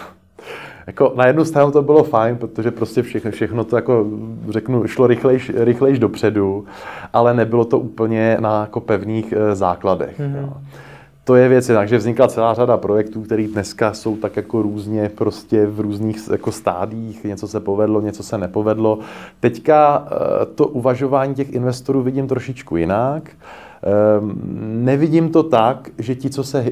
Jako 0.86 1.12
na 1.16 1.26
jednu 1.26 1.44
stranu 1.44 1.72
to 1.72 1.82
bylo 1.82 2.04
fajn, 2.04 2.36
protože 2.36 2.70
prostě 2.70 3.02
všechno, 3.02 3.30
všechno 3.30 3.64
to 3.64 3.76
jako 3.76 4.06
řeknu, 4.48 4.86
šlo 4.86 5.06
rychlejš, 5.06 5.52
rychlejš 5.54 5.98
dopředu, 5.98 6.64
ale 7.12 7.34
nebylo 7.34 7.64
to 7.64 7.78
úplně 7.78 8.36
na 8.40 8.60
jako 8.60 8.80
pevných 8.80 9.32
e, 9.32 9.54
základech. 9.54 10.20
Mm-hmm. 10.20 10.36
Jo 10.36 10.52
to 11.26 11.34
je 11.34 11.48
věc, 11.48 11.66
takže 11.66 11.98
vznikla 11.98 12.28
celá 12.28 12.54
řada 12.54 12.76
projektů, 12.76 13.22
které 13.22 13.46
dneska 13.46 13.94
jsou 13.94 14.16
tak 14.16 14.36
jako 14.36 14.62
různě 14.62 15.10
prostě 15.14 15.66
v 15.66 15.80
různých 15.80 16.28
jako 16.32 16.52
stádích, 16.52 17.24
něco 17.24 17.48
se 17.48 17.60
povedlo, 17.60 18.00
něco 18.00 18.22
se 18.22 18.38
nepovedlo. 18.38 18.98
Teďka 19.40 20.08
eh, 20.10 20.46
to 20.46 20.66
uvažování 20.66 21.34
těch 21.34 21.52
investorů 21.52 22.02
vidím 22.02 22.28
trošičku 22.28 22.76
jinak. 22.76 23.30
Ehm, 23.30 24.40
nevidím 24.84 25.30
to 25.30 25.42
tak, 25.42 25.88
že 25.98 26.14
ti, 26.14 26.30
co 26.30 26.44
se 26.44 26.64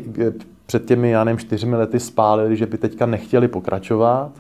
před 0.67 0.85
těmi, 0.85 1.11
já 1.11 1.25
nevím, 1.25 1.39
čtyřmi 1.39 1.77
lety 1.77 2.01
spálili, 2.01 2.57
že 2.57 2.67
by 2.67 2.79
teďka 2.79 3.07
nechtěli 3.07 3.49
pokračovat 3.49 4.31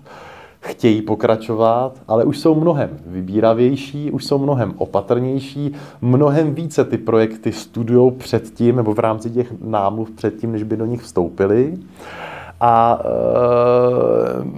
chtějí 0.65 1.03
pokračovat, 1.03 1.93
ale 2.09 2.25
už 2.25 2.39
jsou 2.39 2.55
mnohem 2.55 2.91
vybíravější, 3.07 4.11
už 4.11 4.25
jsou 4.25 4.39
mnohem 4.39 4.75
opatrnější, 4.79 5.73
mnohem 6.01 6.55
více 6.55 6.85
ty 6.85 6.99
projekty 6.99 7.53
studují 7.53 8.12
předtím 8.12 8.77
nebo 8.77 8.95
v 8.95 8.99
rámci 8.99 9.31
těch 9.31 9.53
námluv 9.61 10.11
předtím, 10.11 10.53
než 10.53 10.62
by 10.62 10.77
do 10.77 10.87
nich 10.87 11.03
vstoupili 11.03 11.79
a 12.61 13.03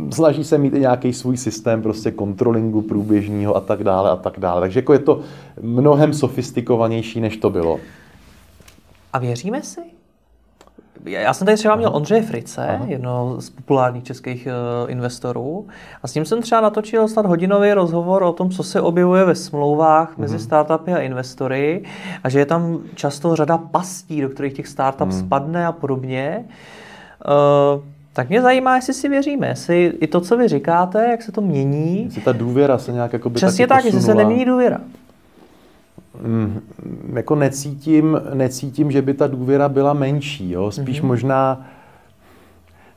e, 0.08 0.12
snaží 0.12 0.44
se 0.44 0.58
mít 0.58 0.74
i 0.74 0.80
nějaký 0.80 1.12
svůj 1.12 1.36
systém 1.36 1.82
prostě 1.82 2.10
kontrolingu 2.10 2.82
průběžního 2.82 3.56
a 3.56 3.60
tak 3.60 3.84
dále 3.84 4.10
a 4.10 4.16
tak 4.16 4.38
dále. 4.38 4.60
Takže 4.60 4.78
jako 4.78 4.92
je 4.92 4.98
to 4.98 5.20
mnohem 5.62 6.14
sofistikovanější, 6.14 7.20
než 7.20 7.36
to 7.36 7.50
bylo. 7.50 7.80
A 9.12 9.18
věříme 9.18 9.62
si? 9.62 9.95
Já 11.04 11.34
jsem 11.34 11.44
tady 11.44 11.56
třeba 11.56 11.76
měl 11.76 11.90
Ondřeje 11.96 12.22
Frice, 12.22 12.66
Aha. 12.66 12.84
jedno 12.88 13.40
z 13.40 13.50
populárních 13.50 14.04
českých 14.04 14.48
uh, 14.84 14.90
investorů, 14.90 15.66
a 16.02 16.08
s 16.08 16.14
ním 16.14 16.24
jsem 16.24 16.42
třeba 16.42 16.60
natočil 16.60 17.08
snad 17.08 17.26
hodinový 17.26 17.72
rozhovor 17.72 18.22
o 18.22 18.32
tom, 18.32 18.50
co 18.50 18.62
se 18.62 18.80
objevuje 18.80 19.24
ve 19.24 19.34
smlouvách 19.34 20.12
uh-huh. 20.12 20.20
mezi 20.20 20.38
startupy 20.38 20.92
a 20.92 20.98
investory 20.98 21.82
a 22.24 22.28
že 22.28 22.38
je 22.38 22.46
tam 22.46 22.78
často 22.94 23.36
řada 23.36 23.58
pastí, 23.58 24.20
do 24.20 24.28
kterých 24.28 24.52
těch 24.52 24.68
startup 24.68 25.08
uh-huh. 25.08 25.26
spadne 25.26 25.66
a 25.66 25.72
podobně. 25.72 26.44
Uh, 27.76 27.82
tak 28.12 28.28
mě 28.28 28.42
zajímá, 28.42 28.76
jestli 28.76 28.94
si 28.94 29.08
věříme, 29.08 29.48
jestli 29.48 29.92
i 30.00 30.06
to, 30.06 30.20
co 30.20 30.36
vy 30.36 30.48
říkáte, 30.48 31.08
jak 31.10 31.22
se 31.22 31.32
to 31.32 31.40
mění. 31.40 32.04
Jestli 32.04 32.22
ta 32.22 32.32
důvěra 32.32 32.78
se 32.78 32.92
nějak 32.92 33.12
jako 33.12 33.30
by 33.30 33.34
Přesně 33.34 33.66
tak, 33.66 33.84
jestli 33.84 34.00
se 34.00 34.14
nemění 34.14 34.44
důvěra. 34.44 34.78
Mm, 36.20 36.60
jako 37.14 37.34
necítím, 37.34 38.20
necítím, 38.34 38.90
že 38.90 39.02
by 39.02 39.14
ta 39.14 39.26
důvěra 39.26 39.68
byla 39.68 39.92
menší. 39.92 40.50
Jo? 40.50 40.70
Spíš 40.70 41.02
mm-hmm. 41.02 41.06
možná 41.06 41.66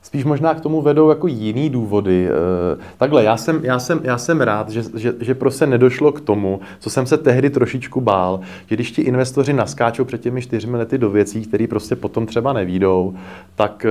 Spíš 0.02 0.24
možná 0.24 0.54
k 0.54 0.60
tomu 0.60 0.82
vedou 0.82 1.08
jako 1.08 1.26
jiný 1.26 1.70
důvody. 1.70 2.28
Eh, 2.28 2.78
takhle, 2.98 3.24
já 3.24 3.36
jsem, 3.36 3.64
já 3.64 3.78
jsem, 3.78 4.00
já 4.02 4.18
jsem 4.18 4.40
rád, 4.40 4.70
že, 4.70 4.82
že, 4.94 5.14
že 5.20 5.34
prostě 5.34 5.66
nedošlo 5.66 6.12
k 6.12 6.20
tomu, 6.20 6.60
co 6.78 6.90
jsem 6.90 7.06
se 7.06 7.16
tehdy 7.16 7.50
trošičku 7.50 8.00
bál, 8.00 8.40
že 8.66 8.74
když 8.74 8.90
ti 8.90 9.02
investoři 9.02 9.52
naskáčou 9.52 10.04
před 10.04 10.20
těmi 10.20 10.42
čtyřmi 10.42 10.76
lety 10.76 10.98
do 10.98 11.10
věcí, 11.10 11.42
které 11.42 11.66
prostě 11.66 11.96
potom 11.96 12.26
třeba 12.26 12.52
nevídou, 12.52 13.14
tak 13.54 13.86
eh, 13.86 13.90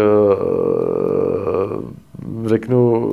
řeknu, 2.46 3.10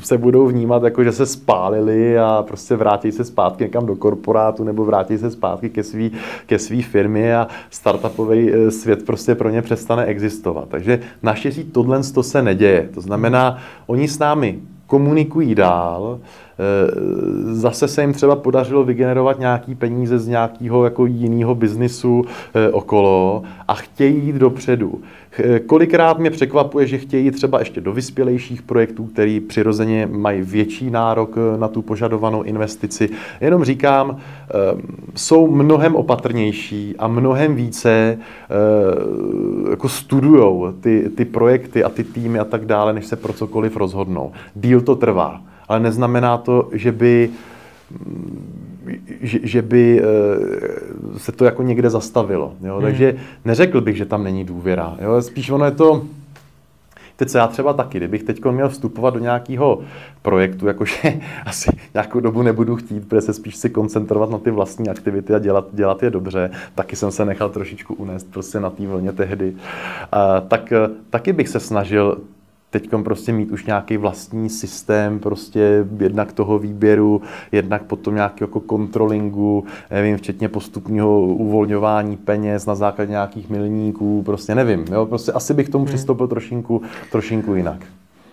se 0.00 0.18
budou 0.18 0.46
vnímat 0.46 0.82
jako, 0.82 1.04
že 1.04 1.12
se 1.12 1.26
spálili 1.26 2.18
a 2.18 2.44
prostě 2.46 2.76
vrátí 2.76 3.12
se 3.12 3.24
zpátky 3.24 3.64
někam 3.64 3.86
do 3.86 3.96
korporátu 3.96 4.64
nebo 4.64 4.84
vrátí 4.84 5.18
se 5.18 5.30
zpátky 5.30 5.70
ke 5.70 5.82
své 5.82 6.10
ke 6.46 6.58
svý 6.58 6.82
firmě 6.82 7.36
a 7.36 7.48
startupový 7.70 8.52
eh, 8.52 8.70
svět 8.70 9.06
prostě 9.06 9.34
pro 9.34 9.50
ně 9.50 9.62
přestane 9.62 10.04
existovat. 10.04 10.68
Takže 10.68 11.00
naštěstí 11.22 11.64
tohle 11.64 12.02
to 12.14 12.22
se 12.22 12.42
neděje. 12.42 12.88
To 12.94 13.00
znamená, 13.00 13.58
oni 13.86 14.08
s 14.08 14.18
námi 14.18 14.58
komunikují 14.86 15.54
dál, 15.54 16.18
Eh, 16.18 16.43
zase 17.52 17.88
se 17.88 18.00
jim 18.00 18.12
třeba 18.12 18.36
podařilo 18.36 18.84
vygenerovat 18.84 19.38
nějaký 19.38 19.74
peníze 19.74 20.18
z 20.18 20.28
nějakého 20.28 20.84
jako 20.84 21.06
jiného 21.06 21.54
biznisu 21.54 22.24
eh, 22.54 22.70
okolo 22.70 23.42
a 23.68 23.74
chtějí 23.74 24.26
jít 24.26 24.36
dopředu. 24.36 25.00
Eh, 25.38 25.58
kolikrát 25.58 26.18
mě 26.18 26.30
překvapuje, 26.30 26.86
že 26.86 26.98
chtějí 26.98 27.30
třeba 27.30 27.58
ještě 27.58 27.80
do 27.80 27.92
vyspělejších 27.92 28.62
projektů, 28.62 29.04
který 29.04 29.40
přirozeně 29.40 30.08
mají 30.12 30.42
větší 30.42 30.90
nárok 30.90 31.36
na 31.56 31.68
tu 31.68 31.82
požadovanou 31.82 32.42
investici. 32.42 33.08
Jenom 33.40 33.64
říkám, 33.64 34.16
jsou 35.14 35.50
mnohem 35.50 35.96
opatrnější 35.96 36.94
a 36.98 37.08
mnohem 37.08 37.54
více 37.54 38.18
jako 39.70 39.88
studujou 39.88 40.72
ty, 40.80 41.10
ty 41.16 41.24
projekty 41.24 41.84
a 41.84 41.88
ty 41.88 42.04
týmy 42.04 42.38
a 42.38 42.44
tak 42.44 42.64
dále, 42.64 42.92
než 42.92 43.06
se 43.06 43.16
pro 43.16 43.32
cokoliv 43.32 43.76
rozhodnou. 43.76 44.32
Díl 44.54 44.80
to 44.80 44.96
trvá 44.96 45.40
ale 45.68 45.80
neznamená 45.80 46.38
to, 46.38 46.68
že 46.72 46.92
by 46.92 47.30
že, 49.20 49.38
že 49.42 49.62
by 49.62 50.02
eh, 50.02 51.18
se 51.18 51.32
to 51.32 51.44
jako 51.44 51.62
někde 51.62 51.90
zastavilo. 51.90 52.54
Jo? 52.62 52.74
Hmm. 52.74 52.82
Takže 52.82 53.16
neřekl 53.44 53.80
bych, 53.80 53.96
že 53.96 54.04
tam 54.04 54.24
není 54.24 54.44
důvěra. 54.44 54.96
Jo? 55.00 55.22
Spíš 55.22 55.50
ono 55.50 55.64
je 55.64 55.70
to, 55.70 56.02
Teď 57.16 57.28
se 57.28 57.38
já 57.38 57.46
třeba 57.46 57.72
taky, 57.72 57.98
kdybych 57.98 58.22
teď 58.22 58.44
měl 58.44 58.68
vstupovat 58.68 59.14
do 59.14 59.20
nějakého 59.20 59.80
projektu, 60.22 60.66
jakože 60.66 60.94
asi 61.46 61.70
nějakou 61.94 62.20
dobu 62.20 62.42
nebudu 62.42 62.76
chtít, 62.76 63.08
protože 63.08 63.20
se 63.20 63.32
spíš 63.32 63.56
si 63.56 63.70
koncentrovat 63.70 64.30
na 64.30 64.38
ty 64.38 64.50
vlastní 64.50 64.88
aktivity 64.88 65.34
a 65.34 65.38
dělat, 65.38 65.68
dělat 65.72 66.02
je 66.02 66.10
dobře, 66.10 66.50
taky 66.74 66.96
jsem 66.96 67.10
se 67.10 67.24
nechal 67.24 67.48
trošičku 67.48 67.94
unést 67.94 68.32
prostě 68.32 68.60
na 68.60 68.70
té 68.70 68.86
vlně 68.86 69.12
tehdy, 69.12 69.54
a, 70.12 70.40
tak 70.40 70.72
eh, 70.72 70.88
taky 71.10 71.32
bych 71.32 71.48
se 71.48 71.60
snažil 71.60 72.18
teď 72.74 72.90
prostě 73.04 73.32
mít 73.32 73.52
už 73.52 73.66
nějaký 73.66 73.96
vlastní 73.96 74.50
systém, 74.50 75.18
prostě 75.18 75.86
jednak 75.98 76.32
toho 76.32 76.58
výběru, 76.58 77.22
jednak 77.52 77.82
potom 77.82 78.14
nějakého 78.14 78.48
jako 78.48 78.60
kontrolingu, 78.60 79.64
nevím, 79.90 80.16
včetně 80.16 80.48
postupního 80.48 81.20
uvolňování 81.20 82.16
peněz 82.16 82.66
na 82.66 82.74
základě 82.74 83.10
nějakých 83.10 83.50
milníků, 83.50 84.22
prostě 84.22 84.54
nevím, 84.54 84.84
jo, 84.92 85.06
prostě 85.06 85.32
asi 85.32 85.54
bych 85.54 85.68
tomu 85.68 85.84
hmm. 85.84 85.94
přistoupil 85.94 86.28
trošinku, 86.28 86.82
trošinku 87.12 87.54
jinak. 87.54 87.86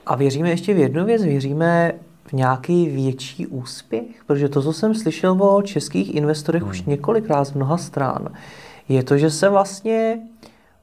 A 0.06 0.16
věříme 0.16 0.50
ještě 0.50 0.74
v 0.74 0.78
jednu 0.78 1.06
věc, 1.06 1.24
věříme 1.24 1.92
v 2.26 2.34
nějaký 2.34 2.90
větší 2.90 3.48
úspěch, 3.48 4.24
protože 4.28 4.50
to, 4.50 4.62
co 4.62 4.74
jsem 4.74 4.96
slyšel 4.96 5.38
o 5.44 5.62
českých 5.62 6.16
investorech 6.16 6.62
hmm. 6.62 6.72
už 6.72 6.84
několikrát 6.84 7.46
z 7.46 7.54
mnoha 7.54 7.78
stran, 7.78 8.30
je 8.90 9.04
to, 9.04 9.18
že 9.18 9.30
se 9.30 9.50
vlastně 9.50 10.20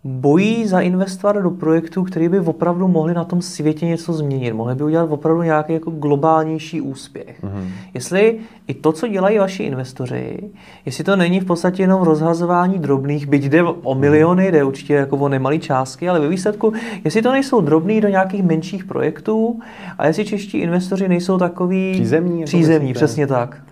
bojí 0.05 0.67
zainvestovat 0.67 1.37
do 1.37 1.51
projektů, 1.51 2.05
které 2.05 2.29
by 2.29 2.41
opravdu 2.41 2.89
mohli 2.89 3.15
na 3.15 3.25
tom 3.25 3.43
světě 3.43 3.87
něco 3.87 4.13
změnit. 4.13 4.53
Mohli 4.53 4.75
by 4.75 4.85
udělat 4.85 5.11
opravdu 5.11 5.43
nějaký 5.43 5.73
jako 5.73 5.91
globálnější 5.91 6.81
úspěch. 6.81 7.43
Mm-hmm. 7.43 7.69
Jestli 7.95 8.39
i 8.67 8.75
to, 8.75 8.93
co 8.93 9.09
dělají 9.09 9.39
vaši 9.39 9.63
investoři, 9.63 10.39
jestli 10.87 11.05
to 11.05 11.17
není 11.17 11.41
v 11.41 11.45
podstatě 11.45 11.83
jenom 11.83 12.03
rozhazování 12.03 12.79
drobných, 12.79 13.27
byť 13.27 13.45
jde 13.45 13.63
o 13.63 13.95
miliony, 13.95 14.53
jde 14.53 14.65
určitě 14.65 14.95
jako 14.95 15.17
o 15.17 15.29
nemalé 15.29 15.59
částky, 15.59 16.09
ale 16.09 16.21
ve 16.21 16.29
výsledku, 16.29 16.73
jestli 17.05 17.23
to 17.23 17.33
nejsou 17.33 17.61
drobný 17.61 18.01
do 18.01 18.09
nějakých 18.09 18.43
menších 18.43 18.85
projektů 18.85 19.61
a 19.99 20.07
jestli 20.07 20.25
čeští 20.25 20.59
investoři 20.59 21.09
nejsou 21.09 21.39
takový 21.39 21.93
přízemní, 21.93 22.45
přízemní 22.45 22.93
přesně 22.93 23.27
tak. 23.27 23.63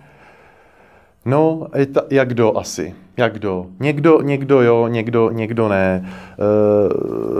No, 1.25 1.67
jak 2.09 2.29
kdo 2.29 2.57
asi? 2.57 2.93
Jak 3.17 3.33
kdo? 3.33 3.65
Někdo, 3.79 4.21
někdo 4.21 4.61
jo, 4.61 4.87
někdo, 4.87 5.31
někdo 5.31 5.67
ne. 5.67 6.05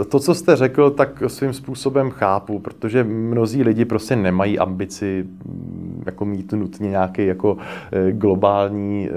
E, 0.00 0.04
to, 0.04 0.18
co 0.18 0.34
jste 0.34 0.56
řekl, 0.56 0.90
tak 0.90 1.22
svým 1.26 1.52
způsobem 1.52 2.10
chápu, 2.10 2.58
protože 2.58 3.04
mnozí 3.04 3.62
lidi 3.62 3.84
prostě 3.84 4.16
nemají 4.16 4.58
ambici 4.58 5.24
mm, 5.44 6.02
jako 6.06 6.24
mít 6.24 6.52
nutně 6.52 6.90
nějaký 6.90 7.26
jako 7.26 7.56
e, 7.92 8.12
globální 8.12 9.08
e, 9.08 9.12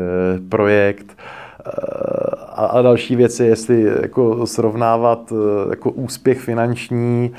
projekt. 0.50 1.18
A, 2.56 2.66
a 2.66 2.82
další 2.82 3.16
věci, 3.16 3.44
jestli 3.44 3.82
jako 4.02 4.48
srovnávat 4.48 5.34
jako 5.70 5.92
úspěch 5.92 6.40
finanční 6.40 7.32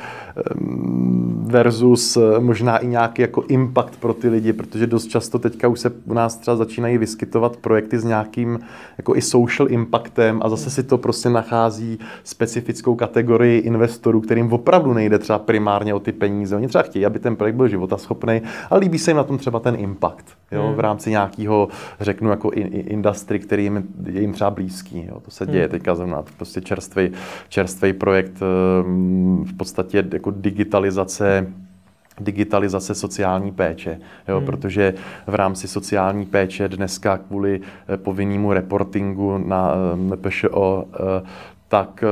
versus 1.53 2.17
eh, 2.17 2.41
možná 2.41 2.79
i 2.79 2.87
nějaký 2.87 3.23
jako 3.23 3.45
impact 3.49 3.97
pro 4.01 4.15
ty 4.15 4.29
lidi, 4.29 4.53
protože 4.53 4.87
dost 4.87 5.07
často 5.07 5.39
teďka 5.39 5.69
už 5.69 5.81
se 5.81 5.93
u 6.05 6.15
nás 6.15 6.37
třeba 6.37 6.57
začínají 6.57 6.99
vyskytovat 6.99 7.57
projekty 7.57 7.99
s 7.99 8.05
nějakým 8.05 8.59
jako 8.99 9.17
i 9.17 9.23
social 9.23 9.71
impactem 9.71 10.41
a 10.45 10.49
zase 10.49 10.71
si 10.71 10.83
to 10.83 10.99
prostě 10.99 11.29
nachází 11.29 11.99
specifickou 12.25 12.95
kategorii 12.95 13.59
investorů, 13.59 14.21
kterým 14.21 14.53
opravdu 14.53 14.93
nejde 14.93 15.19
třeba 15.19 15.39
primárně 15.39 15.95
o 15.95 16.01
ty 16.01 16.13
peníze. 16.13 16.57
Oni 16.57 16.69
třeba 16.69 16.83
chtějí, 16.83 17.07
aby 17.07 17.19
ten 17.19 17.37
projekt 17.37 17.55
byl 17.55 17.69
životaschopný, 17.69 18.43
ale 18.71 18.81
líbí 18.81 18.99
se 18.99 19.11
jim 19.11 19.17
na 19.17 19.25
tom 19.25 19.39
třeba 19.39 19.61
ten 19.61 19.75
impact 19.79 20.27
jo, 20.53 20.67
hmm. 20.67 20.75
v 20.75 20.81
rámci 20.81 21.11
nějakého, 21.11 21.69
řeknu, 22.01 22.31
jako 22.31 22.51
industry, 22.51 23.39
který 23.39 23.63
jim, 23.63 23.85
je 24.13 24.21
jim 24.21 24.33
třeba 24.33 24.51
blízký. 24.51 25.07
Jo. 25.09 25.21
To 25.21 25.31
se 25.31 25.47
děje 25.47 25.65
hmm. 25.65 25.71
teďka 25.71 25.95
zrovna, 25.95 26.23
prostě 26.37 26.61
čerstvý, 26.61 27.11
čerstvý 27.49 27.93
projekt 27.93 28.43
ehm, 28.43 29.45
v 29.45 29.57
podstatě 29.57 30.05
jako 30.13 30.31
digitalizace 30.31 31.47
digitalizace 32.21 32.95
sociální 32.95 33.53
péče, 33.53 34.01
jo, 34.29 34.37
hmm. 34.37 34.47
protože 34.47 34.95
v 35.27 35.35
rámci 35.35 35.69
sociální 35.69 36.27
péče 36.27 36.69
dneska 36.69 37.19
kvůli 37.19 37.61
eh, 37.89 37.97
povinnému 37.97 38.53
reportingu 38.53 39.39
na 39.39 39.73
eh, 39.75 39.97
MPŠO 39.97 40.85
eh, 40.95 41.23
tak 41.73 42.05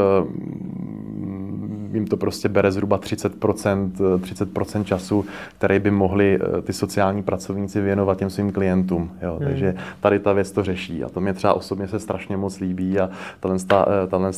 jim 1.95 2.07
to 2.07 2.17
prostě 2.17 2.49
bere 2.49 2.73
zhruba 2.73 2.99
30%, 2.99 3.91
30% 3.93 4.85
času, 4.85 5.25
který 5.59 5.79
by 5.79 5.91
mohli 5.91 6.39
eh, 6.59 6.63
ty 6.63 6.73
sociální 6.73 7.23
pracovníci 7.23 7.81
věnovat 7.81 8.19
těm 8.19 8.31
svým 8.31 8.53
klientům. 8.53 9.11
Jo. 9.23 9.37
Hmm. 9.39 9.49
Takže 9.49 9.75
tady 10.01 10.19
ta 10.19 10.33
věc 10.33 10.53
to 10.53 10.65
řeší 10.65 11.05
a 11.05 11.09
to 11.09 11.21
mě 11.21 11.35
třeba 11.35 11.55
osobně 11.55 11.89
se 11.89 12.01
strašně 12.01 12.37
moc 12.37 12.61
líbí 12.61 13.01
a 13.01 13.11
tahle 13.41 13.59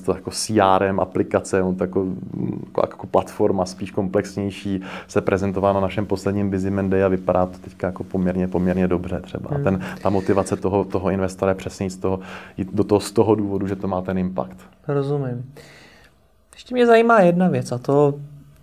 eh, 0.08 0.12
jako 0.14 0.30
CRM 0.30 1.00
aplikace, 1.00 1.62
on 1.62 1.76
jako, 1.80 2.06
jako, 2.66 2.80
jako, 2.80 3.06
platforma 3.06 3.64
spíš 3.64 3.90
komplexnější, 3.90 4.80
se 5.08 5.20
prezentovala 5.20 5.74
na 5.74 5.80
našem 5.80 6.06
posledním 6.06 6.50
Busy 6.50 6.70
Monday 6.70 7.04
a 7.04 7.08
vypadá 7.08 7.46
to 7.46 7.58
teď 7.58 7.72
jako 7.82 8.04
poměrně, 8.04 8.48
poměrně 8.48 8.88
dobře 8.88 9.20
třeba. 9.20 9.50
Hmm. 9.50 9.60
A 9.60 9.64
ten, 9.64 9.80
ta 10.02 10.10
motivace 10.10 10.56
toho, 10.56 10.84
toho 10.84 11.10
investora 11.10 11.50
je 11.50 11.56
přesně 11.56 11.90
z 11.90 11.96
toho, 11.96 12.20
do 12.72 12.84
toho, 12.84 13.00
z 13.00 13.12
toho 13.12 13.34
důvodu, 13.34 13.66
že 13.66 13.76
to 13.76 13.88
má 13.88 14.02
ten 14.02 14.18
impact. 14.18 14.71
Rozumím. 14.88 15.52
Ještě 16.54 16.74
mě 16.74 16.86
zajímá 16.86 17.20
jedna 17.20 17.48
věc 17.48 17.72
a 17.72 17.78
to, 17.78 18.14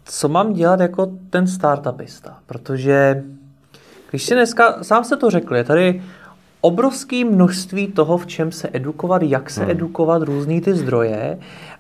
co 0.06 0.30
mám 0.30 0.54
dělat 0.54 0.80
jako 0.80 1.12
ten 1.30 1.48
startupista, 1.48 2.38
protože 2.46 3.24
když 4.10 4.24
si 4.24 4.34
dneska, 4.34 4.84
sám 4.84 5.04
se 5.04 5.18
to 5.18 5.30
řekl, 5.30 5.56
je 5.56 5.64
tady 5.64 6.02
obrovské 6.62 7.26
množství 7.26 7.88
toho, 7.88 8.18
v 8.18 8.28
čem 8.28 8.52
se 8.52 8.70
edukovat, 8.74 9.22
jak 9.22 9.50
se 9.50 9.62
hmm. 9.62 9.72
edukovat, 9.72 10.22
různý 10.22 10.62
ty 10.62 10.74
zdroje 10.74 11.40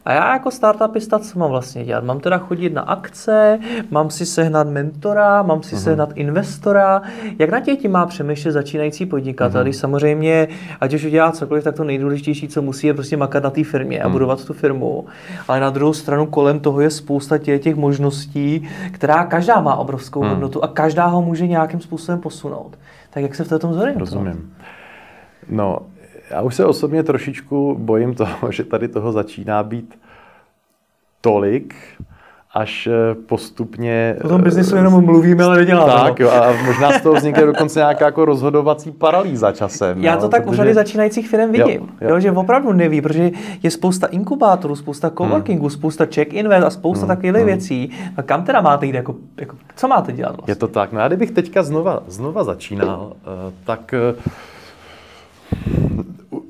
a 0.09 0.13
já 0.13 0.33
jako 0.33 0.51
startupista, 0.51 1.19
co 1.19 1.39
mám 1.39 1.49
vlastně 1.49 1.85
dělat? 1.85 2.03
Mám 2.03 2.19
teda 2.19 2.37
chodit 2.37 2.73
na 2.73 2.81
akce, 2.81 3.59
mám 3.91 4.09
si 4.09 4.25
sehnat 4.25 4.67
mentora, 4.67 5.43
mám 5.43 5.63
si 5.63 5.75
uh-huh. 5.75 5.79
sehnat 5.79 6.09
investora. 6.15 7.01
Jak 7.39 7.49
na 7.49 7.59
těch 7.59 7.79
tím 7.79 7.91
má 7.91 8.05
přemýšlet 8.05 8.51
začínající 8.51 9.05
podnikatel? 9.05 9.61
Uh-huh. 9.61 9.63
Když 9.63 9.75
samozřejmě, 9.75 10.47
ať 10.81 10.93
už 10.93 11.05
udělá 11.05 11.31
cokoliv, 11.31 11.63
tak 11.63 11.75
to 11.75 11.83
nejdůležitější, 11.83 12.47
co 12.47 12.61
musí, 12.61 12.87
je 12.87 12.93
prostě 12.93 13.17
makat 13.17 13.43
na 13.43 13.49
té 13.49 13.63
firmě 13.63 13.97
uh-huh. 13.97 14.03
a 14.03 14.07
mhm. 14.07 14.11
budovat 14.11 14.45
tu 14.45 14.53
firmu. 14.53 15.05
Ale 15.47 15.59
na 15.59 15.69
druhou 15.69 15.93
stranu 15.93 16.25
kolem 16.25 16.59
toho 16.59 16.81
je 16.81 16.89
spousta 16.89 17.37
těch, 17.37 17.61
těch 17.61 17.75
možností, 17.75 18.69
která 18.91 19.25
každá 19.25 19.61
má 19.61 19.75
obrovskou 19.75 20.21
uh-huh. 20.21 20.29
hodnotu 20.29 20.63
a 20.63 20.67
každá 20.67 21.05
ho 21.05 21.21
může 21.21 21.47
nějakým 21.47 21.79
způsobem 21.79 22.21
posunout. 22.21 22.77
Tak 23.09 23.23
jak 23.23 23.35
se 23.35 23.43
v 23.43 23.59
tom 23.59 23.73
zorientovat? 23.73 23.99
Rozumím. 23.99 24.53
No, 25.49 25.79
já 26.31 26.41
už 26.41 26.55
se 26.55 26.65
osobně 26.65 27.03
trošičku 27.03 27.75
bojím 27.79 28.15
toho, 28.15 28.51
že 28.51 28.63
tady 28.63 28.87
toho 28.87 29.11
začíná 29.11 29.63
být 29.63 29.99
tolik, 31.21 31.75
až 32.53 32.87
eh, 32.87 33.15
postupně... 33.15 34.15
O 34.23 34.27
tom 34.27 34.41
biznisu 34.41 34.75
jenom 34.75 35.05
mluvíme, 35.05 35.43
ale 35.43 35.57
neděláme. 35.57 35.93
Tak, 35.93 36.19
jo, 36.19 36.29
a 36.29 36.53
možná 36.65 36.91
z 36.91 37.01
toho 37.01 37.15
vznikne 37.15 37.45
dokonce 37.45 37.79
nějaká 37.79 38.05
jako 38.05 38.25
rozhodovací 38.25 38.91
paralýza 38.91 39.51
časem. 39.51 40.03
Já 40.03 40.17
to 40.17 40.25
jo, 40.25 40.29
tak 40.29 40.43
protože... 40.43 40.53
u 40.53 40.55
řady 40.55 40.73
začínajících 40.73 41.29
firm 41.29 41.51
vidím, 41.51 41.81
jo, 41.81 41.87
jo. 42.01 42.09
Jo, 42.09 42.19
že 42.19 42.31
opravdu 42.31 42.73
neví, 42.73 43.01
protože 43.01 43.31
je 43.63 43.71
spousta 43.71 44.07
inkubátorů, 44.07 44.75
spousta 44.75 45.09
coworkingů, 45.09 45.63
hmm. 45.63 45.69
spousta 45.69 46.05
check 46.15 46.33
invest 46.33 46.65
a 46.65 46.69
spousta 46.69 47.05
hmm. 47.05 47.15
takových 47.15 47.35
hmm. 47.35 47.45
věcí. 47.45 47.91
A 48.17 48.21
kam 48.21 48.43
teda 48.43 48.61
máte 48.61 48.85
jít? 48.85 48.95
Jako, 48.95 49.15
jako, 49.37 49.55
co 49.75 49.87
máte 49.87 50.11
dělat 50.11 50.35
vlastně? 50.35 50.51
Je 50.51 50.55
to 50.55 50.67
tak. 50.67 50.91
No 50.91 51.01
a 51.01 51.07
kdybych 51.07 51.31
teďka 51.31 51.63
znova, 51.63 52.03
znova 52.07 52.43
začínal, 52.43 53.13
eh, 53.13 53.53
tak 53.65 53.93
eh, 53.93 54.15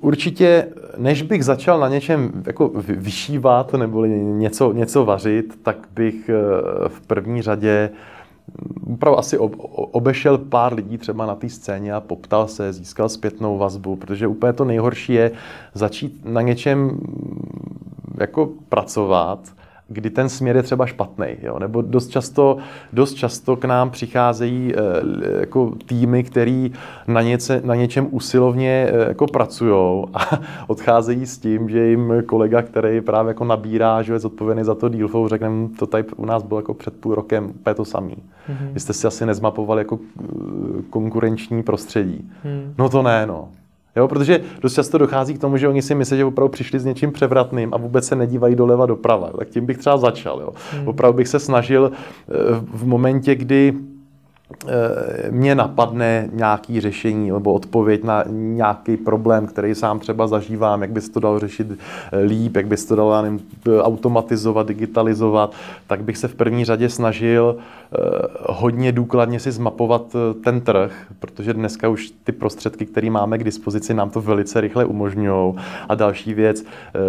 určitě, 0.02 0.68
než 0.98 1.22
bych 1.22 1.46
začal 1.46 1.80
na 1.80 1.90
něčem 1.90 2.32
jako 2.46 2.72
vyšívat 2.88 3.74
nebo 3.74 4.06
něco, 4.06 4.74
něco 4.74 5.06
vařit, 5.06 5.60
tak 5.64 5.78
bych 5.96 6.30
eh, 6.30 6.34
v 6.90 7.02
první 7.02 7.42
řadě 7.42 7.90
opravdu 8.94 9.20
asi 9.20 9.38
obešel 9.72 10.38
pár 10.38 10.74
lidí 10.74 10.98
třeba 10.98 11.26
na 11.26 11.36
té 11.36 11.50
scéně 11.50 11.94
a 11.94 12.02
poptal 12.02 12.48
se, 12.48 12.74
získal 12.74 13.10
zpětnou 13.10 13.58
vazbu, 13.58 13.96
protože 13.96 14.28
úplně 14.28 14.54
to 14.54 14.66
nejhorší 14.66 15.14
je 15.14 15.32
začít 15.74 16.26
na 16.26 16.42
něčem 16.42 17.00
jako 18.18 18.50
pracovat 18.70 19.40
kdy 19.90 20.10
ten 20.10 20.30
směr 20.30 20.56
je 20.56 20.64
třeba 20.64 20.86
špatný. 20.86 21.28
Jo? 21.42 21.60
Nebo 21.60 21.82
dost 21.82 22.08
často, 22.08 22.58
dost 22.94 23.14
často 23.14 23.56
k 23.56 23.66
nám 23.66 23.90
přicházejí 23.90 24.74
e, 24.76 24.80
jako 25.40 25.74
týmy, 25.86 26.24
který 26.24 26.72
na, 27.08 27.22
něce, 27.22 27.62
na 27.66 27.76
něčem 27.76 28.08
usilovně 28.12 28.90
e, 28.92 29.08
jako 29.08 29.26
pracují 29.28 30.06
a 30.14 30.40
odcházejí 30.68 31.26
s 31.26 31.38
tím, 31.38 31.70
že 31.70 31.88
jim 31.88 32.14
kolega, 32.26 32.62
který 32.62 33.02
právě 33.02 33.30
jako 33.30 33.46
nabírá, 33.46 34.02
že 34.02 34.14
je 34.14 34.20
zodpovědný 34.20 34.64
za 34.64 34.76
to 34.76 34.90
deal 34.90 35.08
flow, 35.08 35.28
řekne, 35.28 35.50
hm, 35.50 35.76
to 35.80 35.88
tady 35.88 36.04
u 36.18 36.26
nás 36.26 36.44
bylo 36.44 36.60
jako 36.60 36.74
před 36.74 36.94
půl 36.94 37.16
rokem 37.16 37.46
úplně 37.46 37.74
to 37.74 37.86
samý. 37.86 38.16
Mm-hmm. 38.16 38.74
Vy 38.74 38.80
jste 38.80 38.94
si 38.94 39.08
asi 39.08 39.26
nezmapovali 39.26 39.82
jako 39.82 40.00
konkurenční 40.90 41.64
prostředí. 41.64 42.32
Mm. 42.44 42.74
No 42.78 42.90
to 42.90 43.02
ne, 43.02 43.26
no. 43.26 43.50
Jo, 43.96 44.08
protože 44.08 44.42
dost 44.62 44.74
často 44.74 44.98
dochází 44.98 45.34
k 45.34 45.42
tomu, 45.42 45.58
že 45.58 45.68
oni 45.68 45.82
si 45.82 45.96
myslí, 45.96 46.18
že 46.18 46.26
opravdu 46.26 46.52
přišli 46.52 46.80
s 46.80 46.86
něčím 46.86 47.12
převratným 47.12 47.74
a 47.74 47.78
vůbec 47.78 48.08
se 48.08 48.16
nedívají 48.16 48.56
doleva 48.56 48.86
doprava. 48.86 49.30
Tak 49.38 49.50
tím 49.50 49.66
bych 49.66 49.78
třeba 49.78 49.98
začal. 49.98 50.40
Jo. 50.42 50.54
Hmm. 50.72 50.88
Opravdu 50.88 51.18
bych 51.18 51.28
se 51.28 51.40
snažil 51.40 51.92
eh, 51.92 52.34
v 52.74 52.86
momentě, 52.86 53.36
kdy 53.36 53.74
mě 55.30 55.56
napadne 55.56 56.30
nějaký 56.34 56.82
řešení 56.82 57.32
nebo 57.32 57.54
odpověď 57.54 58.04
na 58.04 58.24
nějaký 58.28 58.98
problém, 58.98 59.48
který 59.48 59.76
sám 59.76 60.00
třeba 60.00 60.28
zažívám, 60.28 60.82
jak 60.82 60.92
by 60.92 61.02
se 61.02 61.12
to 61.12 61.20
dalo 61.20 61.40
řešit 61.40 61.68
eh, 61.72 62.20
líp, 62.20 62.56
jak 62.56 62.68
by 62.68 62.78
se 62.78 62.88
to 62.88 62.96
dalo 62.96 63.22
nevím, 63.22 63.40
automatizovat, 63.82 64.68
digitalizovat, 64.68 65.54
tak 65.88 66.04
bych 66.04 66.18
se 66.18 66.28
v 66.28 66.36
první 66.36 66.66
řadě 66.66 66.90
snažil 66.90 67.56
eh, 67.58 67.98
hodně 68.50 68.92
důkladně 68.92 69.40
si 69.40 69.52
zmapovat 69.52 70.16
ten 70.44 70.62
trh, 70.62 70.92
protože 71.20 71.54
dneska 71.54 71.90
už 71.90 72.12
ty 72.24 72.32
prostředky, 72.32 72.86
které 72.86 73.10
máme 73.10 73.38
k 73.38 73.44
dispozici, 73.44 73.94
nám 73.94 74.10
to 74.10 74.22
velice 74.22 74.62
rychle 74.62 74.86
umožňují. 74.86 75.56
A 75.90 75.96
další 75.96 76.34
věc, 76.34 76.66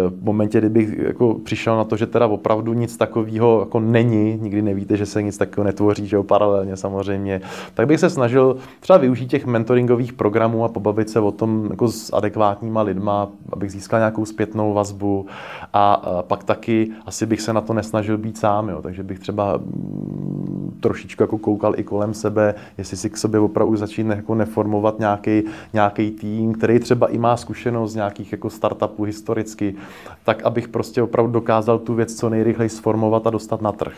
v 0.09 0.23
momentě, 0.23 0.57
kdybych 0.59 0.97
jako 0.97 1.33
přišel 1.33 1.77
na 1.77 1.83
to, 1.83 1.97
že 1.97 2.07
teda 2.07 2.27
opravdu 2.27 2.73
nic 2.73 2.97
takového 2.97 3.59
jako 3.59 3.79
není, 3.79 4.37
nikdy 4.41 4.61
nevíte, 4.61 4.97
že 4.97 5.05
se 5.05 5.23
nic 5.23 5.37
takového 5.37 5.65
netvoří, 5.65 6.07
že 6.07 6.15
jo, 6.15 6.23
paralelně 6.23 6.77
samozřejmě, 6.77 7.30
podobně, 7.39 7.49
tak 7.73 7.87
bych 7.87 7.99
se 7.99 8.09
snažil 8.09 8.57
třeba 8.79 8.97
využít 8.97 9.27
těch 9.27 9.45
mentoringových 9.45 10.13
programů 10.13 10.65
a 10.65 10.67
pobavit 10.67 11.09
se 11.09 11.19
o 11.19 11.31
tom 11.31 11.67
jako 11.69 11.87
s 11.87 12.13
adekvátníma 12.13 12.81
lidma, 12.81 13.29
abych 13.53 13.71
získal 13.71 13.99
nějakou 13.99 14.25
zpětnou 14.25 14.73
vazbu 14.73 15.25
a 15.73 16.01
pak 16.21 16.43
taky 16.43 16.91
asi 17.05 17.25
bych 17.25 17.41
se 17.41 17.53
na 17.53 17.61
to 17.61 17.73
nesnažil 17.73 18.17
být 18.17 18.37
sám, 18.37 18.69
jo. 18.69 18.81
takže 18.81 19.03
bych 19.03 19.19
třeba 19.19 19.57
mm, 19.57 20.77
trošičku 20.81 21.23
jako 21.23 21.37
koukal 21.37 21.73
i 21.77 21.83
kolem 21.83 22.13
sebe, 22.13 22.55
jestli 22.77 22.97
si 22.97 23.09
k 23.09 23.17
sobě 23.17 23.39
opravdu 23.39 23.75
začít 23.75 24.07
jako 24.07 24.35
neformovat 24.35 24.99
nějaký, 24.99 25.43
nějaký 25.73 26.11
tým, 26.11 26.53
který 26.53 26.79
třeba 26.79 27.07
i 27.07 27.17
má 27.17 27.37
zkušenost 27.37 27.91
z 27.91 27.95
nějakých 27.95 28.31
jako 28.31 28.49
startupů 28.49 29.03
historicky, 29.03 29.75
tak 30.23 30.43
abych 30.43 30.67
prostě 30.67 31.01
opravdu 31.01 31.31
dokázal 31.31 31.79
tu 31.79 31.93
věc 31.93 32.15
co 32.15 32.29
nejrychleji 32.29 32.69
sformovat 32.69 33.27
a 33.27 33.29
dostat 33.29 33.61
na 33.61 33.71
trh. 33.71 33.93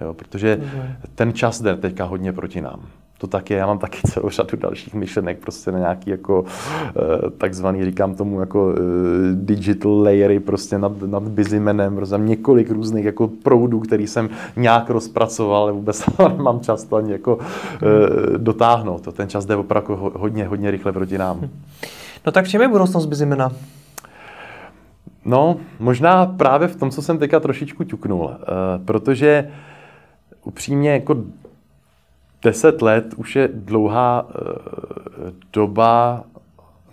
Jo, 0.00 0.14
protože 0.14 0.60
ten 1.14 1.32
čas 1.32 1.60
jde 1.60 1.76
teďka 1.76 2.04
hodně 2.04 2.32
proti 2.32 2.60
nám. 2.60 2.80
To 3.18 3.26
tak 3.26 3.50
je, 3.50 3.56
já 3.56 3.66
mám 3.66 3.78
taky 3.78 3.98
celou 4.06 4.30
řadu 4.30 4.56
dalších 4.56 4.94
myšlenek, 4.94 5.38
prostě 5.38 5.72
na 5.72 5.78
nějaký 5.78 6.10
jako 6.10 6.44
eh, 6.44 7.30
takzvaný, 7.30 7.84
říkám 7.84 8.14
tomu 8.14 8.40
jako 8.40 8.74
eh, 8.76 8.80
digital 9.32 10.02
layery 10.02 10.40
prostě 10.40 10.78
nad, 10.78 11.02
nad 11.02 11.22
busymanem, 11.22 11.96
prostě 11.96 12.16
několik 12.18 12.70
různých 12.70 13.04
jako 13.04 13.28
proudů, 13.28 13.80
který 13.80 14.06
jsem 14.06 14.28
nějak 14.56 14.90
rozpracoval, 14.90 15.62
ale 15.62 15.72
vůbec 15.72 16.04
nemám 16.28 16.60
čas 16.60 16.84
to 16.84 16.96
ani 16.96 17.12
jako 17.12 17.38
mm. 17.38 18.44
dotáhnout. 18.44 19.02
To 19.02 19.12
ten 19.12 19.28
čas 19.28 19.46
jde 19.46 19.56
opravdu 19.56 20.12
hodně, 20.14 20.46
hodně 20.46 20.70
rychle 20.70 20.92
proti 20.92 21.18
nám. 21.18 21.48
No 22.26 22.32
tak 22.32 22.48
čem 22.48 22.62
je 22.62 22.68
budoucnost 22.68 23.06
Bizimena? 23.06 23.52
No, 25.24 25.56
možná 25.78 26.26
právě 26.26 26.68
v 26.68 26.76
tom, 26.76 26.90
co 26.90 27.02
jsem 27.02 27.18
teďka 27.18 27.40
trošičku 27.40 27.84
ťuknul, 27.84 28.30
protože 28.84 29.50
upřímně 30.48 30.90
jako 30.90 31.16
deset 32.42 32.82
let 32.82 33.14
už 33.16 33.36
je 33.36 33.48
dlouhá 33.54 34.22
uh, 34.22 34.32
doba 35.52 36.24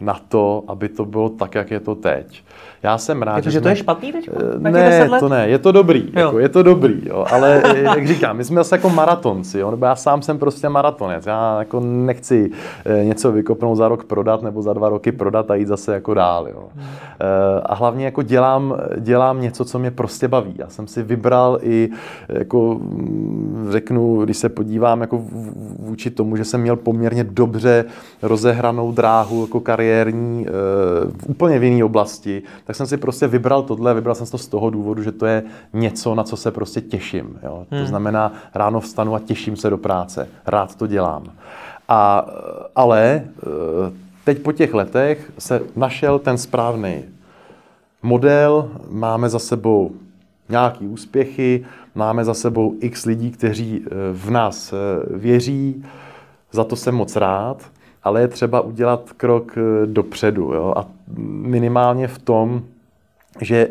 na 0.01 0.19
to, 0.27 0.63
aby 0.67 0.89
to 0.89 1.05
bylo 1.05 1.29
tak, 1.29 1.55
jak 1.55 1.71
je 1.71 1.79
to 1.79 1.95
teď. 1.95 2.43
Já 2.83 2.97
jsem 2.97 3.21
rád, 3.21 3.43
že, 3.43 3.51
že 3.51 3.57
jsme... 3.57 3.63
to 3.63 3.69
je 3.69 3.75
špatný 3.75 4.11
teď? 4.11 4.29
Eh, 4.33 4.59
ne, 4.59 5.09
to 5.19 5.29
ne, 5.29 5.47
je 5.47 5.59
to 5.59 5.71
dobrý, 5.71 6.11
jako, 6.13 6.39
je 6.39 6.49
to 6.49 6.63
dobrý, 6.63 7.01
jo, 7.05 7.25
ale 7.31 7.61
jak 7.75 8.07
říkám, 8.07 8.37
my 8.37 8.43
jsme 8.43 8.55
zase 8.55 8.75
jako 8.75 8.89
maratonci, 8.89 9.59
jo, 9.59 9.71
nebo 9.71 9.85
já 9.85 9.95
sám 9.95 10.21
jsem 10.21 10.39
prostě 10.39 10.69
maratonec, 10.69 11.25
já 11.25 11.59
jako 11.59 11.79
nechci 11.79 12.51
eh, 12.85 13.05
něco 13.05 13.31
vykopnout 13.31 13.77
za 13.77 13.87
rok 13.87 14.03
prodat 14.03 14.41
nebo 14.41 14.61
za 14.61 14.73
dva 14.73 14.89
roky 14.89 15.11
prodat 15.11 15.51
a 15.51 15.55
jít 15.55 15.67
zase 15.67 15.93
jako 15.93 16.13
dál, 16.13 16.47
jo. 16.47 16.69
Eh, 16.75 17.61
a 17.65 17.75
hlavně 17.75 18.05
jako 18.05 18.21
dělám, 18.21 18.77
dělám 18.97 19.41
něco, 19.41 19.65
co 19.65 19.79
mě 19.79 19.91
prostě 19.91 20.27
baví. 20.27 20.53
Já 20.57 20.69
jsem 20.69 20.87
si 20.87 21.03
vybral 21.03 21.59
i, 21.61 21.89
jako 22.29 22.79
mm, 22.81 23.67
řeknu, 23.71 24.25
když 24.25 24.37
se 24.37 24.49
podívám 24.49 25.01
jako 25.01 25.21
vůči 25.79 26.09
tomu, 26.09 26.35
že 26.37 26.45
jsem 26.45 26.61
měl 26.61 26.75
poměrně 26.75 27.23
dobře 27.23 27.85
rozehranou 28.21 28.91
dráhu 28.91 29.41
jako 29.41 29.59
kariérní 29.85 30.45
v 31.17 31.29
úplně 31.29 31.59
v 31.59 31.63
jiné 31.63 31.83
oblasti, 31.83 32.43
tak 32.65 32.75
jsem 32.75 32.87
si 32.87 32.97
prostě 32.97 33.27
vybral 33.27 33.63
tohle, 33.63 33.93
vybral 33.93 34.15
jsem 34.15 34.27
to 34.27 34.37
z 34.37 34.47
toho 34.47 34.69
důvodu, 34.69 35.03
že 35.03 35.11
to 35.11 35.25
je 35.25 35.43
něco, 35.73 36.15
na 36.15 36.23
co 36.23 36.37
se 36.37 36.51
prostě 36.51 36.81
těším. 36.81 37.39
Jo? 37.43 37.65
Hmm. 37.71 37.81
To 37.81 37.87
znamená, 37.87 38.33
ráno 38.53 38.79
vstanu 38.79 39.15
a 39.15 39.19
těším 39.19 39.55
se 39.55 39.69
do 39.69 39.77
práce, 39.77 40.27
rád 40.45 40.75
to 40.75 40.87
dělám. 40.87 41.23
A, 41.87 42.25
ale 42.75 43.23
eh, 43.23 43.91
teď 44.23 44.39
po 44.39 44.51
těch 44.51 44.73
letech 44.73 45.31
se 45.37 45.61
našel 45.75 46.19
ten 46.19 46.37
správný 46.37 47.03
model, 48.03 48.69
máme 48.89 49.29
za 49.29 49.39
sebou 49.39 49.91
nějaký 50.49 50.87
úspěchy, 50.87 51.65
máme 51.95 52.25
za 52.25 52.33
sebou 52.33 52.75
x 52.79 53.05
lidí, 53.05 53.31
kteří 53.31 53.81
eh, 53.85 53.89
v 54.13 54.31
nás 54.31 54.73
eh, 54.73 54.77
věří, 55.17 55.85
za 56.51 56.63
to 56.63 56.75
jsem 56.75 56.95
moc 56.95 57.15
rád 57.15 57.74
ale 58.05 58.21
je 58.21 58.27
třeba 58.27 58.61
udělat 58.61 59.13
krok 59.17 59.57
eh, 59.57 59.85
dopředu. 59.85 60.53
Jo? 60.53 60.73
A 60.77 60.87
minimálně 61.17 62.07
v 62.07 62.19
tom, 62.19 62.63
že 63.41 63.67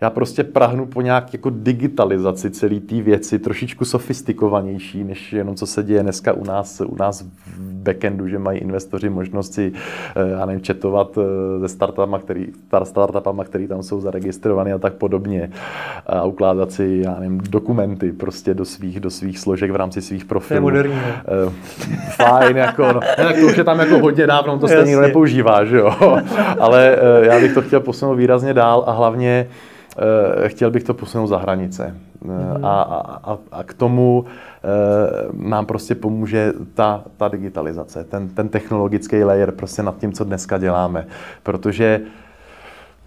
já 0.00 0.10
prostě 0.10 0.44
prahnu 0.44 0.86
po 0.86 1.00
nějaké 1.00 1.28
jako 1.32 1.50
digitalizaci 1.50 2.50
celé 2.50 2.80
té 2.80 3.02
věci, 3.02 3.38
trošičku 3.38 3.84
sofistikovanější, 3.84 5.04
než 5.04 5.32
jenom 5.32 5.54
co 5.54 5.66
se 5.66 5.82
děje 5.82 6.02
dneska 6.02 6.32
u 6.32 6.44
nás, 6.44 6.82
u 6.86 6.96
nás 6.96 7.22
v 7.22 7.60
backendu, 7.60 8.28
že 8.28 8.38
mají 8.38 8.58
investoři 8.58 9.10
možnost 9.10 9.54
si, 9.54 9.72
eh, 10.16 10.30
já 10.30 10.46
nevím, 10.46 10.62
četovat 10.62 11.18
eh, 11.18 11.60
se 11.60 11.74
startupama, 11.74 12.18
který, 12.18 12.46
startupama, 12.84 13.44
který 13.44 13.68
tam 13.68 13.82
jsou 13.82 14.00
zaregistrované 14.00 14.72
a 14.72 14.78
tak 14.78 14.94
podobně 14.94 15.50
a 16.06 16.24
ukládat 16.24 16.72
si, 16.72 17.02
já 17.04 17.14
nevím, 17.20 17.40
dokumenty 17.50 18.12
prostě 18.12 18.54
do 18.54 18.64
svých, 18.64 19.00
do 19.00 19.10
svých 19.10 19.38
složek 19.38 19.70
v 19.70 19.76
rámci 19.76 20.02
svých 20.02 20.24
profilů. 20.24 20.70
To 20.70 20.76
je 20.76 20.82
moderní. 20.82 20.94
Uh, 21.46 21.52
fajn, 22.16 22.56
jako, 22.56 22.92
no, 22.92 23.00
tak 23.16 23.36
to 23.40 23.46
už 23.46 23.56
je 23.56 23.64
tam 23.64 23.78
jako 23.78 23.98
hodně 23.98 24.26
dávno, 24.26 24.58
to 24.58 24.68
stejně 24.68 24.84
nikdo 24.84 25.00
nepoužívá, 25.00 25.64
že 25.64 25.76
jo. 25.76 25.94
Ale 26.60 26.98
já 27.22 27.40
bych 27.40 27.54
to 27.54 27.62
chtěl 27.62 27.80
posunout 27.80 28.14
výrazně 28.14 28.54
dál 28.54 28.84
a 28.86 28.92
hlavně 28.92 29.46
Eh, 29.46 29.46
chtěl 30.46 30.70
bych 30.70 30.84
to 30.84 30.94
posunout 30.94 31.26
za 31.26 31.38
hranice. 31.38 31.96
Mm. 32.20 32.64
A, 32.64 32.82
a, 33.24 33.38
a 33.52 33.62
k 33.62 33.74
tomu 33.74 34.24
e, 34.24 35.48
nám 35.48 35.66
prostě 35.66 35.94
pomůže 35.94 36.52
ta, 36.74 37.04
ta 37.16 37.28
digitalizace, 37.28 38.04
ten, 38.04 38.28
ten 38.28 38.48
technologický 38.48 39.24
layer 39.24 39.52
prostě 39.52 39.82
nad 39.82 39.98
tím, 39.98 40.12
co 40.12 40.24
dneska 40.24 40.58
děláme. 40.58 41.06
Protože 41.42 42.00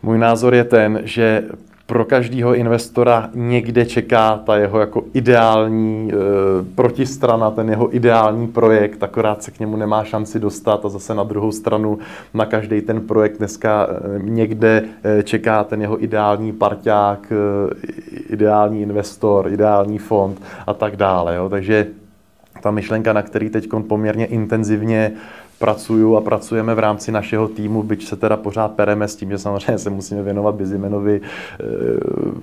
můj 0.03 0.17
názor 0.17 0.53
je 0.53 0.63
ten, 0.63 0.99
že 1.03 1.43
pro 1.89 2.05
každého 2.05 2.55
investora 2.55 3.29
někde 3.33 3.85
čeká 3.85 4.37
ta 4.45 4.57
jeho 4.57 4.79
jako 4.79 5.03
ideální 5.13 6.11
e, 6.11 6.15
protistrana, 6.75 7.51
ten 7.51 7.69
jeho 7.69 7.95
ideální 7.95 8.47
projekt, 8.47 9.03
akorát 9.03 9.43
se 9.43 9.51
k 9.51 9.59
němu 9.59 9.77
nemá 9.77 10.03
šanci 10.03 10.39
dostat 10.39 10.85
a 10.85 10.89
zase 10.89 11.15
na 11.15 11.23
druhou 11.23 11.51
stranu 11.51 11.99
na 12.33 12.45
každý 12.45 12.81
ten 12.81 13.01
projekt 13.01 13.37
dneska 13.37 13.87
e, 13.89 14.19
někde 14.19 14.83
e, 15.03 15.23
čeká 15.23 15.63
ten 15.63 15.81
jeho 15.81 16.03
ideální 16.03 16.51
parťák, 16.51 17.31
e, 17.31 17.35
ideální 18.33 18.81
investor, 18.81 19.47
ideální 19.53 19.97
fond 19.97 20.41
a 20.67 20.73
tak 20.73 20.95
dále. 20.95 21.35
Jo. 21.35 21.49
Takže 21.49 21.87
ta 22.61 22.71
myšlenka, 22.71 23.13
na 23.13 23.21
který 23.21 23.49
teď 23.49 23.69
poměrně 23.87 24.25
intenzivně 24.25 25.11
pracuju 25.59 26.15
a 26.15 26.21
pracujeme 26.21 26.75
v 26.75 26.79
rámci 26.79 27.11
našeho 27.11 27.47
týmu, 27.47 27.83
byť 27.83 28.07
se 28.07 28.15
teda 28.15 28.37
pořád 28.37 28.71
pereme 28.71 29.07
s 29.07 29.15
tím, 29.15 29.29
že 29.29 29.37
samozřejmě 29.37 29.77
se 29.77 29.89
musíme 29.89 30.23
věnovat 30.23 30.55
Bizimenovi 30.55 31.21
eh, 31.21 31.63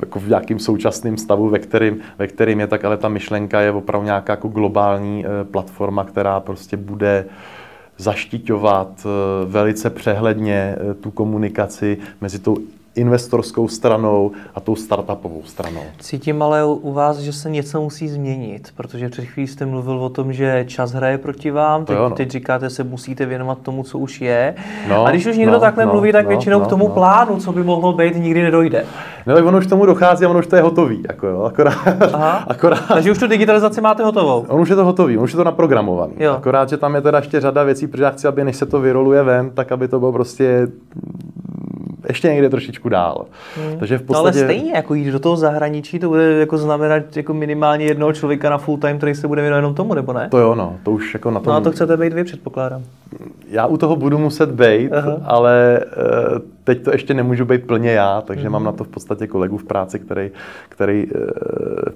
jako 0.01 0.21
v 0.21 0.29
nějakým 0.29 0.59
současným 0.59 1.17
stavu, 1.17 1.49
ve 1.49 1.59
kterým, 1.59 2.01
ve 2.19 2.27
kterým 2.27 2.61
je, 2.61 2.67
tak 2.67 2.85
ale 2.85 2.97
ta 2.97 3.09
myšlenka 3.09 3.61
je 3.61 3.73
opravdu 3.73 4.05
nějaká 4.05 4.33
jako 4.33 4.49
globální 4.49 5.25
eh, 5.27 5.45
platforma, 5.45 6.05
která 6.05 6.41
prostě 6.41 6.77
bude 6.77 7.25
zaštiťovat 7.99 8.89
eh, 9.07 9.09
velice 9.47 9.91
přehledně 9.91 10.77
tu 11.01 11.11
komunikaci 11.11 11.99
mezi 12.21 12.39
tou 12.39 12.57
investorskou 12.97 13.69
stranou 13.69 14.31
a 14.55 14.61
tou 14.61 14.77
startupovou 14.77 15.43
stranou. 15.45 15.83
Cítím 15.99 16.43
ale 16.43 16.65
u 16.65 16.93
vás, 16.93 17.19
že 17.19 17.33
se 17.33 17.51
něco 17.51 17.81
musí 17.81 18.09
změnit, 18.09 18.73
protože 18.77 19.09
před 19.09 19.25
chvílí 19.25 19.49
jste 19.49 19.67
mluvil 19.67 19.99
o 19.99 20.09
tom, 20.09 20.33
že 20.33 20.65
čas 20.69 20.93
hraje 20.93 21.19
proti 21.19 21.51
vám, 21.51 21.85
teď, 21.85 21.97
no. 21.97 22.11
teď 22.11 22.31
říkáte, 22.31 22.71
se 22.71 22.85
musíte 22.85 23.27
věnovat 23.27 23.59
tomu, 23.59 23.83
co 23.83 23.99
už 23.99 24.21
je. 24.21 24.55
No, 24.89 25.07
a 25.07 25.11
když 25.11 25.27
už 25.27 25.37
někdo 25.37 25.53
no, 25.53 25.61
takhle 25.61 25.87
no, 25.87 25.93
mluví, 25.93 26.13
tak 26.13 26.25
no, 26.25 26.29
většinou 26.29 26.59
no, 26.59 26.67
k 26.67 26.69
tomu 26.69 26.89
no. 26.89 26.95
plánu, 26.95 27.41
co 27.41 27.53
by 27.53 27.63
mohlo 27.63 27.93
být, 27.93 28.17
nikdy 28.17 28.43
nedojde. 28.43 28.85
No 29.27 29.35
tak 29.35 29.45
ono 29.45 29.59
už 29.59 29.67
k 29.67 29.71
tomu 29.71 29.87
dochází 29.87 30.25
a 30.25 30.29
ono 30.29 30.39
už 30.39 30.47
to 30.47 30.57
je 30.57 30.63
hotový, 30.63 31.03
jako 31.09 31.27
jo, 31.27 31.43
akorát, 31.43 31.75
Aha. 32.13 32.45
akorát 32.49 32.89
Takže 32.89 33.11
už 33.11 33.19
tu 33.19 33.27
digitalizaci 33.27 33.81
máte 33.81 34.05
hotovou. 34.05 34.47
On 34.49 34.61
už 34.61 34.69
je 34.69 34.77
to 34.77 34.85
hotový, 34.85 35.19
on 35.19 35.25
už 35.25 35.33
je 35.33 35.37
to 35.37 35.45
naprogramovaný. 35.45 36.15
Jo. 36.19 36.33
Akorát, 36.33 36.69
že 36.69 36.77
tam 36.77 36.95
je 36.95 37.01
teda 37.01 37.19
ještě 37.19 37.41
řada 37.41 37.63
věcí, 37.63 37.87
protože 37.87 38.03
já 38.03 38.11
chci, 38.11 38.29
aby 38.29 38.45
než 38.45 38.57
se 38.57 38.67
to 38.67 38.81
vyroluje 38.81 39.23
ven, 39.23 39.51
tak 39.51 39.73
aby 39.73 39.89
to 39.89 39.99
bylo 39.99 40.13
prostě 40.13 40.69
ještě 42.09 42.29
někde 42.29 42.49
trošičku 42.51 42.89
dál. 42.89 43.25
Hmm. 43.57 43.79
Takže 43.79 43.99
v 43.99 44.09
No 44.11 44.19
ale 44.19 44.31
podstatě... 44.31 44.45
stejně, 44.45 44.73
jako 44.75 44.95
jít 44.95 45.11
do 45.11 45.19
toho 45.21 45.37
zahraničí, 45.37 45.99
to 45.99 46.09
bude 46.09 46.33
jako 46.33 46.59
znamenat 46.59 47.17
jako 47.17 47.35
minimálně 47.35 47.85
jednoho 47.85 48.13
člověka 48.13 48.51
na 48.51 48.59
full 48.59 48.79
time, 48.79 48.97
který 48.97 49.15
se 49.15 49.29
bude 49.29 49.43
věnovat 49.43 49.59
jenom 49.59 49.75
tomu, 49.75 49.95
nebo 49.95 50.13
ne? 50.13 50.29
To 50.31 50.39
jo, 50.39 50.55
no, 50.55 50.77
to 50.83 50.91
už 50.91 51.15
jako 51.15 51.31
na 51.31 51.41
tom... 51.41 51.51
No 51.51 51.57
a 51.57 51.61
to 51.61 51.73
chcete 51.73 51.97
být 51.97 52.13
vy, 52.13 52.25
předpokládám. 52.25 52.83
Já 53.51 53.67
u 53.67 53.77
toho 53.77 53.97
budu 53.97 54.19
muset 54.19 54.51
být, 54.51 54.93
Aha. 54.93 55.17
ale 55.25 55.81
eh, 55.81 56.56
teď 56.67 56.85
to 56.85 56.91
ještě 56.93 57.15
nemůžu 57.15 57.45
být 57.45 57.67
plně 57.67 57.91
já, 57.93 58.21
takže 58.27 58.43
Mhm. 58.45 58.53
mám 58.53 58.65
na 58.65 58.73
to 58.73 58.85
v 58.85 58.89
podstatě 58.89 59.27
kolegu 59.27 59.57
v 59.57 59.65
práci, 59.65 59.99
který, 59.99 60.31
který 60.69 61.07
eh, 61.15 61.19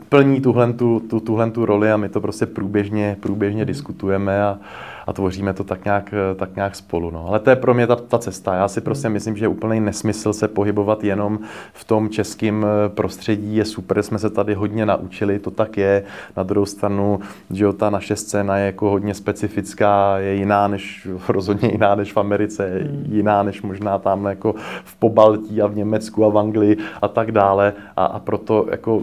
plní 0.08 0.40
tuhle, 0.40 0.72
tu, 0.72 1.00
tu, 1.10 1.20
tuhle 1.20 1.50
tu 1.50 1.64
roli 1.66 1.92
a 1.92 1.96
my 1.96 2.08
to 2.08 2.20
prostě 2.20 2.46
průběžně, 2.46 3.06
Mhm. 3.12 3.20
průběžně 3.20 3.64
diskutujeme 3.64 4.42
a, 4.42 4.58
a 5.06 5.12
tvoříme 5.12 5.52
to 5.52 5.64
tak 5.64 5.84
nějak, 5.84 6.14
eh, 6.32 6.34
tak 6.34 6.56
nějak 6.56 6.76
spolu. 6.76 7.10
No. 7.10 7.26
Ale 7.28 7.40
to 7.40 7.50
je 7.50 7.56
pro 7.56 7.74
mě 7.74 7.86
ta, 7.86 7.96
ta 7.96 8.18
cesta. 8.18 8.54
Já 8.54 8.68
si 8.68 8.80
prostě 8.80 9.08
myslím, 9.08 9.36
že 9.36 9.44
je 9.44 9.48
úplný 9.48 9.80
nesmysl 9.80 10.32
se 10.32 10.48
pohybovat 10.48 11.04
jenom 11.04 11.38
v 11.72 11.84
tom 11.84 12.08
českém 12.08 12.66
eh, 12.66 12.88
prostředí. 12.88 13.56
Je 13.56 13.64
super, 13.64 14.02
jsme 14.02 14.18
se 14.18 14.30
tady 14.30 14.54
hodně 14.54 14.86
naučili, 14.86 15.38
to 15.38 15.50
tak 15.50 15.76
je. 15.76 16.02
Na 16.36 16.42
druhou 16.42 16.66
stranu, 16.66 17.20
že 17.50 17.64
jo, 17.64 17.72
ta 17.72 17.90
naše 17.90 18.16
scéna 18.16 18.56
je 18.58 18.66
jako 18.66 18.90
hodně 18.90 19.14
specifická, 19.14 20.18
je 20.18 20.34
jiná 20.34 20.68
než, 20.68 21.08
rozhodně 21.28 21.68
jiná 21.72 21.94
než 21.94 22.12
v 22.12 22.16
Americe, 22.18 22.66
je 22.68 22.90
jiná 23.16 23.42
než 23.42 23.62
možná 23.62 23.98
tam 23.98 24.24
jako 24.24 24.54
v 24.84 24.96
Pobaltí 24.96 25.62
a 25.62 25.66
v 25.66 25.76
Německu 25.76 26.24
a 26.24 26.28
v 26.28 26.38
Anglii 26.38 26.76
a 27.02 27.08
tak 27.08 27.32
dále. 27.32 27.72
A, 27.96 28.04
a 28.04 28.18
proto 28.18 28.66
jako 28.70 29.02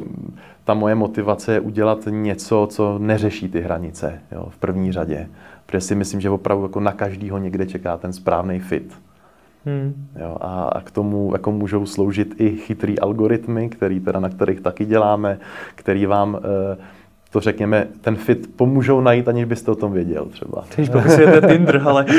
ta 0.64 0.74
moje 0.74 0.95
motivace 0.95 1.53
je 1.53 1.60
udělat 1.60 1.99
něco, 2.10 2.68
co 2.72 2.99
neřeší 2.99 3.49
ty 3.49 3.62
hranice 3.62 4.22
jo, 4.32 4.47
v 4.49 4.58
první 4.58 4.91
řadě. 4.91 5.30
Protože 5.66 5.82
si 5.82 5.95
myslím, 5.95 6.22
že 6.22 6.30
opravdu 6.30 6.64
jako 6.64 6.80
na 6.80 6.91
každýho 6.91 7.38
někde 7.38 7.66
čeká 7.66 7.97
ten 7.97 8.14
správný 8.14 8.60
fit. 8.60 8.93
Hmm. 9.66 10.08
Jo, 10.20 10.38
a, 10.41 10.64
a 10.64 10.82
k 10.82 10.91
tomu 10.91 11.30
jako 11.34 11.51
můžou 11.51 11.86
sloužit 11.86 12.36
i 12.41 12.55
chytrý 12.55 12.99
algoritmy, 12.99 13.70
který 13.70 13.99
teda, 13.99 14.20
na 14.20 14.30
kterých 14.30 14.62
taky 14.62 14.86
děláme, 14.86 15.39
který 15.76 16.05
vám 16.05 16.39
eh, 16.39 16.78
to 17.32 17.40
řekněme, 17.40 17.88
ten 18.02 18.16
fit 18.16 18.50
pomůžou 18.56 19.02
najít, 19.02 19.28
aniž 19.28 19.46
byste 19.46 19.72
o 19.72 19.76
tom 19.76 19.92
věděl 19.92 20.26
třeba. 20.26 20.64
Když 20.76 20.90
popisujete 20.90 21.48
Tinder, 21.48 21.82
ale 21.86 22.06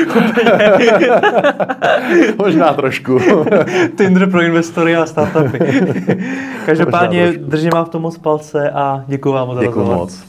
Možná 2.37 2.73
trošku. 2.73 3.19
Tinder 3.97 4.29
pro 4.29 4.41
investory 4.41 4.95
a 4.95 5.05
startupy. 5.05 5.59
Každopádně 6.65 7.33
držím 7.37 7.69
vám 7.69 7.85
v 7.85 7.89
tom 7.89 8.01
moc 8.01 8.17
palce 8.17 8.69
a 8.69 9.03
děkuji 9.07 9.31
vám 9.31 9.47
moc 9.47 9.55
za 9.55 9.61
Děkuji 9.61 9.79
rozhovor. 9.79 9.97
moc. 9.97 10.23